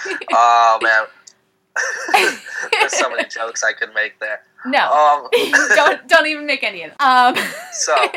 Oh 0.33 0.79
man, 0.81 1.05
there's 2.79 2.97
so 2.97 3.09
many 3.09 3.27
jokes 3.27 3.63
I 3.63 3.73
could 3.73 3.93
make 3.93 4.19
there. 4.19 4.41
No. 4.65 4.91
Um, 4.91 5.27
don't 5.75 6.07
don't 6.07 6.27
even 6.27 6.45
make 6.45 6.63
any 6.63 6.83
of 6.83 6.91
them. 6.91 6.97
Um, 6.99 7.35
so 7.71 7.93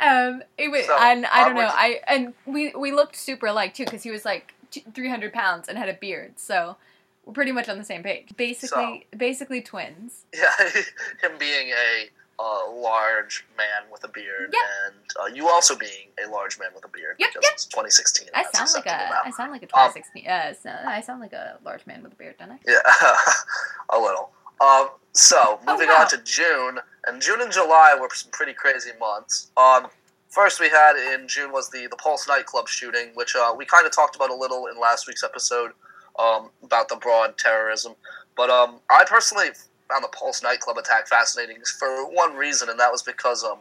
um, 0.00 0.42
it 0.56 0.70
was, 0.70 0.86
So, 0.86 0.96
and 1.00 1.26
I 1.26 1.44
don't 1.44 1.54
know. 1.54 1.68
I 1.70 2.00
and 2.06 2.34
we 2.46 2.72
we 2.74 2.92
looked 2.92 3.16
super 3.16 3.46
alike 3.46 3.74
too 3.74 3.84
because 3.84 4.02
he 4.02 4.10
was 4.10 4.24
like 4.24 4.54
three 4.94 5.08
hundred 5.08 5.32
pounds 5.32 5.68
and 5.68 5.78
had 5.78 5.88
a 5.88 5.94
beard, 5.94 6.38
so 6.38 6.76
we're 7.24 7.32
pretty 7.32 7.52
much 7.52 7.68
on 7.68 7.78
the 7.78 7.84
same 7.84 8.02
page. 8.02 8.28
Basically, 8.36 9.06
basically 9.16 9.60
twins. 9.60 10.24
yeah, 10.34 10.52
him 11.22 11.32
being 11.38 11.70
a 11.70 12.10
uh, 12.38 12.70
large 12.72 13.44
man 13.56 13.90
with 13.90 14.04
a 14.04 14.08
beard, 14.08 14.52
Yep. 14.52 14.62
and 14.86 14.94
uh, 15.20 15.26
you 15.34 15.48
also 15.48 15.74
being 15.76 16.08
a 16.24 16.28
large 16.30 16.58
man 16.58 16.68
with 16.74 16.84
a 16.84 16.88
beard. 16.88 17.16
Yep, 17.18 17.30
yep. 17.34 17.42
it's 17.52 17.64
2016. 17.66 18.28
I 18.34 18.44
sound 18.54 18.70
like 18.74 18.86
a 18.86 18.88
now. 18.88 19.20
I 19.24 19.30
sound 19.30 19.50
like 19.52 19.62
a 19.62 19.66
Um, 19.76 19.90
2016. 19.92 20.28
uh, 20.28 20.88
I 20.88 21.00
sound 21.00 21.20
like 21.20 21.32
a 21.32 21.58
large 21.64 21.84
man 21.86 22.02
with 22.02 22.12
a 22.12 22.16
beard, 22.16 22.36
don't 22.38 22.52
I? 22.52 22.58
Yeah, 22.66 22.78
a 23.90 23.98
little. 23.98 24.30
Um, 24.60 24.90
so 25.12 25.60
Oh, 25.66 25.72
moving 25.72 25.88
wow. 25.88 26.00
on 26.02 26.08
to 26.10 26.18
June, 26.18 26.78
and 27.06 27.20
June 27.20 27.40
and 27.40 27.50
July 27.52 27.96
were 28.00 28.08
some 28.12 28.30
pretty 28.30 28.52
crazy 28.52 28.90
months. 29.00 29.50
Um, 29.56 29.88
first 30.28 30.60
we 30.60 30.68
had 30.68 30.94
in 31.14 31.26
June 31.28 31.50
was 31.52 31.70
the 31.70 31.86
the 31.88 31.96
Pulse 31.96 32.28
nightclub 32.28 32.68
shooting, 32.68 33.10
which 33.14 33.34
uh, 33.34 33.52
we 33.56 33.64
kind 33.64 33.86
of 33.86 33.92
talked 33.92 34.14
about 34.16 34.30
a 34.30 34.34
little 34.34 34.66
in 34.66 34.78
last 34.80 35.06
week's 35.08 35.24
episode 35.24 35.72
um, 36.18 36.50
about 36.62 36.88
the 36.88 36.96
broad 36.96 37.36
terrorism. 37.38 37.94
But 38.36 38.50
um, 38.50 38.80
I 38.90 39.04
personally 39.04 39.48
found 39.88 40.04
the 40.04 40.08
Pulse 40.08 40.42
nightclub 40.42 40.76
attack 40.76 41.08
fascinating 41.08 41.58
for 41.78 42.10
one 42.10 42.34
reason, 42.34 42.68
and 42.68 42.78
that 42.78 42.92
was 42.92 43.02
because 43.02 43.44
um, 43.44 43.58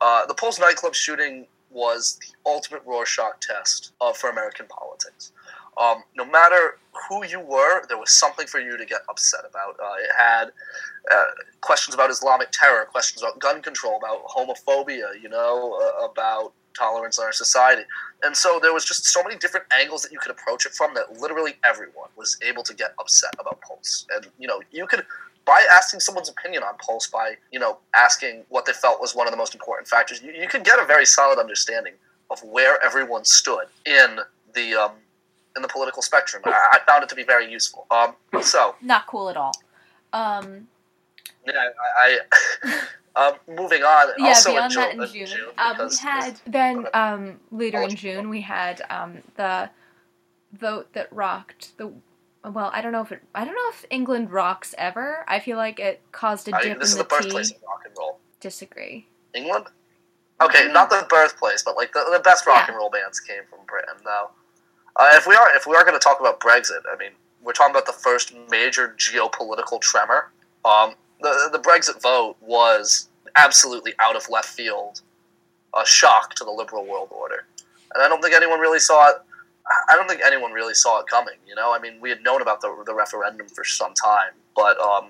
uh, 0.00 0.26
the 0.26 0.34
Pulse 0.34 0.58
nightclub 0.58 0.94
shooting 0.94 1.46
was 1.70 2.18
the 2.20 2.50
ultimate 2.50 2.82
Rorschach 2.84 3.40
test 3.40 3.92
uh, 4.00 4.12
for 4.12 4.30
American 4.30 4.66
politics. 4.66 5.32
Um, 5.76 6.04
no 6.16 6.24
matter 6.24 6.78
who 7.08 7.24
you 7.24 7.40
were, 7.40 7.84
there 7.88 7.98
was 7.98 8.12
something 8.12 8.46
for 8.46 8.60
you 8.60 8.76
to 8.76 8.84
get 8.84 9.00
upset 9.08 9.40
about. 9.48 9.76
Uh, 9.80 9.94
it 10.00 10.10
had 10.16 10.44
uh, 11.10 11.24
questions 11.60 11.94
about 11.94 12.10
Islamic 12.10 12.48
terror, 12.52 12.84
questions 12.84 13.22
about 13.22 13.40
gun 13.40 13.60
control, 13.60 13.96
about 13.96 14.24
homophobia, 14.26 15.20
you 15.20 15.28
know, 15.28 15.80
uh, 15.82 16.06
about 16.06 16.52
tolerance 16.74 17.18
in 17.18 17.24
our 17.24 17.32
society. 17.32 17.82
And 18.22 18.36
so 18.36 18.58
there 18.60 18.72
was 18.72 18.84
just 18.84 19.06
so 19.06 19.22
many 19.22 19.36
different 19.36 19.66
angles 19.78 20.02
that 20.02 20.12
you 20.12 20.18
could 20.18 20.30
approach 20.30 20.66
it 20.66 20.72
from 20.72 20.94
that 20.94 21.20
literally 21.20 21.54
everyone 21.64 22.08
was 22.16 22.36
able 22.42 22.62
to 22.62 22.74
get 22.74 22.94
upset 22.98 23.34
about 23.38 23.60
Pulse. 23.60 24.06
And, 24.14 24.26
you 24.38 24.48
know, 24.48 24.60
you 24.70 24.86
could, 24.86 25.04
by 25.44 25.66
asking 25.70 26.00
someone's 26.00 26.28
opinion 26.28 26.62
on 26.62 26.76
Pulse, 26.78 27.06
by, 27.06 27.34
you 27.50 27.58
know, 27.58 27.78
asking 27.94 28.44
what 28.48 28.66
they 28.66 28.72
felt 28.72 29.00
was 29.00 29.14
one 29.14 29.26
of 29.26 29.30
the 29.30 29.36
most 29.36 29.54
important 29.54 29.88
factors, 29.88 30.22
you, 30.22 30.32
you 30.32 30.48
could 30.48 30.64
get 30.64 30.78
a 30.78 30.84
very 30.84 31.06
solid 31.06 31.38
understanding 31.38 31.94
of 32.30 32.42
where 32.42 32.82
everyone 32.84 33.24
stood 33.24 33.66
in 33.86 34.18
the, 34.54 34.74
um, 34.74 34.92
in 35.56 35.62
the 35.62 35.68
political 35.68 36.02
spectrum. 36.02 36.42
I, 36.46 36.78
I 36.80 36.90
found 36.90 37.02
it 37.02 37.08
to 37.10 37.14
be 37.14 37.24
very 37.24 37.50
useful. 37.50 37.86
Um, 37.90 38.14
so, 38.42 38.74
Not 38.80 39.06
cool 39.06 39.28
at 39.28 39.36
all. 39.36 39.52
Um, 40.12 40.68
yeah, 41.46 41.68
I, 42.00 42.18
I 42.64 42.82
um, 43.16 43.34
moving 43.48 43.82
on. 43.82 44.12
yeah, 44.18 44.28
also 44.28 44.52
beyond 44.52 44.72
in 44.72 44.78
that 44.78 44.92
in 44.94 45.12
June, 45.12 45.26
June 45.26 45.48
um, 45.58 45.76
we 45.78 45.96
had 45.96 46.40
then 46.46 46.86
um, 46.94 47.40
later 47.50 47.82
in 47.82 47.94
June 47.94 48.28
we 48.28 48.40
had 48.40 48.82
um, 48.90 49.18
the 49.36 49.70
vote 50.52 50.92
that 50.92 51.12
rocked 51.12 51.76
the. 51.78 51.92
Well, 52.44 52.70
I 52.74 52.82
don't 52.82 52.92
know 52.92 53.00
if 53.00 53.10
it. 53.12 53.22
I 53.34 53.44
don't 53.44 53.54
know 53.54 53.70
if 53.70 53.84
England 53.90 54.30
rocks 54.30 54.74
ever. 54.76 55.24
I 55.28 55.38
feel 55.40 55.56
like 55.56 55.80
it 55.80 56.02
caused 56.12 56.48
a 56.48 56.52
dip 56.60 56.78
this 56.78 56.88
is 56.88 56.94
in 56.94 56.98
the 56.98 57.04
the, 57.04 57.08
birthplace 57.08 57.50
tea. 57.50 57.56
of 57.56 57.62
rock 57.62 57.82
and 57.86 57.94
roll. 57.98 58.18
Disagree. 58.40 59.06
England? 59.32 59.66
Okay, 60.42 60.68
not 60.70 60.90
the 60.90 61.06
birthplace, 61.08 61.62
but 61.62 61.76
like 61.76 61.92
the, 61.92 62.04
the 62.12 62.18
best 62.18 62.46
rock 62.46 62.64
Yeah. 62.66 62.66
and 62.68 62.76
roll 62.76 62.90
bands 62.90 63.20
came 63.20 63.42
from 63.48 63.60
Britain. 63.66 63.94
Though, 64.04 64.30
uh, 64.96 65.10
if 65.14 65.26
we 65.26 65.34
are 65.34 65.54
if 65.56 65.66
we 65.66 65.74
are 65.74 65.82
going 65.84 65.94
to 65.94 66.02
talk 66.02 66.20
about 66.20 66.40
Brexit, 66.40 66.80
I 66.92 66.96
mean, 66.98 67.12
we're 67.42 67.52
talking 67.52 67.70
about 67.72 67.86
the 67.86 67.92
first 67.92 68.34
major 68.50 68.94
geopolitical 68.98 69.80
tremor. 69.80 70.30
Um, 70.64 70.94
the 71.24 71.58
the 71.58 71.58
Brexit 71.58 72.00
vote 72.00 72.36
was 72.40 73.08
absolutely 73.36 73.94
out 73.98 74.14
of 74.14 74.28
left 74.28 74.48
field, 74.48 75.00
a 75.76 75.84
shock 75.84 76.34
to 76.34 76.44
the 76.44 76.50
liberal 76.50 76.86
world 76.86 77.08
order, 77.10 77.46
and 77.94 78.02
I 78.02 78.08
don't 78.08 78.22
think 78.22 78.34
anyone 78.34 78.60
really 78.60 78.78
saw 78.78 79.10
it. 79.10 79.16
I 79.90 79.96
don't 79.96 80.08
think 80.08 80.20
anyone 80.24 80.52
really 80.52 80.74
saw 80.74 81.00
it 81.00 81.06
coming. 81.06 81.36
You 81.48 81.54
know, 81.54 81.74
I 81.74 81.78
mean, 81.78 81.94
we 82.00 82.10
had 82.10 82.22
known 82.22 82.42
about 82.42 82.60
the 82.60 82.82
the 82.86 82.94
referendum 82.94 83.48
for 83.48 83.64
some 83.64 83.94
time, 83.94 84.32
but 84.54 84.78
um, 84.78 85.06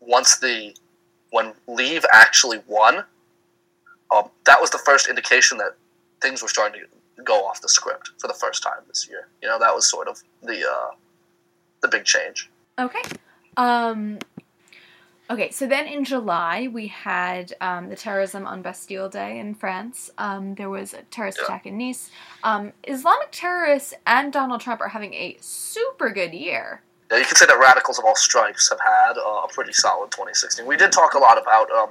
once 0.00 0.38
the 0.38 0.74
when 1.30 1.52
Leave 1.66 2.04
actually 2.12 2.62
won, 2.66 3.04
um, 4.14 4.30
that 4.46 4.60
was 4.60 4.70
the 4.70 4.78
first 4.78 5.08
indication 5.08 5.58
that 5.58 5.76
things 6.22 6.40
were 6.42 6.48
starting 6.48 6.80
to 6.80 7.22
go 7.22 7.44
off 7.46 7.60
the 7.60 7.68
script 7.68 8.12
for 8.18 8.28
the 8.28 8.34
first 8.34 8.62
time 8.62 8.80
this 8.88 9.06
year. 9.08 9.28
You 9.42 9.48
know, 9.48 9.58
that 9.58 9.74
was 9.74 9.88
sort 9.88 10.08
of 10.08 10.22
the 10.42 10.66
uh, 10.66 10.94
the 11.82 11.88
big 11.88 12.04
change. 12.04 12.48
Okay. 12.78 13.02
Um, 13.56 14.18
okay, 15.30 15.50
so 15.50 15.66
then 15.66 15.86
in 15.86 16.04
July, 16.04 16.68
we 16.72 16.86
had 16.88 17.52
um, 17.60 17.88
the 17.88 17.96
terrorism 17.96 18.46
on 18.46 18.62
Bastille 18.62 19.08
Day 19.08 19.38
in 19.38 19.54
France. 19.54 20.10
Um, 20.18 20.54
there 20.54 20.70
was 20.70 20.94
a 20.94 21.02
terrorist 21.10 21.38
Yeah. 21.38 21.44
attack 21.46 21.66
in 21.66 21.78
Nice. 21.78 22.10
Um, 22.44 22.72
Islamic 22.84 23.28
terrorists 23.32 23.94
and 24.06 24.32
Donald 24.32 24.60
Trump 24.60 24.80
are 24.80 24.88
having 24.88 25.14
a 25.14 25.36
super 25.40 26.10
good 26.10 26.32
year. 26.32 26.82
Yeah, 27.10 27.18
you 27.18 27.24
can 27.24 27.36
say 27.36 27.46
that 27.46 27.58
radicals 27.58 27.98
of 27.98 28.04
all 28.04 28.16
stripes 28.16 28.68
have 28.70 28.80
had 28.80 29.16
uh, 29.18 29.44
a 29.44 29.48
pretty 29.52 29.72
solid 29.72 30.10
2016. 30.10 30.66
We 30.66 30.76
did 30.76 30.90
talk 30.92 31.14
a 31.14 31.18
lot 31.18 31.40
about 31.40 31.70
um, 31.70 31.90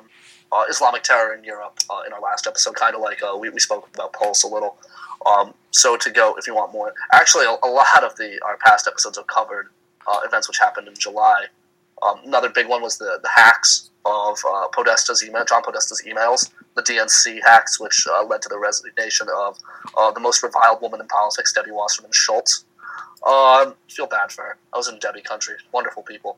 uh, 0.52 0.64
Islamic 0.70 1.04
terror 1.04 1.34
in 1.34 1.44
Europe 1.44 1.80
uh, 1.90 2.02
in 2.06 2.12
our 2.14 2.20
last 2.22 2.48
episode, 2.48 2.76
kind 2.76 2.96
of 2.96 3.02
like 3.02 3.22
uh, 3.24 3.36
we, 3.38 3.50
we 3.50 3.60
spoke 3.60 3.88
about 3.94 4.12
Pulse 4.14 4.44
a 4.44 4.48
little. 4.48 4.78
Um, 5.26 5.54
so 5.72 5.96
to 5.98 6.12
go, 6.12 6.36
if 6.38 6.48
you 6.48 6.54
want 6.54 6.72
more, 6.74 6.94
actually, 7.14 7.46
a, 7.46 7.56
a 7.64 7.68
lot 7.70 8.04
of 8.04 8.16
the 8.18 8.40
our 8.46 8.58
past 8.58 8.88
episodes 8.88 9.18
have 9.18 9.28
covered 9.28 9.70
uh, 10.06 10.20
events 10.26 10.48
which 10.48 10.58
happened 10.58 10.88
in 10.88 10.94
July. 10.96 11.46
Um, 12.04 12.20
another 12.26 12.50
big 12.50 12.68
one 12.68 12.82
was 12.82 12.98
the, 12.98 13.20
the 13.22 13.30
hacks 13.30 13.90
of 14.06 14.38
uh, 14.48 14.68
Podesta's 14.76 15.24
email, 15.24 15.46
John 15.46 15.64
Podesta's 15.64 16.04
emails, 16.08 16.52
the 16.76 16.84
DNC 16.84 17.40
hacks, 17.44 17.80
which 17.80 18.06
uh, 18.12 18.24
led 18.24 18.42
to 18.44 18.50
the 18.50 18.60
resignation 18.60 19.28
of 19.36 19.58
uh, 19.98 20.12
the 20.12 20.20
most 20.20 20.44
reviled 20.44 20.82
woman 20.82 21.02
in 21.02 21.08
politics, 21.08 21.54
Debbie 21.54 21.72
Wasserman 21.72 22.12
Schultz. 22.14 22.66
Um, 23.26 23.76
feel 23.90 24.08
bad 24.08 24.32
for 24.32 24.44
her. 24.44 24.58
I 24.74 24.78
was 24.78 24.88
in 24.88 25.00
Debbie 25.00 25.22
country. 25.22 25.56
Wonderful 25.72 26.04
people. 26.04 26.38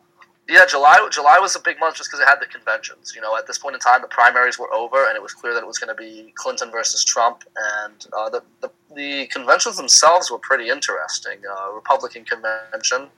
Yeah, 0.50 0.66
July 0.66 1.06
July 1.12 1.40
was 1.42 1.58
a 1.58 1.60
big 1.60 1.78
month 1.78 1.98
just 1.98 2.10
because 2.10 2.22
it 2.22 2.28
had 2.28 2.40
the 2.40 2.46
conventions. 2.46 3.12
You 3.14 3.22
know, 3.22 3.36
at 3.36 3.48
this 3.48 3.58
point 3.58 3.76
in 3.76 3.82
time, 3.82 4.02
the 4.02 4.08
primaries 4.08 4.58
were 4.58 4.74
over, 4.74 5.06
and 5.08 5.18
it 5.18 5.22
was 5.22 5.34
clear 5.34 5.54
that 5.54 5.62
it 5.62 5.68
was 5.68 5.78
going 5.78 5.94
to 5.94 6.02
be 6.02 6.32
Clinton 6.36 6.72
versus 6.72 7.04
Trump. 7.04 7.44
And 7.84 8.08
uh, 8.18 8.30
the, 8.30 8.42
the 8.62 8.72
the 8.96 9.28
conventions 9.28 9.76
themselves 9.76 10.32
were 10.32 10.40
pretty 10.40 10.70
interesting. 10.70 11.40
Uh, 11.46 11.74
Republican 11.74 12.24
convention. 12.24 13.10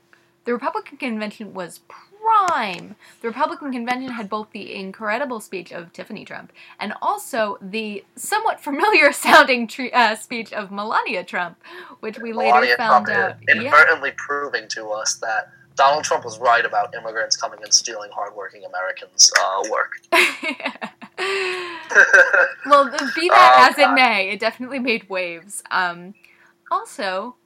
The 0.45 0.53
Republican 0.53 0.97
convention 0.97 1.53
was 1.53 1.81
prime. 2.29 2.95
The 3.21 3.27
Republican 3.27 3.71
convention 3.71 4.11
had 4.11 4.29
both 4.29 4.51
the 4.51 4.73
incredible 4.75 5.39
speech 5.39 5.71
of 5.71 5.91
Tiffany 5.93 6.25
Trump 6.25 6.51
and 6.79 6.93
also 7.01 7.57
the 7.61 8.03
somewhat 8.15 8.59
familiar 8.63 9.11
sounding 9.11 9.67
tre- 9.67 9.91
uh, 9.91 10.15
speech 10.15 10.53
of 10.53 10.71
Melania 10.71 11.23
Trump, 11.23 11.57
which 11.99 12.19
we 12.19 12.33
later 12.33 12.53
Melania 12.53 12.77
found 12.77 13.05
Trump 13.07 13.17
out. 13.19 13.37
Yeah. 13.47 13.55
inadvertently 13.55 14.11
proving 14.17 14.67
to 14.69 14.89
us 14.89 15.15
that 15.15 15.51
Donald 15.75 16.03
Trump 16.03 16.25
was 16.25 16.37
right 16.39 16.65
about 16.65 16.93
immigrants 16.93 17.37
coming 17.37 17.59
and 17.63 17.73
stealing 17.73 18.11
hardworking 18.13 18.63
Americans' 18.65 19.31
uh, 19.39 19.63
work. 19.71 20.01
well, 22.65 22.89
be 23.15 23.29
that 23.29 23.55
Oh, 23.57 23.69
as 23.69 23.77
it 23.79 23.93
may, 23.93 24.29
it 24.29 24.41
definitely 24.41 24.79
made 24.79 25.09
waves. 25.09 25.63
Um, 25.71 26.15
also, 26.69 27.37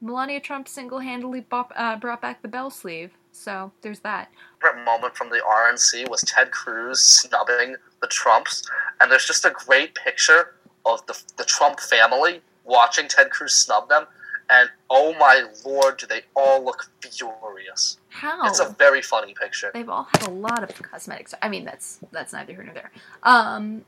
Melania 0.00 0.40
Trump 0.40 0.66
single-handedly 0.66 1.40
bop, 1.42 1.72
uh, 1.76 1.96
brought 1.96 2.22
back 2.22 2.40
the 2.40 2.48
bell 2.48 2.70
sleeve, 2.70 3.10
so 3.34 3.72
there's 3.82 4.00
that. 4.00 4.30
favorite 4.62 4.84
moment 4.84 5.16
from 5.16 5.28
the 5.28 5.40
RNC 5.46 6.08
was 6.08 6.22
Ted 6.22 6.50
Cruz 6.50 7.00
snubbing 7.00 7.76
the 8.00 8.06
Trumps, 8.06 8.62
and 9.00 9.10
there's 9.10 9.26
just 9.26 9.44
a 9.44 9.50
great 9.50 9.94
picture 9.94 10.54
of 10.86 11.04
the, 11.06 11.20
the 11.36 11.44
Trump 11.44 11.80
family 11.80 12.40
watching 12.64 13.08
Ted 13.08 13.30
Cruz 13.30 13.54
snub 13.54 13.88
them, 13.88 14.06
and 14.50 14.70
oh 14.90 15.14
my 15.18 15.44
lord, 15.64 15.96
do 15.98 16.06
they 16.06 16.22
all 16.36 16.64
look 16.64 16.88
furious! 17.00 17.98
How? 18.10 18.46
It's 18.46 18.60
a 18.60 18.74
very 18.78 19.02
funny 19.02 19.34
picture. 19.34 19.70
They've 19.74 19.88
all 19.88 20.06
had 20.12 20.26
a 20.28 20.30
lot 20.30 20.62
of 20.62 20.70
cosmetics. 20.82 21.34
I 21.42 21.48
mean, 21.48 21.64
that's 21.64 21.98
that's 22.12 22.32
neither 22.32 22.52
here 22.54 22.64
nor 22.64 22.74
there. 22.74 22.90
Um, 23.22 23.84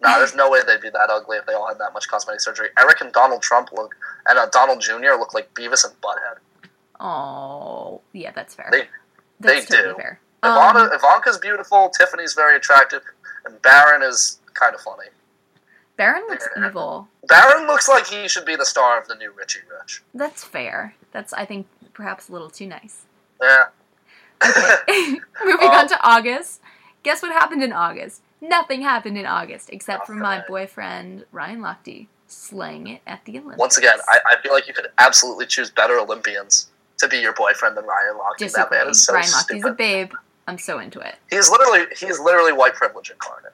Nah, 0.00 0.18
there's 0.18 0.34
no 0.34 0.48
way 0.48 0.60
they'd 0.64 0.80
be 0.80 0.90
that 0.90 1.10
ugly 1.10 1.38
if 1.38 1.46
they 1.46 1.54
all 1.54 1.66
had 1.66 1.78
that 1.78 1.92
much 1.92 2.06
cosmetic 2.08 2.40
surgery. 2.40 2.68
Eric 2.78 3.00
and 3.00 3.12
Donald 3.12 3.42
Trump 3.42 3.72
look, 3.72 3.96
and 4.28 4.38
uh, 4.38 4.46
Donald 4.52 4.80
Jr. 4.80 5.18
look 5.18 5.34
like 5.34 5.52
Beavis 5.54 5.84
and 5.84 5.92
Butthead. 6.00 6.38
Oh, 7.00 8.00
yeah, 8.12 8.32
that's 8.32 8.54
fair. 8.54 8.68
They- 8.70 8.88
that's 9.40 9.66
they 9.66 9.76
totally 9.76 9.94
do. 9.94 10.00
fair. 10.00 10.20
Ivana, 10.42 10.86
Um, 10.88 10.92
Ivanka's 10.92 11.38
beautiful. 11.38 11.90
Tiffany's 11.90 12.34
very 12.34 12.56
attractive, 12.56 13.02
and 13.44 13.60
Barron 13.62 14.02
is 14.02 14.40
kind 14.54 14.74
of 14.74 14.80
funny. 14.80 15.08
Barron 15.96 16.24
looks 16.28 16.46
evil. 16.56 17.08
Barron 17.26 17.66
looks 17.66 17.88
like 17.88 18.06
he 18.06 18.28
should 18.28 18.44
be 18.44 18.54
the 18.56 18.64
star 18.66 19.00
of 19.00 19.08
the 19.08 19.14
new 19.16 19.32
Richie 19.32 19.60
Rich. 19.80 20.02
That's 20.14 20.44
fair. 20.44 20.94
That's 21.12 21.32
I 21.32 21.44
think 21.44 21.66
perhaps 21.92 22.28
a 22.28 22.32
little 22.32 22.50
too 22.50 22.66
nice. 22.66 23.02
Yeah. 23.42 23.64
Okay. 24.44 24.76
Moving 25.44 25.68
Um, 25.68 25.74
on 25.74 25.88
to 25.88 25.98
August. 26.02 26.60
Guess 27.02 27.22
what 27.22 27.32
happened 27.32 27.62
in 27.64 27.72
August? 27.72 28.22
Nothing 28.40 28.82
happened 28.82 29.18
in 29.18 29.26
August 29.26 29.70
except 29.72 30.06
for 30.06 30.14
my 30.14 30.44
boyfriend 30.46 31.24
Ryan 31.32 31.60
Lochte 31.60 32.06
slaying 32.28 32.86
it 32.86 33.02
at 33.06 33.24
the 33.24 33.32
Olympics. 33.38 33.58
Once 33.58 33.78
again, 33.78 33.98
I, 34.08 34.18
I 34.26 34.42
feel 34.42 34.52
like 34.52 34.68
you 34.68 34.74
could 34.74 34.88
absolutely 34.98 35.46
choose 35.46 35.70
better 35.70 35.98
Olympians 35.98 36.68
to 36.98 37.08
be 37.08 37.18
your 37.18 37.32
boyfriend 37.32 37.76
than 37.76 37.84
Ryan 37.84 38.14
Lochte. 38.16 38.38
That 38.38 38.44
disagree. 38.46 38.78
man 38.78 38.88
is 38.88 39.04
so 39.04 39.14
Ryan 39.14 39.26
Lochte's 39.30 39.64
a 39.64 39.72
babe. 39.72 40.12
I'm 40.46 40.58
so 40.58 40.78
into 40.78 41.00
it. 41.00 41.16
He's 41.30 41.50
literally 41.50 41.86
he's 41.98 42.18
literally 42.20 42.52
white 42.52 42.74
privilege 42.74 43.10
incarnate. 43.10 43.52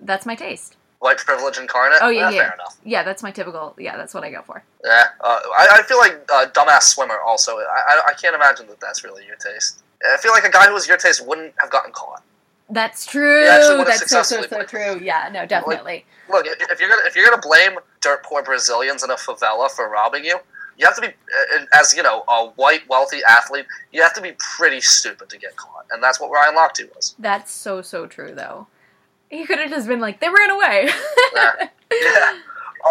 That's 0.00 0.26
my 0.26 0.34
taste. 0.34 0.76
White 0.98 1.18
privilege 1.18 1.58
incarnate. 1.58 1.98
Oh 2.02 2.08
yeah, 2.08 2.28
Eh, 2.28 2.30
yeah, 2.30 2.42
Fair 2.42 2.54
enough. 2.54 2.76
yeah. 2.84 3.02
That's 3.04 3.22
my 3.22 3.30
typical. 3.30 3.74
Yeah, 3.78 3.96
that's 3.96 4.12
what 4.14 4.24
I 4.24 4.30
go 4.30 4.42
for. 4.42 4.62
Yeah. 4.84 5.04
Uh, 5.20 5.38
I, 5.58 5.68
I 5.78 5.82
feel 5.82 5.98
like 5.98 6.18
uh, 6.32 6.46
dumbass 6.52 6.82
swimmer. 6.84 7.18
Also, 7.20 7.58
I, 7.58 7.62
I 7.62 8.00
I 8.08 8.12
can't 8.14 8.34
imagine 8.34 8.66
that 8.68 8.80
that's 8.80 9.04
really 9.04 9.24
your 9.26 9.36
taste. 9.36 9.82
I 10.10 10.16
feel 10.18 10.32
like 10.32 10.44
a 10.44 10.50
guy 10.50 10.66
who 10.66 10.74
was 10.74 10.86
your 10.86 10.96
taste 10.98 11.26
wouldn't 11.26 11.54
have 11.58 11.70
gotten 11.70 11.92
caught. 11.92 12.22
That's 12.68 13.06
true. 13.06 13.42
He 13.42 13.48
actually 13.48 13.78
would've 13.78 13.86
That's 13.98 14.10
so 14.10 14.22
so 14.22 14.42
so 14.42 14.62
true. 14.64 14.98
Yeah, 15.00 15.28
no, 15.32 15.46
definitely. 15.46 16.04
Look, 16.28 16.46
if 16.46 16.60
if 16.70 16.80
you're 16.80 16.88
gonna 16.90 17.02
if 17.06 17.14
you're 17.16 17.24
gonna 17.28 17.40
blame 17.40 17.78
dirt 18.00 18.22
poor 18.24 18.42
Brazilians 18.42 19.04
in 19.04 19.10
a 19.10 19.14
favela 19.14 19.70
for 19.70 19.88
robbing 19.88 20.24
you, 20.24 20.38
you 20.78 20.86
have 20.86 20.94
to 20.96 21.00
be 21.00 21.08
uh, 21.08 21.64
as 21.74 21.94
you 21.94 22.02
know 22.02 22.24
a 22.28 22.48
white 22.56 22.88
wealthy 22.88 23.18
athlete. 23.28 23.66
You 23.92 24.02
have 24.02 24.14
to 24.14 24.20
be 24.20 24.32
pretty 24.56 24.80
stupid 24.80 25.28
to 25.30 25.38
get 25.38 25.56
caught, 25.56 25.86
and 25.90 26.02
that's 26.02 26.20
what 26.20 26.30
Ryan 26.30 26.56
Lochte 26.56 26.94
was. 26.94 27.14
That's 27.18 27.52
so 27.52 27.82
so 27.82 28.06
true 28.06 28.34
though. 28.34 28.66
He 29.30 29.44
could 29.44 29.58
have 29.58 29.70
just 29.70 29.88
been 29.88 30.00
like, 30.00 30.20
they 30.20 30.28
ran 30.28 30.50
away. 30.50 30.88
Yeah. 31.34 31.68
yeah. 31.92 32.38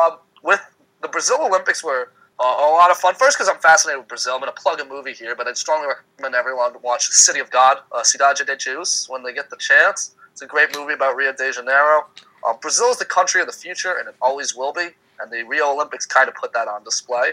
Um, 0.04 0.18
with 0.44 0.62
the 1.02 1.08
Brazil 1.08 1.38
Olympics 1.42 1.84
were 1.84 2.12
uh, 2.40 2.44
a 2.44 2.72
lot 2.72 2.92
of 2.92 2.98
fun. 2.98 3.16
First, 3.16 3.38
because 3.38 3.50
I'm 3.50 3.60
fascinated 3.60 4.00
with 4.00 4.08
Brazil. 4.08 4.34
I'm 4.34 4.42
going 4.42 4.52
to 4.54 4.62
plug 4.62 4.80
a 4.80 4.86
movie 4.86 5.14
here, 5.14 5.36
but 5.36 5.48
I'd 5.48 5.58
strongly 5.58 5.88
recommend 5.88 6.36
everyone 6.36 6.74
to 6.74 6.80
watch 6.80 7.08
City 7.08 7.40
of 7.40 7.50
God, 7.50 7.78
uh, 7.92 8.02
Cidade 8.02 8.46
de 8.46 8.56
Deus, 8.56 9.08
when 9.10 9.24
they 9.24 9.34
get 9.34 9.50
the 9.50 9.58
chance. 9.58 10.16
It's 10.32 10.42
a 10.42 10.46
great 10.46 10.76
movie 10.76 10.94
about 10.94 11.16
Rio 11.16 11.34
de 11.34 11.52
Janeiro. 11.52 12.06
Uh, 12.46 12.54
Brazil 12.62 12.88
is 12.88 12.98
the 12.98 13.06
country 13.06 13.42
of 13.42 13.48
the 13.48 13.54
future, 13.54 13.96
and 13.98 14.08
it 14.08 14.16
always 14.22 14.56
will 14.56 14.74
be. 14.74 14.90
And 15.20 15.32
the 15.32 15.44
Rio 15.44 15.72
Olympics 15.74 16.06
kind 16.06 16.28
of 16.28 16.36
put 16.36 16.54
that 16.54 16.68
on 16.68 16.84
display. 16.84 17.32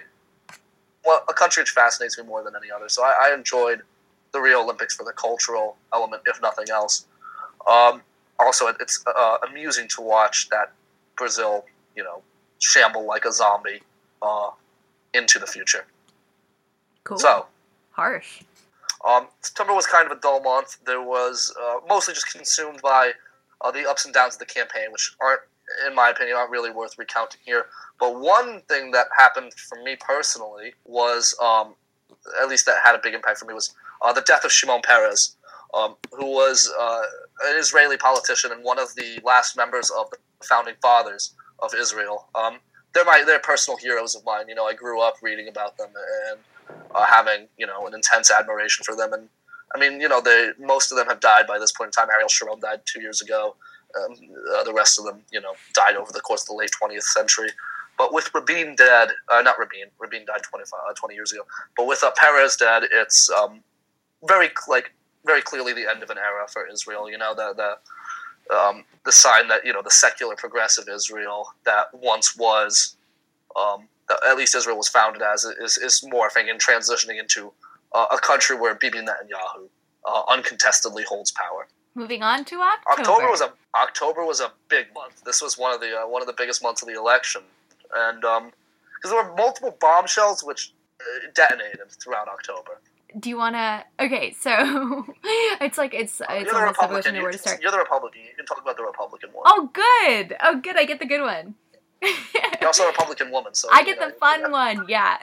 Well, 1.04 1.24
a 1.28 1.32
country 1.32 1.62
which 1.62 1.70
fascinates 1.70 2.18
me 2.18 2.24
more 2.24 2.44
than 2.44 2.54
any 2.56 2.70
other. 2.70 2.88
So 2.88 3.02
I, 3.02 3.30
I 3.30 3.34
enjoyed 3.34 3.82
the 4.32 4.40
Rio 4.40 4.62
Olympics 4.62 4.94
for 4.94 5.04
the 5.04 5.12
cultural 5.12 5.76
element, 5.92 6.22
if 6.26 6.40
nothing 6.40 6.66
else. 6.70 7.06
Um, 7.70 8.02
also, 8.38 8.66
it, 8.68 8.76
it's 8.80 9.04
uh, 9.06 9.38
amusing 9.48 9.88
to 9.88 10.00
watch 10.00 10.48
that 10.48 10.72
Brazil, 11.16 11.64
you 11.96 12.02
know, 12.02 12.22
shamble 12.58 13.06
like 13.06 13.24
a 13.24 13.32
zombie 13.32 13.82
uh, 14.22 14.50
into 15.14 15.38
the 15.38 15.46
future. 15.46 15.84
cool. 17.04 17.18
So, 17.18 17.46
harsh. 17.90 18.42
um, 19.06 19.26
September 19.40 19.74
was 19.74 19.86
kind 19.86 20.10
of 20.10 20.16
a 20.16 20.20
dull 20.20 20.40
month. 20.40 20.78
There 20.86 21.02
was 21.02 21.54
uh, 21.60 21.80
mostly 21.88 22.14
just 22.14 22.32
consumed 22.32 22.80
by 22.82 23.12
uh, 23.60 23.70
the 23.70 23.88
ups 23.88 24.04
and 24.04 24.14
downs 24.14 24.34
of 24.34 24.40
the 24.40 24.46
campaign, 24.46 24.90
which 24.90 25.14
aren't, 25.20 25.42
in 25.86 25.94
my 25.94 26.10
opinion, 26.10 26.36
aren't 26.36 26.50
really 26.50 26.70
worth 26.70 26.98
recounting 26.98 27.40
here. 27.44 27.66
But 28.02 28.18
one 28.18 28.62
thing 28.62 28.90
that 28.90 29.06
happened 29.16 29.54
for 29.54 29.80
me 29.80 29.94
personally 29.94 30.74
was, 30.84 31.38
um, 31.40 31.76
at 32.42 32.48
least 32.48 32.66
that 32.66 32.78
had 32.84 32.96
a 32.96 33.00
big 33.00 33.14
impact 33.14 33.38
for 33.38 33.44
me, 33.44 33.54
was 33.54 33.72
uh, 34.02 34.12
the 34.12 34.22
death 34.22 34.44
of 34.44 34.50
Shimon 34.50 34.80
Peres, 34.82 35.36
um, 35.72 35.94
who 36.10 36.26
was 36.26 36.68
uh, 36.80 37.02
an 37.44 37.56
Israeli 37.60 37.96
politician 37.96 38.50
and 38.50 38.64
one 38.64 38.80
of 38.80 38.92
the 38.96 39.20
last 39.22 39.56
members 39.56 39.88
of 39.96 40.10
the 40.10 40.16
founding 40.44 40.74
fathers 40.82 41.34
of 41.60 41.74
Israel. 41.78 42.26
Um, 42.34 42.58
they're 42.92 43.04
my 43.04 43.22
they're 43.24 43.38
personal 43.38 43.78
heroes 43.78 44.16
of 44.16 44.24
mine. 44.24 44.48
You 44.48 44.56
know, 44.56 44.64
I 44.64 44.74
grew 44.74 45.00
up 45.00 45.14
reading 45.22 45.46
about 45.46 45.78
them 45.78 45.90
and 46.28 46.40
uh, 46.96 47.06
having 47.06 47.46
you 47.56 47.68
know 47.68 47.86
an 47.86 47.94
intense 47.94 48.32
admiration 48.32 48.82
for 48.82 48.96
them. 48.96 49.12
And 49.12 49.28
I 49.76 49.78
mean, 49.78 50.00
you 50.00 50.08
know, 50.08 50.20
they 50.20 50.50
most 50.58 50.90
of 50.90 50.98
them 50.98 51.06
have 51.06 51.20
died 51.20 51.46
by 51.46 51.60
this 51.60 51.70
point 51.70 51.90
in 51.90 51.92
time. 51.92 52.10
Ariel 52.10 52.28
Sharon 52.28 52.58
died 52.58 52.80
two 52.84 53.00
years 53.00 53.22
ago. 53.22 53.54
Um, 53.94 54.16
uh, 54.56 54.64
the 54.64 54.72
rest 54.72 54.98
of 54.98 55.04
them, 55.04 55.20
you 55.30 55.40
know, 55.40 55.52
died 55.72 55.94
over 55.94 56.10
the 56.12 56.20
course 56.20 56.42
of 56.42 56.48
the 56.48 56.54
late 56.54 56.70
20th 56.82 57.02
century. 57.02 57.50
But 58.02 58.12
with 58.12 58.34
Rabin 58.34 58.74
dead, 58.74 59.10
uh, 59.28 59.42
not 59.42 59.60
Rabin, 59.60 59.86
Rabin 60.00 60.24
died 60.26 60.42
25, 60.42 60.80
uh, 60.90 60.92
20 60.92 61.14
years 61.14 61.30
ago. 61.30 61.42
But 61.76 61.86
with 61.86 62.02
uh, 62.02 62.10
Peres 62.16 62.56
dead, 62.56 62.82
it's 62.90 63.30
um, 63.30 63.60
very 64.26 64.50
like 64.66 64.92
very 65.24 65.40
clearly 65.40 65.72
the 65.72 65.88
end 65.88 66.02
of 66.02 66.10
an 66.10 66.18
era 66.18 66.48
for 66.52 66.66
Israel. 66.66 67.08
You 67.08 67.16
know, 67.16 67.32
the 67.32 67.54
the 67.54 68.56
um, 68.56 68.82
the 69.04 69.12
sign 69.12 69.46
that 69.46 69.64
you 69.64 69.72
know 69.72 69.82
the 69.82 69.90
secular 69.92 70.34
progressive 70.34 70.88
Israel 70.88 71.54
that 71.64 71.94
once 71.94 72.36
was, 72.36 72.96
um, 73.54 73.86
that 74.08 74.18
at 74.26 74.36
least 74.36 74.56
Israel 74.56 74.78
was 74.78 74.88
founded 74.88 75.22
as, 75.22 75.44
is, 75.44 75.78
is 75.78 76.04
morphing 76.12 76.50
and 76.50 76.60
transitioning 76.60 77.20
into 77.20 77.52
uh, 77.94 78.06
a 78.10 78.18
country 78.18 78.56
where 78.56 78.74
Bibi 78.74 78.98
Netanyahu 78.98 79.68
uh, 80.08 80.22
uncontestedly 80.28 81.04
holds 81.04 81.30
power. 81.30 81.68
Moving 81.94 82.24
on 82.24 82.44
to 82.46 82.60
October. 82.60 83.00
October 83.00 83.30
was 83.30 83.40
a 83.42 83.52
October 83.76 84.24
was 84.24 84.40
a 84.40 84.50
big 84.68 84.86
month. 84.92 85.22
This 85.24 85.40
was 85.40 85.56
one 85.56 85.72
of 85.72 85.80
the 85.80 86.00
uh, 86.00 86.08
one 86.08 86.20
of 86.20 86.26
the 86.26 86.34
biggest 86.36 86.64
months 86.64 86.82
of 86.82 86.88
the 86.88 86.94
election, 86.94 87.42
and 87.94 88.20
because 88.20 89.10
there 89.10 89.22
were 89.22 89.34
multiple 89.34 89.76
bombshells 89.80 90.42
which 90.42 90.72
uh, 91.00 91.04
detonated 91.34 91.90
throughout 91.90 92.28
October. 92.28 92.80
Do 93.18 93.28
you 93.28 93.36
want 93.36 93.56
to? 93.56 93.84
Okay, 94.00 94.32
so 94.32 95.04
it's 95.60 95.76
like 95.76 95.92
it's 95.92 96.20
it's 96.30 96.44
You're 96.50 96.60
the 96.60 96.66
Republican. 96.66 97.14
you, 97.14 97.30
to 97.30 97.38
start. 97.38 97.60
You're 97.60 97.72
the 97.72 97.78
Republican. 97.78 98.22
You 98.22 98.34
can 98.36 98.46
talk 98.46 98.60
about 98.62 98.76
the 98.76 98.84
Republican 98.84 99.30
one. 99.32 99.44
Oh, 99.46 99.68
good. 99.72 100.36
Oh, 100.42 100.60
good. 100.60 100.76
I 100.76 100.84
get 100.84 100.98
the 100.98 101.06
good 101.06 101.20
one. 101.20 101.54
You're 102.02 102.66
also 102.68 102.84
a 102.84 102.88
Republican 102.88 103.30
woman, 103.30 103.54
so 103.54 103.68
I 103.72 103.84
get 103.84 104.00
know, 104.00 104.08
the 104.08 104.14
fun 104.14 104.40
yeah. 104.40 104.48
one. 104.48 104.86
Yeah. 104.88 105.18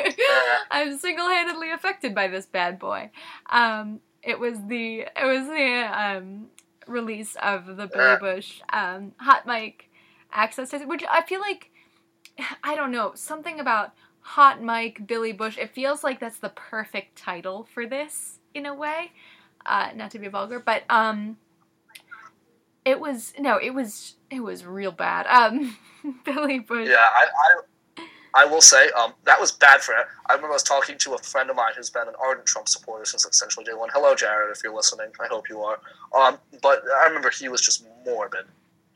I'm 0.70 0.98
single-handedly 0.98 1.70
affected 1.70 2.14
by 2.14 2.28
this 2.28 2.46
bad 2.46 2.78
boy. 2.78 3.10
Um, 3.50 4.00
it 4.22 4.40
was 4.40 4.58
the 4.66 5.00
it 5.00 5.24
was 5.24 5.46
the 5.46 5.86
um 5.92 6.46
release 6.86 7.36
of 7.42 7.66
the 7.66 7.86
Billy 7.86 8.04
Yeah. 8.04 8.18
Bush 8.18 8.60
um 8.72 9.12
hot 9.18 9.46
mic 9.46 9.90
access 10.32 10.72
which 10.86 11.04
I 11.08 11.22
feel 11.22 11.40
like 11.40 11.70
I 12.62 12.74
don't 12.76 12.90
know 12.90 13.12
something 13.14 13.60
about 13.60 13.92
hot 14.20 14.62
Mike, 14.62 15.06
Billy 15.06 15.32
Bush. 15.32 15.58
It 15.58 15.70
feels 15.70 16.04
like 16.04 16.20
that's 16.20 16.38
the 16.38 16.50
perfect 16.50 17.16
title 17.16 17.66
for 17.72 17.86
this. 17.86 18.38
in 18.54 18.66
a 18.66 18.74
way. 18.74 19.12
Uh, 19.66 19.90
not 19.94 20.10
to 20.12 20.18
be 20.18 20.28
vulgar, 20.28 20.58
but 20.60 20.82
um, 20.88 21.36
it 22.84 23.00
was 23.00 23.34
no, 23.38 23.58
it 23.58 23.70
was 23.74 24.14
it 24.30 24.40
was 24.40 24.64
real 24.64 24.92
bad. 24.92 25.26
Um, 25.26 25.76
Billy 26.24 26.58
Bush. 26.58 26.88
Yeah, 26.88 26.96
I, 26.96 27.26
I, 27.96 28.42
I 28.42 28.44
will 28.46 28.60
say 28.60 28.88
um, 28.90 29.12
that 29.24 29.40
was 29.40 29.52
bad 29.52 29.80
for 29.80 29.92
him. 29.92 30.04
I 30.28 30.34
remember 30.34 30.52
I 30.52 30.56
was 30.56 30.62
talking 30.62 30.96
to 30.98 31.14
a 31.14 31.18
friend 31.18 31.50
of 31.50 31.56
mine 31.56 31.72
who's 31.76 31.90
been 31.90 32.08
an 32.08 32.14
ardent 32.22 32.46
Trump 32.46 32.68
supporter 32.68 33.04
since 33.04 33.26
essentially 33.26 33.64
day 33.64 33.74
one. 33.74 33.90
Hello, 33.92 34.14
Jared, 34.14 34.56
if 34.56 34.62
you're 34.62 34.74
listening. 34.74 35.08
I 35.20 35.26
hope 35.26 35.48
you 35.48 35.60
are. 35.60 35.80
Um, 36.16 36.38
but 36.62 36.82
I 37.00 37.06
remember 37.06 37.30
he 37.30 37.48
was 37.48 37.60
just 37.60 37.86
morbid 38.06 38.44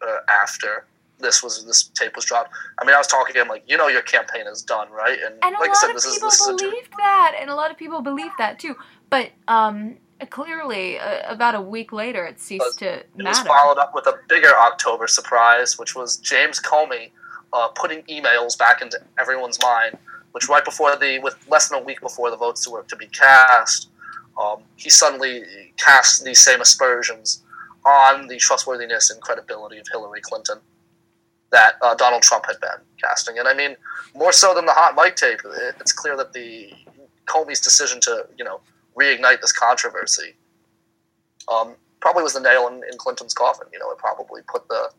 uh, 0.01 0.18
after 0.28 0.86
this 1.22 1.42
was 1.42 1.64
this 1.64 1.84
tape 1.94 2.14
was 2.16 2.24
dropped. 2.24 2.52
I 2.80 2.84
mean, 2.84 2.94
I 2.94 2.98
was 2.98 3.06
talking 3.06 3.34
to 3.34 3.40
him 3.40 3.48
like, 3.48 3.64
you 3.66 3.76
know, 3.76 3.88
your 3.88 4.02
campaign 4.02 4.46
is 4.46 4.62
done, 4.62 4.90
right? 4.90 5.18
And 5.24 5.34
like 5.40 5.52
a 5.52 5.56
I 5.56 5.66
lot 5.68 5.76
said, 5.76 5.88
of 5.90 5.94
this 5.94 6.04
is 6.06 6.14
people 6.14 6.28
this 6.28 6.40
is 6.40 6.48
a 6.48 6.56
believed 6.56 6.92
that, 6.98 7.34
and 7.40 7.50
a 7.50 7.54
lot 7.54 7.70
of 7.70 7.76
people 7.78 8.02
believed 8.02 8.34
that 8.38 8.58
too. 8.58 8.74
But 9.08 9.30
um, 9.48 9.96
clearly, 10.30 10.98
uh, 10.98 11.32
about 11.32 11.54
a 11.54 11.60
week 11.60 11.92
later, 11.92 12.24
it 12.26 12.40
ceased 12.40 12.78
to 12.80 12.98
It 12.98 13.08
was 13.16 13.24
matter. 13.24 13.48
followed 13.48 13.78
up 13.78 13.94
with 13.94 14.06
a 14.06 14.18
bigger 14.28 14.54
October 14.56 15.06
surprise, 15.06 15.78
which 15.78 15.94
was 15.94 16.16
James 16.18 16.60
Comey 16.60 17.10
uh, 17.52 17.68
putting 17.68 18.02
emails 18.04 18.58
back 18.58 18.82
into 18.82 18.98
everyone's 19.18 19.58
mind. 19.62 19.96
Which 20.32 20.48
right 20.48 20.64
before 20.64 20.96
the, 20.96 21.18
with 21.18 21.36
less 21.50 21.68
than 21.68 21.78
a 21.78 21.82
week 21.84 22.00
before 22.00 22.30
the 22.30 22.38
votes 22.38 22.66
were 22.66 22.84
to 22.84 22.96
be 22.96 23.06
cast, 23.08 23.90
um, 24.40 24.62
he 24.76 24.88
suddenly 24.88 25.44
cast 25.76 26.24
these 26.24 26.40
same 26.40 26.62
aspersions 26.62 27.42
on 27.84 28.28
the 28.28 28.38
trustworthiness 28.38 29.10
and 29.10 29.20
credibility 29.20 29.76
of 29.76 29.86
Hillary 29.92 30.22
Clinton 30.22 30.58
that 31.53 31.74
uh, 31.80 31.94
Donald 31.94 32.22
Trump 32.22 32.46
had 32.46 32.59
been 32.61 32.80
casting. 33.00 33.38
And 33.38 33.46
I 33.46 33.55
mean, 33.55 33.76
more 34.14 34.32
so 34.32 34.55
than 34.55 34.66
the 34.66 34.72
hot 34.72 34.94
mic 34.96 35.16
tape, 35.16 35.40
it's 35.78 35.92
clear 35.92 36.16
that 36.16 36.32
the 36.32 36.72
Comey's 37.26 37.61
decision 37.61 38.00
to 38.03 38.26
you 38.36 38.44
know 38.44 38.61
reignite 38.98 39.40
this 39.40 39.53
controversy 39.53 40.34
um, 41.53 41.74
probably 42.00 42.22
was 42.22 42.34
the 42.34 42.40
nail 42.40 42.68
in, 42.68 42.74
in 42.90 42.98
Clinton's 42.98 43.34
coffin. 43.34 43.68
You 43.72 43.78
know, 43.78 43.90
it 43.90 43.98
probably 43.98 44.42
put 44.48 44.66
the 44.68 44.90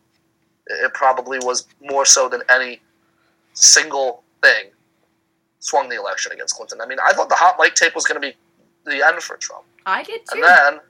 it 0.66 0.94
probably 0.94 1.38
was 1.42 1.66
more 1.82 2.06
so 2.06 2.28
than 2.28 2.40
any 2.48 2.80
single 3.52 4.22
thing 4.42 4.70
swung 5.58 5.88
the 5.88 5.96
election 5.96 6.32
against 6.32 6.56
Clinton. 6.56 6.80
I 6.80 6.86
mean, 6.86 6.98
I 7.02 7.12
thought 7.12 7.28
the 7.28 7.34
hot 7.34 7.56
mic 7.58 7.74
tape 7.74 7.94
was 7.94 8.04
going 8.04 8.20
to 8.20 8.28
be 8.28 8.34
the 8.84 9.06
end 9.06 9.22
for 9.22 9.36
Trump, 9.36 9.64
I 9.86 10.02
did 10.02 10.20
too. 10.30 10.42
and 10.42 10.44
then 10.44 10.80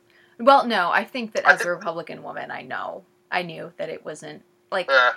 well, 0.40 0.66
no, 0.66 0.90
I 0.90 1.04
think 1.04 1.32
that 1.32 1.46
I 1.46 1.54
as 1.54 1.64
a 1.64 1.70
Republican 1.70 2.22
woman, 2.22 2.50
I 2.50 2.62
know, 2.62 3.04
I 3.30 3.42
knew 3.42 3.72
that 3.76 3.88
it 3.88 4.04
wasn't 4.04 4.42
like 4.72 4.90
uh, 4.90 5.12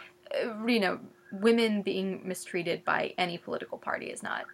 you 0.66 0.80
know, 0.80 1.00
women 1.32 1.82
being 1.82 2.22
mistreated 2.24 2.84
by 2.86 3.14
any 3.18 3.38
political 3.38 3.78
party 3.78 4.08
is 4.08 4.24
not, 4.24 4.46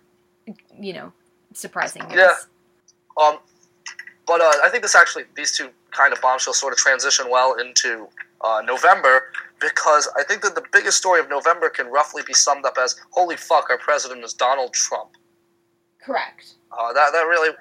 you 0.79 0.93
know, 0.93 1.11
surprising. 1.53 2.03
Yeah. 2.11 2.33
Um, 3.21 3.37
but 4.25 4.41
uh, 4.41 4.51
I 4.63 4.69
think 4.69 4.83
this 4.83 4.95
actually, 4.95 5.25
these 5.35 5.55
two 5.55 5.69
kind 5.91 6.13
of 6.13 6.21
bombshells 6.21 6.57
sort 6.57 6.73
of 6.73 6.79
transition 6.79 7.27
well 7.29 7.55
into 7.59 8.07
uh, 8.41 8.61
November 8.65 9.25
because 9.59 10.09
I 10.17 10.23
think 10.23 10.41
that 10.41 10.55
the 10.55 10.63
biggest 10.71 10.97
story 10.97 11.19
of 11.19 11.29
November 11.29 11.69
can 11.69 11.87
roughly 11.87 12.23
be 12.25 12.33
summed 12.33 12.65
up 12.65 12.77
as 12.77 12.99
"Holy 13.11 13.37
fuck, 13.37 13.69
our 13.69 13.77
president 13.77 14.23
is 14.23 14.33
Donald 14.33 14.73
Trump." 14.73 15.11
Correct. 16.01 16.55
Uh, 16.71 16.91
that 16.93 17.11
that 17.13 17.21
really, 17.21 17.51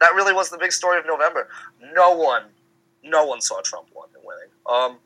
that 0.00 0.14
really 0.14 0.32
was 0.32 0.50
the 0.50 0.58
big 0.58 0.72
story 0.72 0.98
of 0.98 1.06
November. 1.06 1.48
No 1.94 2.14
one, 2.14 2.44
no 3.02 3.24
one 3.24 3.40
saw 3.40 3.60
Trump 3.62 3.88
win- 3.94 4.22
winning. 4.22 4.50
Um, 4.66 4.98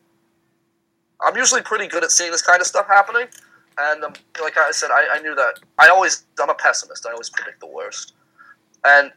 I'm 1.25 1.37
usually 1.37 1.63
pretty 1.63 1.87
good 1.87 2.05
at 2.05 2.11
seeing 2.11 2.31
this 2.31 2.43
kind 2.43 2.61
of 2.61 2.67
stuff 2.67 2.87
happening, 2.89 3.27
and 3.79 4.05
um, 4.05 4.13
like 4.41 4.57
I 4.59 4.71
said, 4.71 4.91
I, 4.91 5.07
I 5.15 5.21
knew 5.21 5.35
that. 5.35 5.55
I 5.79 5.89
always, 5.89 6.25
I'm 6.41 6.51
a 6.51 6.55
pessimist. 6.55 7.07
I 7.07 7.13
always 7.13 7.31
predict 7.31 7.61
the 7.61 7.67
worst, 7.67 8.15
and 8.85 9.13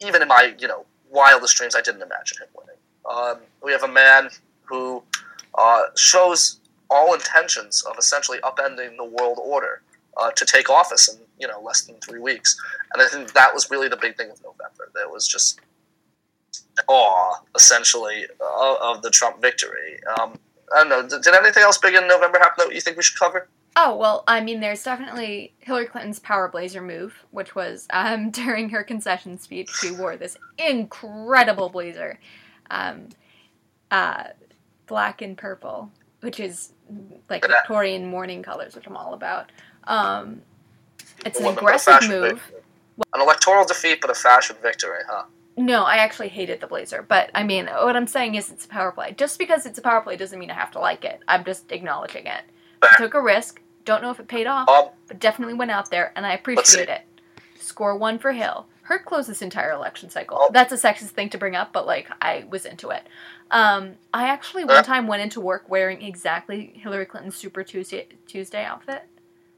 even 0.00 0.22
in 0.22 0.28
my, 0.28 0.54
you 0.58 0.68
know, 0.68 0.84
wildest 1.10 1.56
dreams, 1.56 1.74
I 1.74 1.80
didn't 1.80 2.02
imagine 2.02 2.38
him 2.38 2.48
winning. 2.56 2.76
Um, 3.10 3.38
we 3.62 3.72
have 3.72 3.82
a 3.82 3.88
man 3.88 4.30
who 4.64 5.02
uh, 5.56 5.82
shows 5.96 6.60
all 6.90 7.14
intentions 7.14 7.82
of 7.84 7.96
essentially 7.98 8.38
upending 8.38 8.96
the 8.96 9.04
world 9.04 9.38
order 9.42 9.82
uh, 10.16 10.30
to 10.32 10.44
take 10.44 10.70
office 10.70 11.08
in 11.08 11.20
you 11.38 11.46
know 11.46 11.60
less 11.60 11.82
than 11.82 11.96
three 11.96 12.20
weeks, 12.20 12.56
and 12.92 13.02
I 13.02 13.08
think 13.08 13.32
that 13.34 13.52
was 13.54 13.70
really 13.70 13.88
the 13.88 13.96
big 13.96 14.16
thing 14.16 14.30
of 14.30 14.42
November. 14.42 14.90
There 14.94 15.08
was 15.08 15.26
just 15.26 15.60
awe, 16.88 17.36
essentially, 17.54 18.26
uh, 18.40 18.76
of 18.80 19.02
the 19.02 19.10
Trump 19.10 19.40
victory. 19.40 19.98
Um, 20.18 20.38
I 20.74 20.80
don't 20.80 20.88
know. 20.88 21.08
Did, 21.08 21.22
did 21.22 21.34
anything 21.34 21.62
else 21.62 21.78
big 21.78 21.94
in 21.94 22.06
November 22.08 22.38
happen 22.38 22.66
that 22.66 22.74
you 22.74 22.80
think 22.80 22.96
we 22.96 23.02
should 23.02 23.18
cover? 23.18 23.48
Oh 23.76 23.96
well, 23.96 24.24
I 24.26 24.40
mean, 24.40 24.60
there's 24.60 24.82
definitely 24.82 25.54
Hillary 25.60 25.86
Clinton's 25.86 26.18
power 26.18 26.48
blazer 26.48 26.82
move, 26.82 27.24
which 27.30 27.54
was 27.54 27.86
um, 27.90 28.30
during 28.32 28.70
her 28.70 28.82
concession 28.82 29.38
speech. 29.38 29.70
She 29.70 29.90
wore 29.92 30.16
this 30.16 30.36
incredible 30.58 31.68
blazer, 31.68 32.18
um, 32.70 33.08
uh, 33.90 34.24
black 34.86 35.22
and 35.22 35.36
purple, 35.36 35.90
which 36.20 36.40
is 36.40 36.72
like 37.28 37.42
Look 37.42 37.44
at 37.44 37.50
that. 37.50 37.62
Victorian 37.62 38.06
mourning 38.06 38.42
colors, 38.42 38.74
which 38.74 38.86
I'm 38.86 38.96
all 38.96 39.14
about. 39.14 39.52
Um, 39.84 40.42
it's 41.24 41.40
an 41.40 41.46
aggressive 41.46 42.08
move. 42.08 42.32
victory. 42.32 42.60
An 43.14 43.20
electoral 43.20 43.64
defeat, 43.64 44.00
but 44.00 44.10
a 44.10 44.14
fashion 44.14 44.56
victory, 44.60 45.02
huh? 45.08 45.22
No, 45.58 45.82
I 45.82 45.96
actually 45.96 46.28
hated 46.28 46.60
the 46.60 46.68
blazer, 46.68 47.04
but 47.06 47.30
I 47.34 47.42
mean, 47.42 47.66
what 47.66 47.96
I'm 47.96 48.06
saying 48.06 48.36
is 48.36 48.50
it's 48.50 48.64
a 48.64 48.68
power 48.68 48.92
play. 48.92 49.12
Just 49.18 49.38
because 49.40 49.66
it's 49.66 49.78
a 49.78 49.82
power 49.82 50.00
play 50.00 50.16
doesn't 50.16 50.38
mean 50.38 50.50
I 50.52 50.54
have 50.54 50.70
to 50.72 50.78
like 50.78 51.04
it. 51.04 51.20
I'm 51.26 51.44
just 51.44 51.72
acknowledging 51.72 52.26
it. 52.26 52.42
Fair. 52.80 52.90
Took 52.96 53.14
a 53.14 53.20
risk. 53.20 53.60
Don't 53.84 54.00
know 54.00 54.10
if 54.12 54.20
it 54.20 54.28
paid 54.28 54.46
off, 54.46 54.68
Um, 54.68 54.90
but 55.08 55.18
definitely 55.18 55.54
went 55.54 55.72
out 55.72 55.90
there, 55.90 56.12
and 56.14 56.24
I 56.24 56.34
appreciate 56.34 56.88
it. 56.88 57.02
Score 57.58 57.96
one 57.96 58.18
for 58.18 58.30
Hill. 58.32 58.66
Her 58.82 58.98
closed 59.00 59.28
this 59.28 59.42
entire 59.42 59.72
election 59.72 60.10
cycle. 60.10 60.38
Oh. 60.40 60.50
That's 60.52 60.72
a 60.72 60.76
sexist 60.76 61.08
thing 61.10 61.28
to 61.30 61.38
bring 61.38 61.56
up, 61.56 61.72
but 61.72 61.86
like 61.86 62.08
I 62.22 62.44
was 62.48 62.64
into 62.64 62.90
it. 62.90 63.02
Um, 63.50 63.94
I 64.14 64.28
actually 64.28 64.64
one 64.64 64.76
Uh. 64.76 64.82
time 64.82 65.06
went 65.08 65.22
into 65.22 65.40
work 65.40 65.68
wearing 65.68 66.02
exactly 66.02 66.72
Hillary 66.76 67.04
Clinton's 67.06 67.34
Super 67.36 67.64
Tuesday 67.64 68.06
Tuesday 68.26 68.64
outfit, 68.64 69.02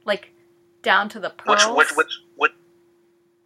like 0.06 0.32
down 0.82 1.08
to 1.10 1.20
the 1.20 1.30
pearls. 1.30 1.66
which, 1.76 1.90
which, 1.90 1.96
which, 1.96 2.20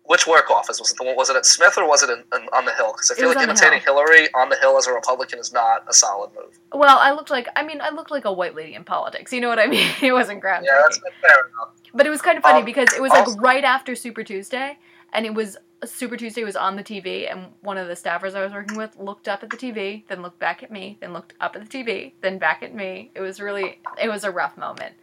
which 0.06 0.26
work 0.26 0.50
office 0.50 0.78
was 0.78 0.90
it? 0.90 0.98
The 0.98 1.04
was 1.16 1.30
it 1.30 1.36
at 1.36 1.46
Smith 1.46 1.78
or 1.78 1.88
was 1.88 2.02
it 2.02 2.10
in, 2.10 2.18
in, 2.38 2.48
on 2.52 2.64
the 2.66 2.72
Hill? 2.74 2.92
Because 2.92 3.10
I 3.10 3.14
feel 3.14 3.28
like 3.28 3.38
imitating 3.38 3.80
Hill. 3.80 3.96
Hillary 3.96 4.28
on 4.34 4.48
the 4.50 4.56
Hill 4.56 4.76
as 4.76 4.86
a 4.86 4.92
Republican 4.92 5.38
is 5.38 5.52
not 5.52 5.84
a 5.88 5.92
solid 5.94 6.30
move. 6.34 6.58
Well, 6.72 6.98
I 6.98 7.12
looked 7.12 7.30
like 7.30 7.48
I 7.56 7.62
mean 7.62 7.80
I 7.80 7.90
looked 7.90 8.10
like 8.10 8.24
a 8.24 8.32
white 8.32 8.54
lady 8.54 8.74
in 8.74 8.84
politics. 8.84 9.32
You 9.32 9.40
know 9.40 9.48
what 9.48 9.58
I 9.58 9.66
mean? 9.66 9.90
It 10.02 10.12
wasn't 10.12 10.42
groundbreaking. 10.42 10.64
Yeah, 10.64 10.82
that's 10.82 10.98
fair 10.98 11.46
enough. 11.48 11.68
But 11.94 12.06
it 12.06 12.10
was 12.10 12.20
kind 12.22 12.36
of 12.36 12.42
funny 12.42 12.58
Um, 12.60 12.64
because 12.64 12.92
it 12.92 13.00
was 13.00 13.10
like 13.10 13.26
also- 13.28 13.38
right 13.38 13.64
after 13.64 13.94
Super 13.94 14.24
Tuesday, 14.24 14.78
and 15.12 15.24
it 15.24 15.32
was 15.34 15.56
Super 15.84 16.16
Tuesday 16.16 16.44
was 16.44 16.56
on 16.56 16.76
the 16.76 16.82
TV, 16.82 17.30
and 17.30 17.48
one 17.60 17.76
of 17.76 17.88
the 17.88 17.94
staffers 17.94 18.34
I 18.34 18.42
was 18.42 18.52
working 18.52 18.76
with 18.76 18.96
looked 18.98 19.28
up 19.28 19.42
at 19.42 19.50
the 19.50 19.56
TV, 19.56 20.02
then 20.08 20.22
looked 20.22 20.38
back 20.38 20.62
at 20.62 20.70
me, 20.70 20.96
then 21.00 21.12
looked 21.12 21.34
up 21.40 21.56
at 21.56 21.68
the 21.68 21.78
TV, 21.84 22.12
then 22.22 22.38
back 22.38 22.62
at 22.62 22.74
me. 22.74 23.10
It 23.14 23.20
was 23.20 23.38
really, 23.38 23.80
it 24.02 24.08
was 24.08 24.24
a 24.24 24.30
rough 24.30 24.56
moment. 24.56 24.94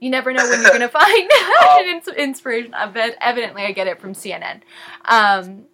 You 0.00 0.10
never 0.10 0.32
know 0.32 0.48
when 0.48 0.60
you're 0.62 0.70
gonna 0.70 0.88
find 1.00 1.30
fashion 1.58 1.88
ins- 1.88 2.08
inspiration. 2.08 2.74
I 2.74 2.86
bet, 2.86 3.16
evidently, 3.20 3.62
I 3.64 3.72
get 3.72 3.86
it 3.86 4.00
from 4.00 4.12
CNN. 4.14 4.60
Um, 5.04 5.64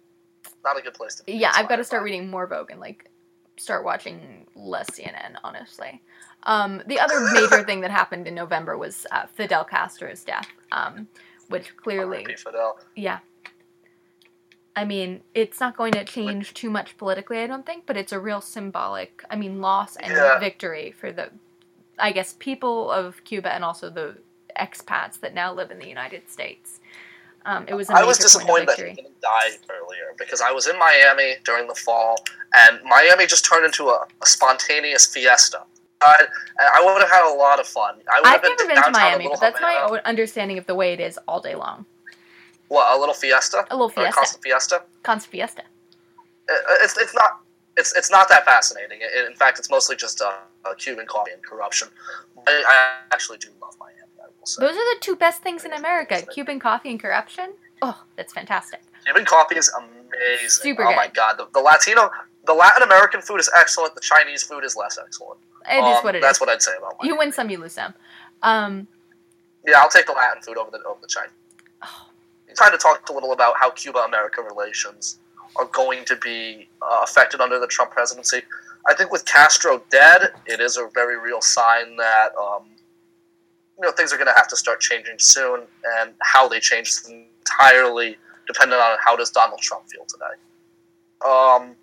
Not 0.63 0.77
a 0.77 0.81
good 0.81 0.93
place 0.95 1.15
to 1.15 1.23
be. 1.23 1.33
yeah, 1.33 1.51
I've 1.53 1.69
got 1.69 1.75
to 1.77 1.83
start 1.83 2.01
by. 2.01 2.05
reading 2.05 2.29
more 2.29 2.47
Vogue 2.47 2.71
and 2.71 2.79
like 2.79 3.09
start 3.57 3.85
watching 3.85 4.47
less 4.55 4.89
CNN. 4.89 5.35
Honestly, 5.43 6.01
um, 6.43 6.81
the 6.87 6.99
other 6.99 7.19
major 7.33 7.63
thing 7.67 7.81
that 7.81 7.91
happened 7.91 8.27
in 8.27 8.33
November 8.35 8.77
was 8.77 9.05
uh, 9.11 9.27
Fidel 9.27 9.63
Castro's 9.63 10.23
death, 10.23 10.47
um, 10.71 11.07
which 11.49 11.77
clearly, 11.77 12.25
yeah. 12.95 13.19
I 14.77 14.83
mean, 14.83 15.21
it's 15.33 15.61
not 15.61 15.77
going 15.77 15.93
to 15.93 16.03
change 16.03 16.53
too 16.53 16.69
much 16.69 16.97
politically, 16.97 17.37
I 17.39 17.47
don't 17.47 17.65
think, 17.65 17.85
but 17.85 17.95
it's 17.95 18.11
a 18.11 18.19
real 18.19 18.41
symbolic, 18.41 19.23
I 19.29 19.37
mean, 19.37 19.61
loss 19.61 19.95
and 19.95 20.11
Yeah. 20.11 20.37
victory 20.37 20.91
for 20.99 21.13
the, 21.13 21.29
I 21.99 22.11
guess, 22.11 22.35
people 22.39 22.91
of 22.91 23.23
Cuba 23.23 23.53
and 23.53 23.63
also 23.63 23.89
the 23.89 24.15
expats 24.59 25.19
that 25.19 25.33
now 25.33 25.53
live 25.53 25.71
in 25.71 25.79
the 25.79 25.87
United 25.87 26.29
States. 26.29 26.79
Um, 27.45 27.65
it 27.67 27.73
was 27.75 27.89
I 27.89 28.03
was 28.03 28.19
major 28.19 28.43
point 28.45 28.63
of 28.63 28.67
disappointed 28.67 28.67
that 28.69 28.77
he 28.89 28.93
didn't 28.95 29.21
die 29.21 29.49
earlier 29.69 30.13
because 30.17 30.41
I 30.41 30.51
was 30.51 30.65
in 30.67 30.77
Miami 30.79 31.35
during 31.43 31.67
the 31.67 31.75
fall, 31.75 32.17
and 32.55 32.79
Miami 32.83 33.27
just 33.27 33.45
turned 33.45 33.65
into 33.65 33.89
a, 33.89 34.07
a 34.21 34.25
spontaneous 34.25 35.05
fiesta. 35.05 35.61
I, 36.01 36.25
I 36.59 36.83
would 36.83 37.01
have 37.01 37.09
had 37.09 37.31
a 37.31 37.35
lot 37.35 37.59
of 37.59 37.67
fun. 37.67 37.95
I 38.11 38.27
have 38.29 38.41
never 38.43 38.55
been 38.55 38.75
to 38.83 38.91
Miami, 38.91 39.27
but 39.29 39.39
that's 39.39 39.61
my 39.61 39.73
Havana. 39.73 39.93
own 39.93 39.99
understanding 40.05 40.57
of 40.57 40.65
the 40.65 40.75
way 40.75 40.93
it 40.93 40.99
is 40.99 41.19
all 41.27 41.39
day 41.39 41.55
long. 41.55 41.85
What 42.67 42.95
a 42.95 42.99
little 42.99 43.13
fiesta, 43.13 43.65
A 43.69 43.75
little 43.75 43.89
fiesta. 43.89 44.13
constant 44.13 44.43
fiesta. 44.43 44.81
Cons 45.03 45.25
fiesta. 45.25 45.61
Uh, 46.49 46.53
It's 46.81 46.97
it's 46.97 47.13
not 47.13 47.41
it's 47.77 47.95
it's 47.95 48.11
not 48.11 48.29
that 48.29 48.45
fascinating. 48.45 48.99
It- 49.01 49.27
in 49.27 49.35
fact, 49.35 49.59
it's 49.59 49.69
mostly 49.69 49.95
just 49.95 50.21
uh, 50.21 50.31
uh, 50.65 50.73
Cuban 50.75 51.05
coffee 51.07 51.31
and 51.31 51.43
corruption. 51.43 51.87
I, 52.47 52.63
I 52.67 53.13
actually 53.13 53.37
do 53.39 53.49
love 53.61 53.75
Miami. 53.79 53.99
I 54.21 54.27
will 54.39 54.45
say. 54.45 54.61
Those 54.61 54.75
are 54.75 54.95
the 54.95 54.97
two 55.01 55.15
best 55.15 55.41
things 55.41 55.65
in 55.65 55.73
America 55.73 56.21
Cuban 56.33 56.59
coffee 56.59 56.89
and 56.91 56.99
corruption. 56.99 57.53
Oh, 57.81 58.03
that's 58.15 58.33
fantastic. 58.33 58.81
Cuban 59.03 59.25
coffee 59.25 59.55
is 59.57 59.71
amazing. 59.77 60.49
Super 60.49 60.83
oh 60.85 60.95
my 60.95 61.07
god, 61.07 61.37
the, 61.37 61.47
the 61.53 61.59
Latino, 61.59 62.09
the 62.45 62.53
Latin 62.53 62.83
American 62.83 63.21
food 63.21 63.39
is 63.39 63.49
excellent. 63.57 63.93
The 63.95 64.01
Chinese 64.01 64.43
food 64.43 64.63
is 64.63 64.75
less 64.75 64.97
excellent. 65.03 65.39
It 65.69 65.77
is 65.77 65.97
Um, 65.97 66.03
what 66.03 66.15
it 66.15 66.19
is. 66.19 66.23
that's 66.23 66.39
what 66.39 66.49
I'd 66.49 66.61
say 66.61 66.71
about 66.77 66.93
Miami. 66.99 67.09
you 67.09 67.17
win 67.17 67.31
some, 67.31 67.49
you 67.49 67.57
lose 67.57 67.73
some. 67.73 67.93
Um, 68.43 68.87
Yeah, 69.67 69.79
I'll 69.81 69.89
take 69.89 70.05
the 70.05 70.11
Latin 70.13 70.41
food 70.41 70.57
over 70.57 70.71
the 70.71 70.81
over 70.83 70.99
the 71.01 71.07
Chinese. 71.07 71.31
Oh. 71.83 72.07
Trying 72.55 72.71
to 72.71 72.77
talk 72.77 73.09
a 73.09 73.13
little 73.13 73.33
about 73.33 73.55
how 73.59 73.69
Cuba-America 73.71 74.41
relations 74.41 75.19
are 75.55 75.65
going 75.65 76.05
to 76.05 76.15
be 76.17 76.67
uh, 76.81 77.01
affected 77.03 77.41
under 77.41 77.59
the 77.59 77.67
Trump 77.67 77.91
presidency. 77.91 78.41
I 78.87 78.93
think 78.93 79.11
with 79.11 79.25
Castro 79.25 79.81
dead, 79.89 80.33
it 80.45 80.59
is 80.59 80.77
a 80.77 80.89
very 80.93 81.17
real 81.19 81.41
sign 81.41 81.95
that 81.97 82.29
um, 82.39 82.65
you 83.77 83.85
know 83.85 83.91
things 83.91 84.13
are 84.13 84.17
going 84.17 84.27
to 84.27 84.33
have 84.35 84.47
to 84.49 84.55
start 84.55 84.79
changing 84.79 85.15
soon, 85.17 85.61
and 85.99 86.13
how 86.21 86.47
they 86.47 86.59
change 86.59 86.89
is 86.89 87.09
entirely 87.09 88.17
dependent 88.47 88.81
on 88.81 88.97
how 89.03 89.15
does 89.15 89.31
Donald 89.31 89.59
Trump 89.61 89.85
feel 89.89 90.05
today. 90.05 90.35
Um, 91.25 91.75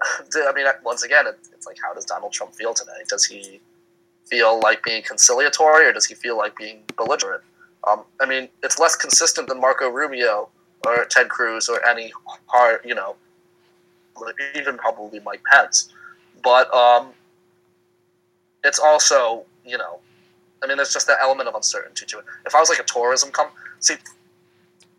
I 0.48 0.52
mean, 0.54 0.66
once 0.84 1.02
again, 1.02 1.24
it's 1.26 1.66
like 1.66 1.78
how 1.82 1.94
does 1.94 2.04
Donald 2.04 2.32
Trump 2.32 2.54
feel 2.54 2.74
today? 2.74 3.04
Does 3.08 3.24
he 3.24 3.60
feel 4.26 4.60
like 4.60 4.82
being 4.82 5.02
conciliatory, 5.02 5.86
or 5.86 5.92
does 5.92 6.06
he 6.06 6.14
feel 6.14 6.36
like 6.36 6.56
being 6.56 6.82
belligerent? 6.96 7.42
Um, 7.88 8.04
I 8.20 8.26
mean, 8.26 8.48
it's 8.62 8.78
less 8.78 8.96
consistent 8.96 9.48
than 9.48 9.60
Marco 9.60 9.88
Rubio 9.88 10.50
or 10.86 11.04
Ted 11.04 11.28
Cruz 11.28 11.68
or 11.68 11.84
any 11.86 12.12
hard, 12.46 12.80
you 12.84 12.94
know, 12.94 13.16
even 14.54 14.76
probably 14.76 15.20
Mike 15.20 15.42
Pence. 15.52 15.92
But 16.42 16.72
um, 16.72 17.12
it's 18.64 18.78
also, 18.78 19.44
you 19.64 19.78
know, 19.78 20.00
I 20.62 20.66
mean, 20.66 20.76
there's 20.76 20.92
just 20.92 21.06
that 21.06 21.18
element 21.20 21.48
of 21.48 21.54
uncertainty 21.54 22.06
to 22.06 22.18
it. 22.18 22.24
If 22.46 22.54
I 22.54 22.60
was 22.60 22.68
like 22.68 22.78
a 22.78 22.84
tourism 22.84 23.30
company, 23.30 23.56
see, 23.80 23.94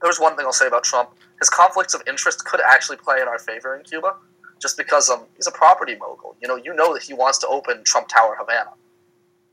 there's 0.01 0.19
one 0.19 0.36
thing 0.36 0.45
I'll 0.45 0.53
say 0.53 0.67
about 0.67 0.84
Trump: 0.84 1.09
his 1.39 1.49
conflicts 1.49 1.93
of 1.93 2.01
interest 2.07 2.45
could 2.45 2.61
actually 2.65 2.97
play 2.97 3.21
in 3.21 3.27
our 3.27 3.39
favor 3.39 3.75
in 3.75 3.84
Cuba, 3.84 4.15
just 4.61 4.77
because 4.77 5.09
um, 5.09 5.23
he's 5.36 5.47
a 5.47 5.51
property 5.51 5.95
mogul. 5.95 6.36
You 6.41 6.47
know, 6.47 6.55
you 6.55 6.73
know 6.73 6.93
that 6.93 7.03
he 7.03 7.13
wants 7.13 7.39
to 7.39 7.47
open 7.47 7.84
Trump 7.84 8.07
Tower 8.07 8.36
Havana, 8.39 8.71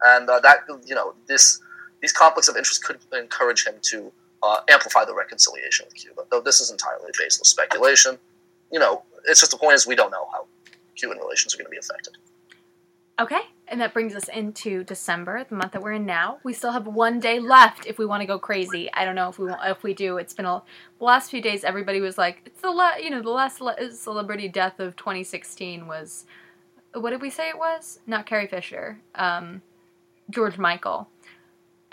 and 0.05 0.29
uh, 0.29 0.41
that 0.41 0.59
you 0.85 0.95
know 0.95 1.15
this 1.27 1.61
these 2.01 2.13
conflicts 2.13 2.49
of 2.49 2.57
interest 2.57 2.85
could 2.85 2.99
encourage 3.13 3.67
him 3.67 3.75
to 3.83 4.13
uh, 4.43 4.61
amplify 4.69 5.05
the 5.05 5.15
reconciliation 5.15 5.87
with 5.87 5.95
Cuba. 5.95 6.23
Though 6.31 6.41
this 6.41 6.61
is 6.61 6.71
entirely 6.71 7.11
baseless 7.19 7.49
speculation. 7.49 8.19
You 8.73 8.81
know, 8.81 9.03
it's 9.27 9.41
just 9.41 9.53
the 9.53 9.59
point 9.59 9.75
is 9.75 9.87
we 9.87 9.95
don't 9.95 10.11
know 10.11 10.29
how 10.33 10.47
Cuban 10.97 11.19
relations 11.19 11.55
are 11.55 11.59
going 11.59 11.67
to 11.67 11.71
be 11.71 11.79
affected. 11.79 12.17
Okay, 13.19 13.41
and 13.69 13.81
that 13.81 13.95
brings 13.95 14.15
us 14.15 14.29
into 14.29 14.85
December, 14.85 15.47
the 15.49 15.55
month 15.55 15.73
that 15.73 15.83
we're 15.83 15.93
in 15.93 16.05
now. 16.05 16.39
We 16.45 16.53
still 16.53 16.73
have 16.73 16.87
one 16.87 17.19
day 17.19 17.41
left 17.41 17.87
if 17.87 17.99
we 17.99 18.05
want 18.05 18.21
to 18.21 18.27
go 18.27 18.39
crazy. 18.39 18.93
I 18.93 19.07
don't 19.07 19.15
know 19.15 19.31
if 19.31 19.39
we 19.39 19.47
want, 19.47 19.61
if 19.65 19.83
we 19.83 19.95
do. 19.95 20.19
It's 20.19 20.35
been 20.35 20.45
a 20.45 20.63
the 20.99 21.05
last 21.05 21.31
few 21.31 21.41
days. 21.41 21.65
Everybody 21.65 22.03
was 22.03 22.19
like, 22.19 22.43
it's 22.45 22.61
the 22.61 22.71
la- 22.71 22.97
you 22.97 23.09
know 23.09 23.23
the 23.23 23.31
last 23.31 23.63
celebrity 23.93 24.49
death 24.49 24.81
of 24.81 24.97
2016 24.97 25.87
was 25.87 26.27
what 26.93 27.11
did 27.11 27.23
we 27.23 27.31
say 27.31 27.49
it 27.49 27.59
was? 27.59 28.01
Not 28.07 28.27
Carrie 28.27 28.47
Fisher, 28.47 29.01
um, 29.15 29.63
George 30.29 30.59
Michael 30.59 31.09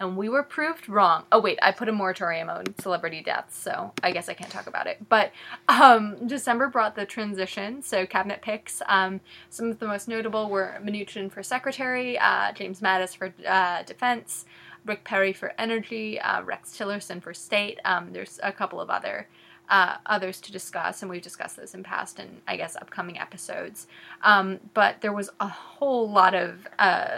and 0.04 0.18
we 0.18 0.30
were 0.30 0.44
proved 0.44 0.88
wrong. 0.90 1.24
Oh 1.32 1.40
wait, 1.40 1.58
I 1.62 1.72
put 1.72 1.90
a 1.90 1.92
moratorium 1.92 2.50
on 2.50 2.66
celebrity 2.80 3.22
deaths, 3.22 3.58
so 3.58 3.94
I 4.04 4.12
guess 4.12 4.30
I 4.30 4.34
can't 4.34 4.52
talk 4.52 4.68
about 4.68 4.88
it. 4.88 5.10
But 5.10 5.32
um, 5.70 6.28
December 6.28 6.68
brought 6.68 6.96
the 6.96 7.06
transition, 7.06 7.82
so 7.82 8.06
cabinet 8.06 8.42
picks. 8.42 8.82
Um, 8.88 9.22
some 9.50 9.70
of 9.72 9.80
the 9.80 9.88
most 9.88 10.08
notable 10.08 10.50
were 10.50 10.78
Mnuchin 10.84 11.32
for 11.32 11.42
secretary, 11.42 12.20
uh, 12.20 12.52
James 12.54 12.82
Mattis 12.82 13.16
for 13.16 13.34
uh, 13.48 13.84
defense, 13.84 14.46
Rick 14.86 15.04
Perry 15.06 15.34
for 15.34 15.54
energy, 15.58 16.20
uh, 16.20 16.44
Rex 16.44 16.78
Tillerson 16.78 17.22
for 17.22 17.34
state. 17.34 17.80
Um, 17.86 18.12
there's 18.14 18.40
a 18.44 18.52
couple 18.52 18.80
of 18.82 18.90
other. 18.90 19.28
Uh, 19.70 19.96
others 20.06 20.42
to 20.42 20.52
discuss, 20.52 21.02
and 21.02 21.10
we've 21.10 21.22
discussed 21.22 21.56
those 21.56 21.74
in 21.74 21.84
past 21.84 22.20
and 22.20 22.42
I 22.46 22.58
guess 22.58 22.76
upcoming 22.76 23.18
episodes. 23.18 23.88
Um, 24.22 24.60
but 24.74 25.00
there 25.00 25.14
was 25.14 25.30
a 25.40 25.48
whole 25.48 26.12
lot 26.12 26.36
of, 26.36 26.68
uh, 26.78 27.18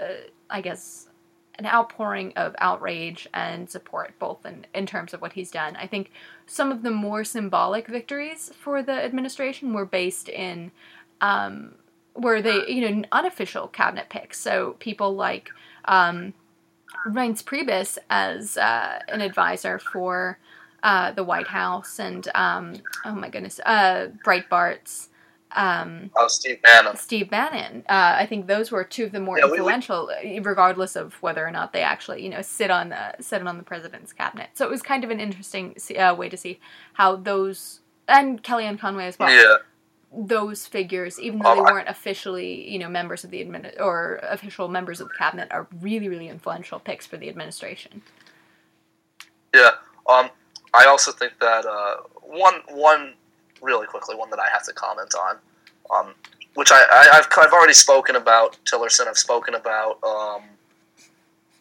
I 0.49 0.61
guess, 0.61 1.05
an 1.58 1.66
outpouring 1.66 2.34
of 2.36 2.56
outrage 2.60 3.28
and 3.34 3.70
support, 3.70 4.14
both 4.20 4.45
in, 4.45 4.66
in 4.74 4.86
terms 4.86 5.14
of 5.14 5.22
what 5.22 5.34
he's 5.34 5.51
done. 5.51 5.76
I 5.78 5.88
think 5.88 6.12
some 6.45 6.72
of 6.72 6.84
the 6.84 6.91
more 6.91 7.24
symbolic 7.24 7.88
victories 7.88 8.51
for 8.60 8.84
the 8.84 8.91
administration 8.91 9.74
were 9.74 9.86
based 9.86 10.28
in, 10.30 10.72
um, 11.22 11.76
were 12.14 12.41
they, 12.41 12.68
you 12.68 12.89
know, 12.89 13.03
unofficial 13.12 13.68
cabinet 13.68 14.10
picks. 14.10 14.39
So 14.39 14.76
people 14.80 15.16
like 15.16 15.49
um, 15.86 16.34
Reince 17.08 17.43
Priebus 17.43 17.97
as 18.10 18.58
uh, 18.58 18.99
an 19.08 19.22
advisor 19.22 19.80
for 19.80 20.38
uh, 20.84 21.12
the 21.12 21.24
White 21.24 21.47
House 21.47 21.99
and, 21.99 22.28
um, 22.36 22.74
oh 23.06 23.16
my 23.16 23.30
goodness, 23.30 23.60
uh, 23.66 24.08
Breitbart's 24.26 25.10
um, 25.56 26.12
oh, 26.16 26.28
Steve 26.28 26.62
Bannon. 26.62 26.95
Steve 26.97 27.30
Bannon. 27.30 27.84
Uh, 27.89 28.16
I 28.20 28.26
think 28.26 28.47
those 28.47 28.72
were 28.72 28.84
two 28.84 29.06
of 29.06 29.12
the 29.12 29.20
more 29.20 29.39
yeah, 29.39 29.45
influential, 29.45 30.12
we, 30.24 30.34
we, 30.34 30.39
regardless 30.39 30.95
of 30.95 31.14
whether 31.22 31.45
or 31.45 31.51
not 31.51 31.74
they 31.74 31.82
actually, 31.82 32.24
you 32.24 32.30
know, 32.30 32.41
sit 32.41 32.70
on 32.70 32.89
the 32.89 33.16
sit 33.22 33.45
on 33.45 33.58
the 33.58 33.64
president's 33.64 34.14
cabinet. 34.14 34.49
So 34.53 34.66
it 34.66 34.72
was 34.72 34.82
kind 34.82 35.03
of 35.03 35.10
an 35.10 35.20
interesting 35.20 35.76
uh, 35.97 36.16
way 36.18 36.30
to 36.30 36.38
see 36.38 36.60
how 36.93 37.16
those 37.16 37.80
and 38.08 38.43
Kellyanne 38.43 38.80
Conway 38.80 39.08
as 39.08 39.18
well. 39.18 39.32
Yeah. 39.32 39.58
Those 40.18 40.66
figures, 40.66 41.20
even 41.20 41.39
though 41.39 41.56
they 41.56 41.62
weren't 41.62 41.89
officially, 41.89 42.70
you 42.70 42.80
know, 42.80 42.88
members 42.88 43.24
of 43.24 43.32
the 43.32 43.43
admin 43.43 43.80
or 43.80 44.20
official 44.24 44.68
members 44.68 45.01
of 45.01 45.10
the 45.10 45.16
cabinet, 45.16 45.49
are 45.51 45.68
really, 45.82 46.08
really 46.08 46.30
influential 46.30 46.80
picks 46.80 47.06
for 47.06 47.18
the 47.18 47.28
administration. 47.30 48.01
Yeah. 49.53 49.72
Um. 50.08 50.30
I 50.78 50.88
also 50.88 51.14
think 51.14 51.39
that 51.39 51.66
uh, 51.66 51.95
one 52.22 52.56
one 52.70 53.14
really 53.66 53.88
quickly, 53.88 54.16
one 54.16 54.30
that 54.30 54.39
I 54.39 54.47
have 54.53 54.63
to 54.66 54.74
comment 54.74 55.13
on, 55.16 55.38
um, 55.93 56.16
which 56.53 56.72
I, 56.72 56.78
have 57.11 57.28
I've 57.38 57.51
already 57.51 57.74
spoken 57.74 58.16
about 58.16 58.57
Tillerson. 58.66 59.07
I've 59.07 59.18
spoken 59.18 59.55
about 59.55 60.01
um, 60.03 60.43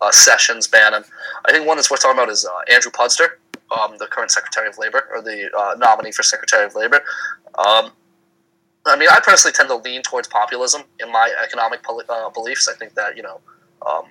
uh, 0.00 0.12
Sessions, 0.12 0.68
Bannon. 0.68 1.05
I 1.46 1.52
think 1.52 1.66
one 1.66 1.76
that's 1.76 1.90
worth 1.90 2.02
talking 2.02 2.18
about 2.18 2.30
is 2.30 2.44
uh, 2.44 2.72
Andrew 2.72 2.92
Puzder, 2.92 3.28
um, 3.76 3.96
the 3.98 4.07
current 4.07 4.30
Secretary 4.30 4.68
of 4.68 4.78
Labor 4.78 5.09
or 5.12 5.22
the 5.22 5.50
uh, 5.57 5.74
nominee 5.78 6.12
for 6.12 6.22
Secretary 6.22 6.64
of 6.64 6.74
Labor. 6.74 7.02
Um, 7.59 7.92
I 8.86 8.96
mean, 8.96 9.09
I 9.11 9.18
personally 9.20 9.55
tend 9.55 9.70
to 9.70 9.76
lean 9.76 10.02
towards 10.02 10.28
populism 10.28 10.82
in 11.00 11.11
my 11.11 11.34
economic 11.42 11.80
uh, 11.88 12.28
beliefs. 12.30 12.68
I 12.68 12.74
think 12.74 12.94
that 12.94 13.16
you 13.16 13.22
know. 13.22 13.40
Um, 13.86 14.05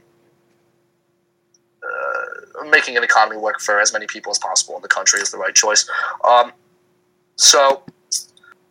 uh, 1.83 2.63
making 2.69 2.95
an 2.95 3.03
economy 3.03 3.37
work 3.37 3.59
for 3.59 3.79
as 3.81 3.91
many 3.91 4.07
people 4.07 4.31
as 4.31 4.39
possible 4.39 4.75
in 4.75 4.81
the 4.81 4.87
country 4.87 5.19
is 5.19 5.31
the 5.31 5.37
right 5.37 5.53
choice. 5.53 5.89
Um, 6.23 6.53
so 7.35 7.83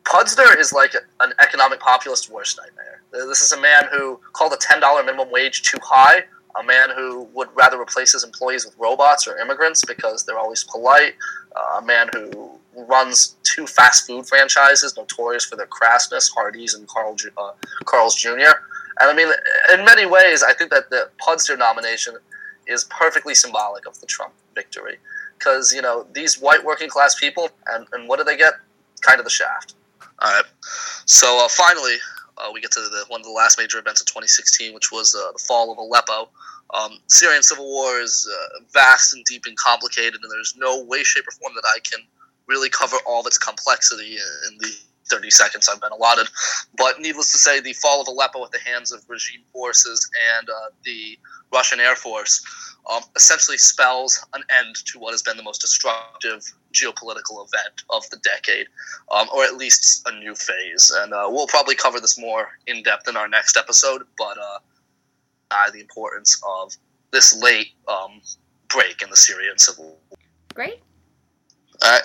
Puzder 0.04 0.58
is 0.58 0.72
like 0.72 0.94
an 1.20 1.32
economic 1.40 1.80
populist 1.80 2.30
worst 2.30 2.58
nightmare. 2.58 3.02
This 3.12 3.40
is 3.40 3.52
a 3.52 3.60
man 3.60 3.84
who 3.90 4.20
called 4.32 4.52
a 4.52 4.56
ten 4.56 4.80
dollar 4.80 5.02
minimum 5.02 5.30
wage 5.30 5.62
too 5.62 5.78
high. 5.82 6.24
A 6.60 6.62
man 6.62 6.90
who 6.94 7.22
would 7.32 7.48
rather 7.54 7.80
replace 7.80 8.12
his 8.12 8.24
employees 8.24 8.66
with 8.66 8.74
robots 8.78 9.26
or 9.26 9.38
immigrants 9.38 9.84
because 9.84 10.24
they're 10.26 10.38
always 10.38 10.64
polite. 10.64 11.14
Uh, 11.56 11.78
a 11.78 11.82
man 11.82 12.08
who 12.12 12.50
runs 12.74 13.36
two 13.42 13.66
fast 13.66 14.06
food 14.06 14.26
franchises 14.26 14.94
notorious 14.96 15.46
for 15.46 15.56
their 15.56 15.66
crassness, 15.66 16.30
Hardee's 16.30 16.74
and 16.74 16.86
Carl, 16.88 17.16
uh, 17.38 17.52
Carl's 17.86 18.16
Jr. 18.16 18.30
And 19.00 19.10
I 19.10 19.14
mean, 19.14 19.28
in 19.72 19.84
many 19.84 20.04
ways, 20.04 20.42
I 20.42 20.52
think 20.52 20.70
that 20.70 20.90
the 20.90 21.08
Puzder 21.26 21.58
nomination 21.58 22.16
is 22.66 22.84
perfectly 22.84 23.34
symbolic 23.34 23.86
of 23.86 23.98
the 24.00 24.06
Trump 24.06 24.34
victory 24.54 24.98
because 25.42 25.72
you 25.72 25.82
know 25.82 26.06
these 26.12 26.40
white 26.40 26.64
working 26.64 26.88
class 26.88 27.14
people, 27.14 27.50
and, 27.68 27.86
and 27.92 28.08
what 28.08 28.18
do 28.18 28.24
they 28.24 28.36
get? 28.36 28.54
Kind 29.00 29.18
of 29.18 29.24
the 29.24 29.30
shaft. 29.30 29.74
All 30.20 30.32
right. 30.32 30.44
So 31.06 31.44
uh, 31.44 31.48
finally, 31.48 31.96
uh, 32.38 32.50
we 32.52 32.60
get 32.60 32.70
to 32.72 32.80
the, 32.80 33.04
one 33.08 33.20
of 33.20 33.26
the 33.26 33.32
last 33.32 33.58
major 33.58 33.78
events 33.78 34.00
of 34.00 34.06
2016, 34.06 34.74
which 34.74 34.92
was 34.92 35.14
uh, 35.14 35.32
the 35.32 35.42
fall 35.42 35.72
of 35.72 35.78
Aleppo. 35.78 36.28
Um, 36.74 36.98
Syrian 37.08 37.42
civil 37.42 37.66
war 37.66 38.00
is 38.00 38.28
uh, 38.30 38.60
vast 38.72 39.14
and 39.14 39.24
deep 39.24 39.44
and 39.46 39.56
complicated, 39.56 40.20
and 40.22 40.30
there's 40.30 40.54
no 40.56 40.84
way, 40.84 41.02
shape, 41.02 41.24
or 41.26 41.32
form 41.32 41.54
that 41.54 41.64
I 41.66 41.78
can 41.80 42.00
really 42.46 42.68
cover 42.68 42.96
all 43.06 43.20
of 43.20 43.26
its 43.26 43.38
complexity 43.38 44.16
in 44.48 44.58
the 44.58 44.70
30 45.12 45.30
seconds 45.30 45.68
I've 45.68 45.80
been 45.80 45.92
allotted. 45.92 46.28
But 46.76 47.00
needless 47.00 47.32
to 47.32 47.38
say, 47.38 47.60
the 47.60 47.72
fall 47.74 48.00
of 48.00 48.08
Aleppo 48.08 48.44
at 48.44 48.50
the 48.50 48.58
hands 48.58 48.92
of 48.92 49.04
regime 49.08 49.42
forces 49.52 50.08
and 50.38 50.48
uh, 50.48 50.70
the 50.84 51.18
Russian 51.52 51.80
Air 51.80 51.96
Force 51.96 52.42
um, 52.90 53.02
essentially 53.14 53.58
spells 53.58 54.24
an 54.34 54.42
end 54.58 54.74
to 54.86 54.98
what 54.98 55.12
has 55.12 55.22
been 55.22 55.36
the 55.36 55.42
most 55.42 55.60
destructive 55.60 56.42
geopolitical 56.72 57.46
event 57.46 57.84
of 57.90 58.08
the 58.10 58.16
decade, 58.18 58.66
um, 59.12 59.28
or 59.34 59.44
at 59.44 59.56
least 59.56 60.02
a 60.08 60.18
new 60.18 60.34
phase. 60.34 60.90
And 61.02 61.12
uh, 61.12 61.26
we'll 61.28 61.46
probably 61.46 61.76
cover 61.76 62.00
this 62.00 62.18
more 62.18 62.48
in 62.66 62.82
depth 62.82 63.08
in 63.08 63.16
our 63.16 63.28
next 63.28 63.56
episode, 63.56 64.02
but 64.18 64.36
uh, 64.38 64.58
the 65.72 65.80
importance 65.80 66.40
of 66.62 66.72
this 67.12 67.40
late 67.42 67.72
um, 67.86 68.20
break 68.68 69.02
in 69.02 69.10
the 69.10 69.16
Syrian 69.16 69.58
civil 69.58 69.84
war. 69.84 70.18
Great. 70.54 70.80
All 71.82 71.90
right. 71.90 72.02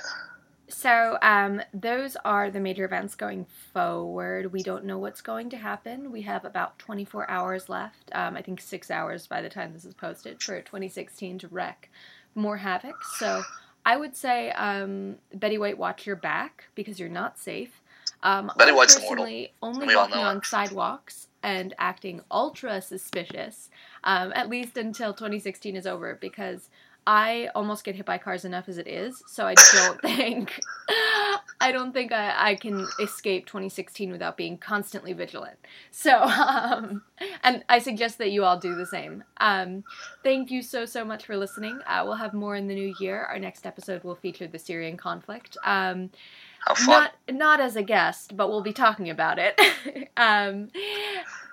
So, 0.77 1.17
um, 1.23 1.59
those 1.73 2.15
are 2.23 2.51
the 2.51 2.59
major 2.59 2.85
events 2.85 3.15
going 3.15 3.47
forward. 3.73 4.53
We 4.53 4.61
don't 4.61 4.85
know 4.85 4.99
what's 4.99 5.21
going 5.21 5.49
to 5.49 5.57
happen. 5.57 6.11
We 6.11 6.21
have 6.21 6.45
about 6.45 6.77
24 6.77 7.27
hours 7.27 7.67
left. 7.67 8.11
Um, 8.13 8.35
I 8.37 8.43
think 8.43 8.61
six 8.61 8.91
hours 8.91 9.25
by 9.25 9.41
the 9.41 9.49
time 9.49 9.73
this 9.73 9.85
is 9.85 9.95
posted 9.95 10.39
for 10.39 10.61
2016 10.61 11.39
to 11.39 11.47
wreck 11.47 11.89
more 12.35 12.57
havoc. 12.57 13.03
So, 13.17 13.41
I 13.87 13.97
would 13.97 14.15
say, 14.15 14.51
um, 14.51 15.15
Betty 15.33 15.57
White, 15.57 15.79
watch 15.79 16.05
your 16.05 16.15
back 16.15 16.65
because 16.75 16.99
you're 16.99 17.09
not 17.09 17.39
safe. 17.39 17.81
Um, 18.21 18.51
Betty 18.55 18.71
White's 18.71 18.99
personally 18.99 19.53
only 19.63 19.95
walking 19.95 20.21
on 20.21 20.43
sidewalks 20.43 21.27
and 21.41 21.73
acting 21.79 22.21
ultra 22.29 22.83
suspicious, 22.83 23.71
um, 24.03 24.31
at 24.35 24.47
least 24.47 24.77
until 24.77 25.11
2016 25.11 25.75
is 25.75 25.87
over, 25.87 26.19
because 26.21 26.69
I 27.07 27.49
almost 27.55 27.85
get 27.85 27.95
hit 27.95 28.05
by 28.05 28.19
cars 28.19 28.45
enough 28.45 28.69
as 28.69 28.77
it 28.77 28.87
is, 28.87 29.23
so 29.25 29.47
I 29.47 29.55
don't 29.55 30.01
think 30.03 30.67
I 31.59 31.71
don't 31.71 31.91
think 31.93 32.11
I, 32.11 32.51
I 32.51 32.55
can 32.55 32.91
escape 32.99 33.45
2016 33.47 34.11
without 34.11 34.37
being 34.37 34.57
constantly 34.57 35.13
vigilant. 35.13 35.57
So, 35.91 36.21
um, 36.21 37.01
and 37.43 37.63
I 37.69 37.79
suggest 37.79 38.19
that 38.19 38.31
you 38.31 38.43
all 38.43 38.59
do 38.59 38.75
the 38.75 38.85
same. 38.85 39.23
Um, 39.37 39.83
thank 40.23 40.51
you 40.51 40.61
so 40.61 40.85
so 40.85 41.03
much 41.05 41.25
for 41.25 41.37
listening. 41.37 41.81
Uh, 41.87 42.03
we'll 42.05 42.15
have 42.15 42.33
more 42.33 42.55
in 42.55 42.67
the 42.67 42.75
new 42.75 42.87
year. 42.87 43.23
Our 43.23 43.39
next 43.39 43.65
episode 43.65 44.03
will 44.03 44.15
feature 44.15 44.47
the 44.47 44.59
Syrian 44.59 44.97
conflict. 44.97 45.57
Um, 45.63 46.11
How 46.67 46.75
fun. 46.75 46.87
not 46.87 47.13
not 47.29 47.59
as 47.59 47.75
a 47.75 47.83
guest, 47.83 48.35
but 48.35 48.49
we'll 48.49 48.61
be 48.61 48.73
talking 48.73 49.09
about 49.09 49.39
it. 49.39 49.59
um, 50.17 50.69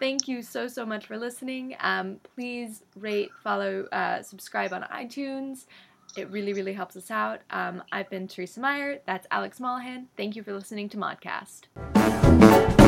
thank 0.01 0.29
you 0.29 0.43
so 0.43 0.69
so 0.69 0.85
much 0.85 1.07
for 1.07 1.17
listening. 1.17 1.77
Um, 1.81 2.21
please 2.35 2.83
rate, 2.97 3.31
follow, 3.43 3.85
uh, 3.93 4.23
subscribe 4.23 4.73
on 4.73 4.83
iTunes. 4.85 5.67
It 6.17 6.31
really 6.31 6.53
really 6.53 6.73
helps 6.73 6.97
us 6.97 7.11
out. 7.11 7.41
Um, 7.51 7.83
I've 7.93 8.11
been 8.11 8.29
Theresa 8.29 8.61
Meyer. 8.61 9.01
That's 9.07 9.27
Alex 9.31 9.61
Mollahan. 9.61 10.07
Thank 10.17 10.37
you 10.37 10.43
for 10.43 10.53
listening 10.53 10.89
to 10.91 10.97
Modcast. 10.97 12.84